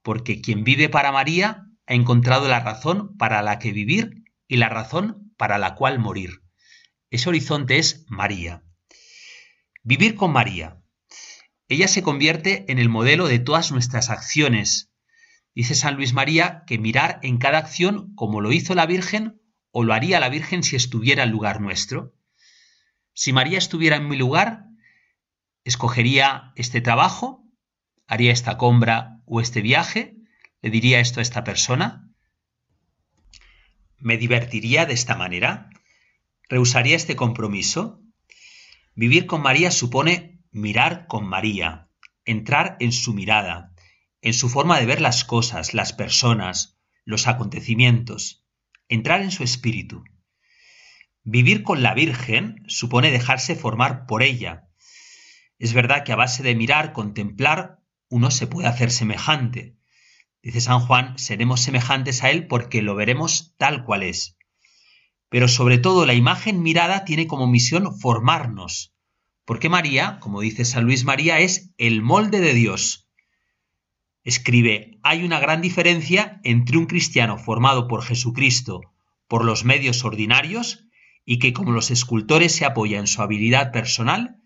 porque 0.00 0.40
quien 0.40 0.64
vive 0.64 0.88
para 0.88 1.12
María 1.12 1.66
ha 1.86 1.92
encontrado 1.92 2.48
la 2.48 2.60
razón 2.60 3.14
para 3.18 3.42
la 3.42 3.58
que 3.58 3.72
vivir 3.72 4.24
y 4.46 4.56
la 4.56 4.70
razón 4.70 5.34
para 5.36 5.58
la 5.58 5.74
cual 5.74 5.98
morir. 5.98 6.40
Ese 7.10 7.28
horizonte 7.28 7.76
es 7.76 8.06
María. 8.08 8.62
Vivir 9.82 10.14
con 10.14 10.32
María. 10.32 10.80
Ella 11.68 11.88
se 11.88 12.02
convierte 12.02 12.64
en 12.72 12.78
el 12.78 12.88
modelo 12.88 13.28
de 13.28 13.38
todas 13.38 13.70
nuestras 13.70 14.08
acciones. 14.08 14.90
Dice 15.54 15.74
San 15.74 15.96
Luis 15.96 16.14
María 16.14 16.62
que 16.66 16.78
mirar 16.78 17.20
en 17.22 17.36
cada 17.36 17.58
acción 17.58 18.14
como 18.14 18.40
lo 18.40 18.50
hizo 18.50 18.74
la 18.74 18.86
Virgen 18.86 19.42
o 19.72 19.84
lo 19.84 19.92
haría 19.92 20.20
la 20.20 20.30
Virgen 20.30 20.62
si 20.62 20.74
estuviera 20.74 21.24
en 21.24 21.32
lugar 21.32 21.60
nuestro. 21.60 22.14
Si 23.12 23.34
María 23.34 23.58
estuviera 23.58 23.96
en 23.96 24.08
mi 24.08 24.16
lugar, 24.16 24.67
escogería 25.68 26.52
este 26.56 26.80
trabajo, 26.80 27.44
haría 28.06 28.32
esta 28.32 28.56
compra 28.56 29.20
o 29.26 29.42
este 29.42 29.60
viaje, 29.60 30.16
le 30.62 30.70
diría 30.70 30.98
esto 30.98 31.20
a 31.20 31.22
esta 31.22 31.44
persona, 31.44 32.10
me 33.98 34.16
divertiría 34.16 34.86
de 34.86 34.94
esta 34.94 35.14
manera, 35.14 35.68
rehusaría 36.48 36.96
este 36.96 37.16
compromiso. 37.16 38.00
Vivir 38.94 39.26
con 39.26 39.42
María 39.42 39.70
supone 39.70 40.40
mirar 40.52 41.06
con 41.06 41.28
María, 41.28 41.90
entrar 42.24 42.78
en 42.80 42.92
su 42.92 43.12
mirada, 43.12 43.74
en 44.22 44.32
su 44.32 44.48
forma 44.48 44.80
de 44.80 44.86
ver 44.86 45.02
las 45.02 45.24
cosas, 45.24 45.74
las 45.74 45.92
personas, 45.92 46.78
los 47.04 47.26
acontecimientos, 47.26 48.46
entrar 48.88 49.20
en 49.20 49.30
su 49.30 49.44
espíritu. 49.44 50.02
Vivir 51.24 51.62
con 51.62 51.82
la 51.82 51.92
Virgen 51.92 52.64
supone 52.68 53.10
dejarse 53.10 53.54
formar 53.54 54.06
por 54.06 54.22
ella, 54.22 54.67
es 55.58 55.72
verdad 55.72 56.04
que 56.04 56.12
a 56.12 56.16
base 56.16 56.42
de 56.42 56.54
mirar, 56.54 56.92
contemplar, 56.92 57.80
uno 58.08 58.30
se 58.30 58.46
puede 58.46 58.68
hacer 58.68 58.90
semejante. 58.90 59.76
Dice 60.42 60.60
San 60.60 60.80
Juan, 60.80 61.18
seremos 61.18 61.60
semejantes 61.60 62.22
a 62.22 62.30
Él 62.30 62.46
porque 62.46 62.80
lo 62.80 62.94
veremos 62.94 63.54
tal 63.58 63.84
cual 63.84 64.04
es. 64.04 64.38
Pero 65.28 65.48
sobre 65.48 65.78
todo 65.78 66.06
la 66.06 66.14
imagen 66.14 66.62
mirada 66.62 67.04
tiene 67.04 67.26
como 67.26 67.46
misión 67.46 67.98
formarnos, 67.98 68.94
porque 69.44 69.68
María, 69.68 70.18
como 70.20 70.40
dice 70.40 70.64
San 70.64 70.84
Luis 70.84 71.04
María, 71.04 71.40
es 71.40 71.74
el 71.76 72.02
molde 72.02 72.40
de 72.40 72.54
Dios. 72.54 73.10
Escribe, 74.22 74.98
hay 75.02 75.24
una 75.24 75.40
gran 75.40 75.60
diferencia 75.60 76.40
entre 76.44 76.78
un 76.78 76.86
cristiano 76.86 77.36
formado 77.36 77.88
por 77.88 78.02
Jesucristo 78.02 78.80
por 79.26 79.44
los 79.44 79.64
medios 79.64 80.04
ordinarios 80.04 80.86
y 81.24 81.38
que 81.38 81.52
como 81.52 81.72
los 81.72 81.90
escultores 81.90 82.54
se 82.54 82.64
apoya 82.64 82.98
en 82.98 83.06
su 83.06 83.20
habilidad 83.20 83.72
personal 83.72 84.37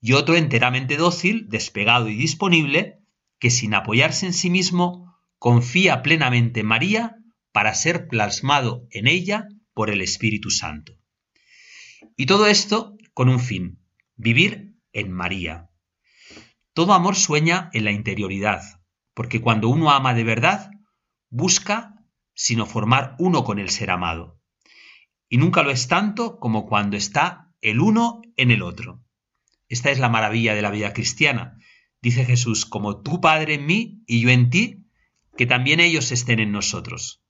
y 0.00 0.12
otro 0.12 0.36
enteramente 0.36 0.96
dócil, 0.96 1.48
despegado 1.48 2.08
y 2.08 2.14
disponible, 2.14 3.00
que 3.38 3.50
sin 3.50 3.74
apoyarse 3.74 4.26
en 4.26 4.32
sí 4.32 4.50
mismo, 4.50 5.16
confía 5.38 6.02
plenamente 6.02 6.60
en 6.60 6.66
María 6.66 7.16
para 7.52 7.74
ser 7.74 8.08
plasmado 8.08 8.86
en 8.90 9.06
ella 9.06 9.48
por 9.74 9.90
el 9.90 10.00
Espíritu 10.00 10.50
Santo. 10.50 10.98
Y 12.16 12.26
todo 12.26 12.46
esto 12.46 12.96
con 13.14 13.28
un 13.28 13.40
fin, 13.40 13.80
vivir 14.16 14.76
en 14.92 15.12
María. 15.12 15.70
Todo 16.72 16.92
amor 16.92 17.16
sueña 17.16 17.70
en 17.72 17.84
la 17.84 17.90
interioridad, 17.90 18.62
porque 19.14 19.40
cuando 19.40 19.68
uno 19.68 19.90
ama 19.90 20.14
de 20.14 20.24
verdad, 20.24 20.70
busca 21.28 21.94
sino 22.34 22.66
formar 22.66 23.16
uno 23.18 23.42
con 23.42 23.58
el 23.58 23.68
ser 23.68 23.90
amado. 23.90 24.40
Y 25.28 25.38
nunca 25.38 25.64
lo 25.64 25.72
es 25.72 25.88
tanto 25.88 26.38
como 26.38 26.66
cuando 26.66 26.96
está 26.96 27.52
el 27.60 27.80
uno 27.80 28.22
en 28.36 28.52
el 28.52 28.62
otro. 28.62 29.02
Esta 29.68 29.90
es 29.90 29.98
la 29.98 30.08
maravilla 30.08 30.54
de 30.54 30.62
la 30.62 30.70
vida 30.70 30.92
cristiana. 30.94 31.58
Dice 32.00 32.24
Jesús, 32.24 32.64
como 32.64 33.02
tú, 33.02 33.20
Padre, 33.20 33.54
en 33.54 33.66
mí 33.66 34.02
y 34.06 34.20
yo 34.20 34.30
en 34.30 34.50
ti, 34.50 34.86
que 35.36 35.46
también 35.46 35.80
ellos 35.80 36.10
estén 36.10 36.40
en 36.40 36.52
nosotros. 36.52 37.22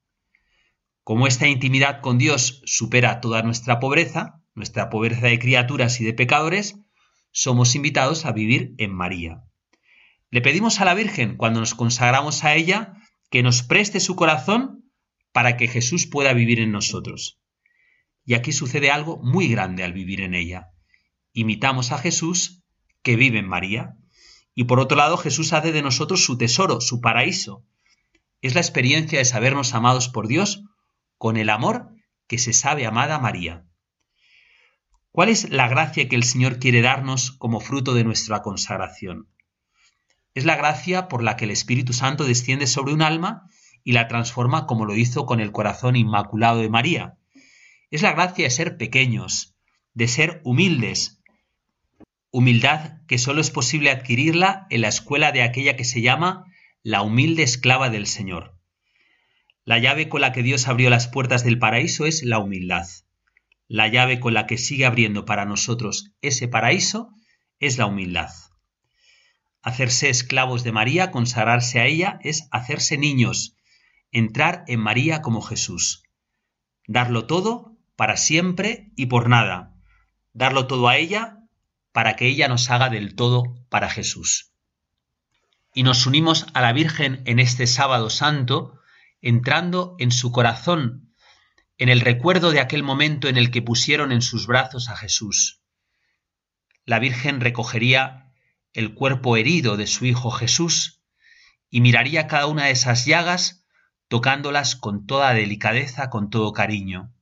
Como 1.02 1.26
esta 1.26 1.48
intimidad 1.48 2.00
con 2.00 2.18
Dios 2.18 2.62
supera 2.64 3.20
toda 3.20 3.42
nuestra 3.42 3.80
pobreza, 3.80 4.40
nuestra 4.54 4.88
pobreza 4.88 5.26
de 5.26 5.38
criaturas 5.38 6.00
y 6.00 6.04
de 6.04 6.12
pecadores, 6.12 6.78
somos 7.32 7.74
invitados 7.74 8.24
a 8.24 8.32
vivir 8.32 8.74
en 8.78 8.94
María. 8.94 9.42
Le 10.30 10.40
pedimos 10.40 10.80
a 10.80 10.84
la 10.84 10.94
Virgen, 10.94 11.36
cuando 11.36 11.60
nos 11.60 11.74
consagramos 11.74 12.44
a 12.44 12.54
ella, 12.54 12.94
que 13.30 13.42
nos 13.42 13.62
preste 13.62 14.00
su 14.00 14.16
corazón 14.16 14.84
para 15.32 15.56
que 15.56 15.68
Jesús 15.68 16.06
pueda 16.06 16.32
vivir 16.34 16.60
en 16.60 16.72
nosotros. 16.72 17.40
Y 18.24 18.34
aquí 18.34 18.52
sucede 18.52 18.90
algo 18.90 19.18
muy 19.22 19.48
grande 19.48 19.84
al 19.84 19.92
vivir 19.92 20.20
en 20.20 20.34
ella 20.34 20.68
imitamos 21.32 21.92
a 21.92 21.98
Jesús 21.98 22.62
que 23.02 23.16
vive 23.16 23.38
en 23.38 23.48
María. 23.48 23.96
Y 24.54 24.64
por 24.64 24.80
otro 24.80 24.96
lado, 24.96 25.16
Jesús 25.16 25.52
hace 25.52 25.72
de 25.72 25.82
nosotros 25.82 26.24
su 26.24 26.36
tesoro, 26.36 26.80
su 26.80 27.00
paraíso. 27.00 27.64
Es 28.42 28.54
la 28.54 28.60
experiencia 28.60 29.18
de 29.18 29.24
sabernos 29.24 29.74
amados 29.74 30.08
por 30.08 30.28
Dios 30.28 30.64
con 31.16 31.36
el 31.36 31.50
amor 31.50 31.90
que 32.26 32.38
se 32.38 32.52
sabe 32.52 32.86
amada 32.86 33.18
María. 33.18 33.64
¿Cuál 35.10 35.30
es 35.30 35.50
la 35.50 35.68
gracia 35.68 36.08
que 36.08 36.16
el 36.16 36.22
Señor 36.22 36.58
quiere 36.58 36.82
darnos 36.82 37.32
como 37.32 37.60
fruto 37.60 37.94
de 37.94 38.04
nuestra 38.04 38.42
consagración? 38.42 39.28
Es 40.34 40.44
la 40.44 40.56
gracia 40.56 41.08
por 41.08 41.22
la 41.22 41.36
que 41.36 41.46
el 41.46 41.50
Espíritu 41.50 41.92
Santo 41.92 42.24
desciende 42.24 42.68
sobre 42.68 42.92
un 42.92 43.02
alma 43.02 43.50
y 43.82 43.92
la 43.92 44.06
transforma 44.06 44.66
como 44.66 44.84
lo 44.84 44.94
hizo 44.94 45.26
con 45.26 45.40
el 45.40 45.50
corazón 45.50 45.96
inmaculado 45.96 46.60
de 46.60 46.68
María. 46.68 47.18
Es 47.90 48.02
la 48.02 48.12
gracia 48.12 48.44
de 48.44 48.50
ser 48.50 48.76
pequeños, 48.76 49.56
de 49.94 50.06
ser 50.06 50.40
humildes, 50.44 51.17
Humildad 52.30 53.06
que 53.06 53.16
sólo 53.16 53.40
es 53.40 53.50
posible 53.50 53.90
adquirirla 53.90 54.66
en 54.68 54.82
la 54.82 54.88
escuela 54.88 55.32
de 55.32 55.42
aquella 55.42 55.76
que 55.76 55.84
se 55.84 56.02
llama 56.02 56.44
la 56.82 57.00
humilde 57.02 57.42
esclava 57.42 57.88
del 57.88 58.06
Señor. 58.06 58.58
La 59.64 59.78
llave 59.78 60.08
con 60.08 60.20
la 60.20 60.32
que 60.32 60.42
Dios 60.42 60.68
abrió 60.68 60.90
las 60.90 61.08
puertas 61.08 61.42
del 61.42 61.58
paraíso 61.58 62.06
es 62.06 62.22
la 62.22 62.38
humildad. 62.38 62.86
La 63.66 63.88
llave 63.88 64.20
con 64.20 64.34
la 64.34 64.46
que 64.46 64.58
sigue 64.58 64.84
abriendo 64.84 65.24
para 65.24 65.46
nosotros 65.46 66.12
ese 66.20 66.48
paraíso 66.48 67.10
es 67.60 67.78
la 67.78 67.86
humildad. 67.86 68.30
Hacerse 69.62 70.10
esclavos 70.10 70.64
de 70.64 70.72
María, 70.72 71.10
consagrarse 71.10 71.80
a 71.80 71.86
ella, 71.86 72.18
es 72.22 72.48
hacerse 72.50 72.96
niños, 72.96 73.56
entrar 74.12 74.64
en 74.68 74.80
María 74.80 75.22
como 75.22 75.42
Jesús. 75.42 76.02
Darlo 76.86 77.26
todo 77.26 77.76
para 77.96 78.16
siempre 78.16 78.92
y 78.96 79.06
por 79.06 79.28
nada. 79.28 79.74
Darlo 80.32 80.66
todo 80.66 80.88
a 80.88 80.96
ella 80.96 81.37
para 81.98 82.14
que 82.14 82.28
ella 82.28 82.46
nos 82.46 82.70
haga 82.70 82.90
del 82.90 83.16
todo 83.16 83.56
para 83.70 83.90
Jesús. 83.90 84.52
Y 85.74 85.82
nos 85.82 86.06
unimos 86.06 86.46
a 86.54 86.60
la 86.60 86.72
Virgen 86.72 87.22
en 87.24 87.40
este 87.40 87.66
sábado 87.66 88.08
santo, 88.08 88.78
entrando 89.20 89.96
en 89.98 90.12
su 90.12 90.30
corazón, 90.30 91.12
en 91.76 91.88
el 91.88 92.00
recuerdo 92.00 92.52
de 92.52 92.60
aquel 92.60 92.84
momento 92.84 93.26
en 93.26 93.36
el 93.36 93.50
que 93.50 93.62
pusieron 93.62 94.12
en 94.12 94.22
sus 94.22 94.46
brazos 94.46 94.88
a 94.90 94.96
Jesús. 94.96 95.64
La 96.84 97.00
Virgen 97.00 97.40
recogería 97.40 98.32
el 98.74 98.94
cuerpo 98.94 99.36
herido 99.36 99.76
de 99.76 99.88
su 99.88 100.06
Hijo 100.06 100.30
Jesús 100.30 101.02
y 101.68 101.80
miraría 101.80 102.28
cada 102.28 102.46
una 102.46 102.66
de 102.66 102.70
esas 102.70 103.06
llagas 103.06 103.66
tocándolas 104.06 104.76
con 104.76 105.04
toda 105.04 105.34
delicadeza, 105.34 106.10
con 106.10 106.30
todo 106.30 106.52
cariño. 106.52 107.12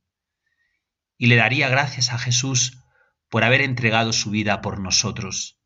Y 1.17 1.29
le 1.29 1.37
daría 1.37 1.71
gracias 1.71 2.13
a 2.13 2.19
Jesús 2.19 2.83
por 3.29 3.45
haber 3.45 3.61
entregado 3.61 4.13
su 4.13 4.31
vida 4.31 4.61
por 4.61 4.81
nosotros. 4.81 5.59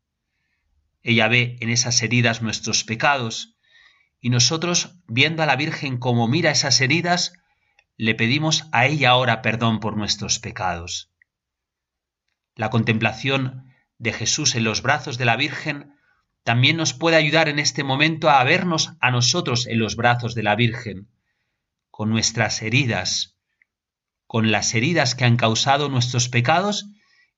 Ella 1.03 1.27
ve 1.27 1.57
en 1.59 1.69
esas 1.69 2.01
heridas 2.03 2.41
nuestros 2.41 2.83
pecados, 2.83 3.57
y 4.19 4.29
nosotros, 4.29 4.99
viendo 5.07 5.41
a 5.41 5.47
la 5.47 5.55
Virgen 5.55 5.97
como 5.97 6.27
mira 6.27 6.51
esas 6.51 6.79
heridas, 6.79 7.33
le 7.97 8.15
pedimos 8.15 8.65
a 8.71 8.85
ella 8.85 9.09
ahora 9.09 9.41
perdón 9.41 9.79
por 9.79 9.97
nuestros 9.97 10.39
pecados. 10.39 11.11
La 12.55 12.69
contemplación 12.69 13.73
de 13.97 14.13
Jesús 14.13 14.55
en 14.55 14.63
los 14.63 14.81
brazos 14.81 15.17
de 15.17 15.25
la 15.25 15.37
Virgen 15.37 15.95
también 16.43 16.77
nos 16.77 16.93
puede 16.93 17.17
ayudar 17.17 17.49
en 17.49 17.59
este 17.59 17.83
momento 17.83 18.29
a 18.29 18.43
vernos 18.43 18.93
a 18.99 19.11
nosotros 19.11 19.67
en 19.67 19.79
los 19.79 19.95
brazos 19.95 20.35
de 20.35 20.43
la 20.43 20.55
Virgen, 20.55 21.09
con 21.89 22.09
nuestras 22.09 22.61
heridas, 22.61 23.37
con 24.25 24.51
las 24.51 24.73
heridas 24.73 25.13
que 25.13 25.25
han 25.25 25.37
causado 25.37 25.89
nuestros 25.89 26.29
pecados 26.29 26.87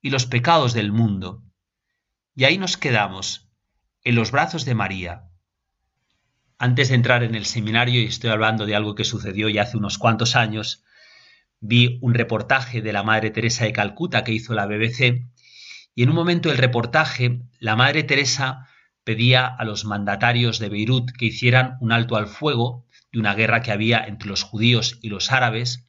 y 0.04 0.10
los 0.10 0.28
pecados 0.28 0.74
del 0.74 0.92
mundo. 0.92 1.42
Y 2.36 2.44
ahí 2.44 2.58
nos 2.60 2.78
quedamos, 2.78 3.50
en 4.04 4.16
los 4.16 4.32
brazos 4.32 4.66
de 4.66 4.76
María. 4.76 5.30
Antes 6.60 6.90
de 6.90 6.96
entrar 6.96 7.24
en 7.24 7.36
el 7.36 7.46
seminario, 7.46 8.02
y 8.02 8.06
estoy 8.06 8.30
hablando 8.30 8.66
de 8.66 8.76
algo 8.76 8.96
que 8.96 9.06
sucedió 9.06 9.48
ya 9.48 9.64
hace 9.64 9.78
unos 9.78 9.98
cuantos 9.98 10.36
años, 10.36 10.84
vi 11.62 12.00
un 12.02 12.14
reportaje 12.14 12.82
de 12.82 12.92
la 12.92 13.04
Madre 13.04 13.32
Teresa 13.32 13.64
de 13.64 13.72
Calcuta 13.72 14.26
que 14.26 14.34
hizo 14.34 14.54
la 14.54 14.66
BBC, 14.66 15.26
y 15.96 16.04
en 16.04 16.10
un 16.10 16.16
momento 16.16 16.50
del 16.50 16.58
reportaje, 16.58 17.40
la 17.60 17.78
Madre 17.78 18.04
Teresa 18.04 18.68
pedía 19.06 19.46
a 19.46 19.64
los 19.64 19.86
mandatarios 19.86 20.60
de 20.60 20.68
Beirut 20.68 21.12
que 21.12 21.26
hicieran 21.26 21.78
un 21.80 21.94
alto 21.94 22.18
al 22.18 22.28
fuego 22.28 22.86
de 23.14 23.20
una 23.20 23.36
guerra 23.36 23.62
que 23.62 23.72
había 23.72 24.04
entre 24.04 24.28
los 24.28 24.44
judíos 24.44 25.00
y 25.02 25.08
los 25.08 25.32
árabes 25.32 25.88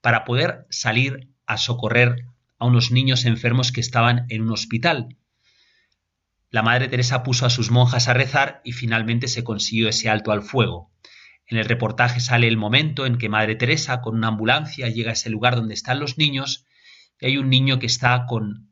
para 0.00 0.24
poder 0.24 0.66
salir 0.70 1.28
a 1.46 1.58
socorrer 1.58 2.26
a 2.62 2.64
unos 2.64 2.92
niños 2.92 3.24
enfermos 3.24 3.72
que 3.72 3.80
estaban 3.80 4.24
en 4.28 4.42
un 4.42 4.52
hospital. 4.52 5.16
La 6.48 6.62
Madre 6.62 6.86
Teresa 6.86 7.24
puso 7.24 7.44
a 7.44 7.50
sus 7.50 7.72
monjas 7.72 8.06
a 8.06 8.14
rezar 8.14 8.60
y 8.64 8.70
finalmente 8.70 9.26
se 9.26 9.42
consiguió 9.42 9.88
ese 9.88 10.08
alto 10.08 10.30
al 10.30 10.42
fuego. 10.42 10.92
En 11.48 11.58
el 11.58 11.64
reportaje 11.64 12.20
sale 12.20 12.46
el 12.46 12.56
momento 12.56 13.04
en 13.04 13.18
que 13.18 13.28
Madre 13.28 13.56
Teresa 13.56 14.00
con 14.00 14.14
una 14.14 14.28
ambulancia 14.28 14.88
llega 14.88 15.10
a 15.10 15.14
ese 15.14 15.28
lugar 15.28 15.56
donde 15.56 15.74
están 15.74 15.98
los 15.98 16.18
niños 16.18 16.64
y 17.20 17.26
hay 17.26 17.36
un 17.36 17.50
niño 17.50 17.80
que 17.80 17.86
está 17.86 18.26
con 18.26 18.70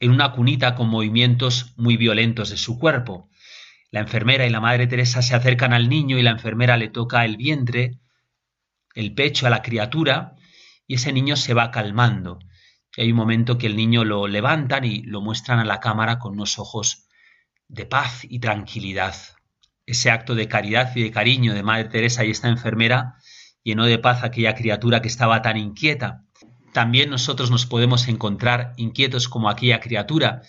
en 0.00 0.10
una 0.10 0.32
cunita 0.32 0.74
con 0.74 0.88
movimientos 0.88 1.74
muy 1.76 1.96
violentos 1.96 2.50
de 2.50 2.56
su 2.56 2.80
cuerpo. 2.80 3.30
La 3.92 4.00
enfermera 4.00 4.44
y 4.44 4.50
la 4.50 4.60
Madre 4.60 4.88
Teresa 4.88 5.22
se 5.22 5.36
acercan 5.36 5.72
al 5.72 5.88
niño 5.88 6.18
y 6.18 6.22
la 6.22 6.30
enfermera 6.30 6.76
le 6.76 6.88
toca 6.88 7.24
el 7.24 7.36
vientre, 7.36 8.00
el 8.94 9.14
pecho 9.14 9.46
a 9.46 9.50
la 9.50 9.62
criatura 9.62 10.34
y 10.88 10.94
ese 10.94 11.12
niño 11.12 11.36
se 11.36 11.54
va 11.54 11.70
calmando. 11.70 12.40
Y 12.98 13.02
hay 13.02 13.12
un 13.12 13.16
momento 13.16 13.56
que 13.56 13.68
el 13.68 13.76
niño 13.76 14.04
lo 14.04 14.26
levantan 14.26 14.84
y 14.84 15.02
lo 15.02 15.20
muestran 15.20 15.60
a 15.60 15.64
la 15.64 15.78
cámara 15.78 16.18
con 16.18 16.32
unos 16.32 16.58
ojos 16.58 17.06
de 17.68 17.86
paz 17.86 18.26
y 18.28 18.40
tranquilidad. 18.40 19.14
Ese 19.86 20.10
acto 20.10 20.34
de 20.34 20.48
caridad 20.48 20.94
y 20.96 21.04
de 21.04 21.10
cariño 21.10 21.54
de 21.54 21.62
Madre 21.62 21.84
Teresa 21.88 22.24
y 22.24 22.32
esta 22.32 22.48
enfermera 22.48 23.14
llenó 23.62 23.86
de 23.86 23.98
paz 23.98 24.22
a 24.22 24.26
aquella 24.26 24.54
criatura 24.56 25.00
que 25.00 25.08
estaba 25.08 25.40
tan 25.40 25.56
inquieta 25.56 26.24
también 26.72 27.10
nosotros 27.10 27.50
nos 27.50 27.66
podemos 27.66 28.08
encontrar 28.08 28.72
inquietos 28.76 29.28
como 29.28 29.48
aquella 29.48 29.80
criatura 29.80 30.42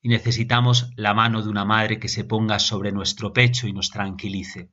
y 0.00 0.08
necesitamos 0.08 0.90
la 0.96 1.14
mano 1.14 1.42
de 1.42 1.48
una 1.48 1.64
madre 1.64 1.98
que 1.98 2.08
se 2.08 2.24
ponga 2.24 2.58
sobre 2.58 2.92
nuestro 2.92 3.32
pecho 3.32 3.66
y 3.66 3.72
nos 3.72 3.90
tranquilice. 3.90 4.70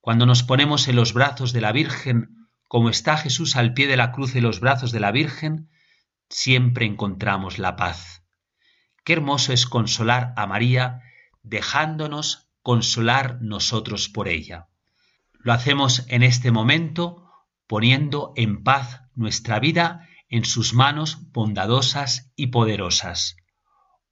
Cuando 0.00 0.26
nos 0.26 0.42
ponemos 0.42 0.88
en 0.88 0.96
los 0.96 1.12
brazos 1.12 1.52
de 1.52 1.60
la 1.60 1.72
Virgen, 1.72 2.48
como 2.68 2.90
está 2.90 3.16
Jesús 3.16 3.56
al 3.56 3.74
pie 3.74 3.86
de 3.86 3.96
la 3.96 4.12
cruz 4.12 4.34
en 4.34 4.42
los 4.42 4.60
brazos 4.60 4.92
de 4.92 5.00
la 5.00 5.12
Virgen, 5.12 5.68
siempre 6.28 6.86
encontramos 6.86 7.58
la 7.58 7.76
paz. 7.76 8.22
Qué 9.04 9.12
hermoso 9.12 9.52
es 9.52 9.66
consolar 9.66 10.32
a 10.36 10.46
María 10.46 11.02
dejándonos 11.42 12.48
consolar 12.62 13.38
nosotros 13.40 14.08
por 14.08 14.28
ella. 14.28 14.68
Lo 15.34 15.52
hacemos 15.52 16.04
en 16.08 16.22
este 16.22 16.50
momento 16.50 17.30
poniendo 17.68 18.32
en 18.36 18.64
paz 18.64 19.02
nuestra 19.14 19.60
vida 19.60 20.08
en 20.28 20.44
sus 20.44 20.74
manos 20.74 21.30
bondadosas 21.32 22.32
y 22.34 22.48
poderosas. 22.48 23.36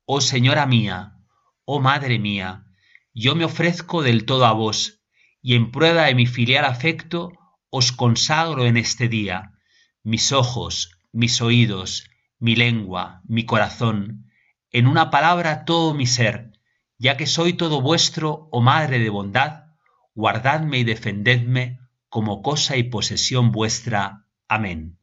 Oh 0.05 0.21
Señora 0.21 0.67
mía, 0.67 1.19
oh 1.65 1.81
Madre 1.81 2.19
mía, 2.19 2.67
yo 3.13 3.35
me 3.35 3.45
ofrezco 3.45 4.03
del 4.03 4.25
todo 4.25 4.47
a 4.47 4.53
vos, 4.53 5.03
y 5.43 5.55
en 5.55 5.71
prueba 5.71 6.05
de 6.05 6.15
mi 6.15 6.27
filial 6.27 6.65
afecto 6.65 7.33
os 7.71 7.91
consagro 7.91 8.67
en 8.67 8.77
este 8.77 9.09
día 9.09 9.53
mis 10.05 10.33
ojos, 10.33 10.91
mis 11.15 11.41
oídos, 11.41 12.11
mi 12.39 12.57
lengua, 12.57 13.23
mi 13.27 13.47
corazón, 13.47 14.31
en 14.71 14.87
una 14.87 15.11
palabra 15.11 15.65
todo 15.65 15.95
mi 15.95 16.07
ser, 16.07 16.53
ya 16.99 17.17
que 17.17 17.27
soy 17.27 17.55
todo 17.55 17.81
vuestro, 17.81 18.49
oh 18.51 18.61
Madre 18.61 18.99
de 18.99 19.09
bondad, 19.09 19.67
guardadme 20.15 20.79
y 20.79 20.85
defendedme 20.85 21.81
como 22.09 22.43
cosa 22.43 22.77
y 22.77 22.83
posesión 22.85 23.53
vuestra. 23.53 24.27
Amén. 24.49 24.99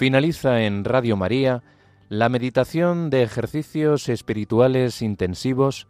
Finaliza 0.00 0.62
en 0.62 0.86
Radio 0.86 1.14
María 1.14 1.62
la 2.08 2.30
meditación 2.30 3.10
de 3.10 3.22
ejercicios 3.22 4.08
espirituales 4.08 5.02
intensivos 5.02 5.88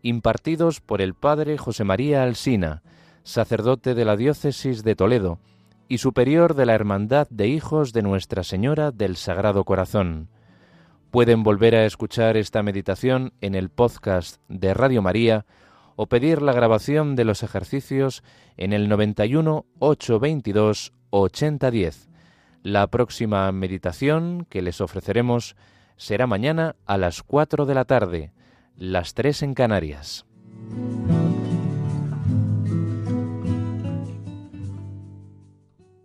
impartidos 0.00 0.80
por 0.80 1.02
el 1.02 1.14
Padre 1.14 1.58
José 1.58 1.82
María 1.82 2.22
Alsina, 2.22 2.84
sacerdote 3.24 3.96
de 3.96 4.04
la 4.04 4.16
Diócesis 4.16 4.84
de 4.84 4.94
Toledo 4.94 5.40
y 5.88 5.98
superior 5.98 6.54
de 6.54 6.66
la 6.66 6.74
Hermandad 6.76 7.26
de 7.30 7.48
Hijos 7.48 7.92
de 7.92 8.02
Nuestra 8.02 8.44
Señora 8.44 8.92
del 8.92 9.16
Sagrado 9.16 9.64
Corazón. 9.64 10.28
Pueden 11.10 11.42
volver 11.42 11.74
a 11.74 11.84
escuchar 11.84 12.36
esta 12.36 12.62
meditación 12.62 13.32
en 13.40 13.56
el 13.56 13.70
podcast 13.70 14.40
de 14.46 14.72
Radio 14.72 15.02
María 15.02 15.46
o 15.96 16.06
pedir 16.06 16.42
la 16.42 16.52
grabación 16.52 17.16
de 17.16 17.24
los 17.24 17.42
ejercicios 17.42 18.22
en 18.56 18.72
el 18.72 18.88
91 18.88 19.66
822 19.80 20.92
8010 21.10 22.07
la 22.62 22.86
próxima 22.88 23.50
meditación 23.52 24.46
que 24.48 24.62
les 24.62 24.80
ofreceremos 24.80 25.56
será 25.96 26.26
mañana 26.26 26.76
a 26.86 26.96
las 26.96 27.22
4 27.22 27.66
de 27.66 27.74
la 27.74 27.84
tarde, 27.84 28.32
las 28.76 29.14
3 29.14 29.42
en 29.42 29.54
Canarias. 29.54 30.26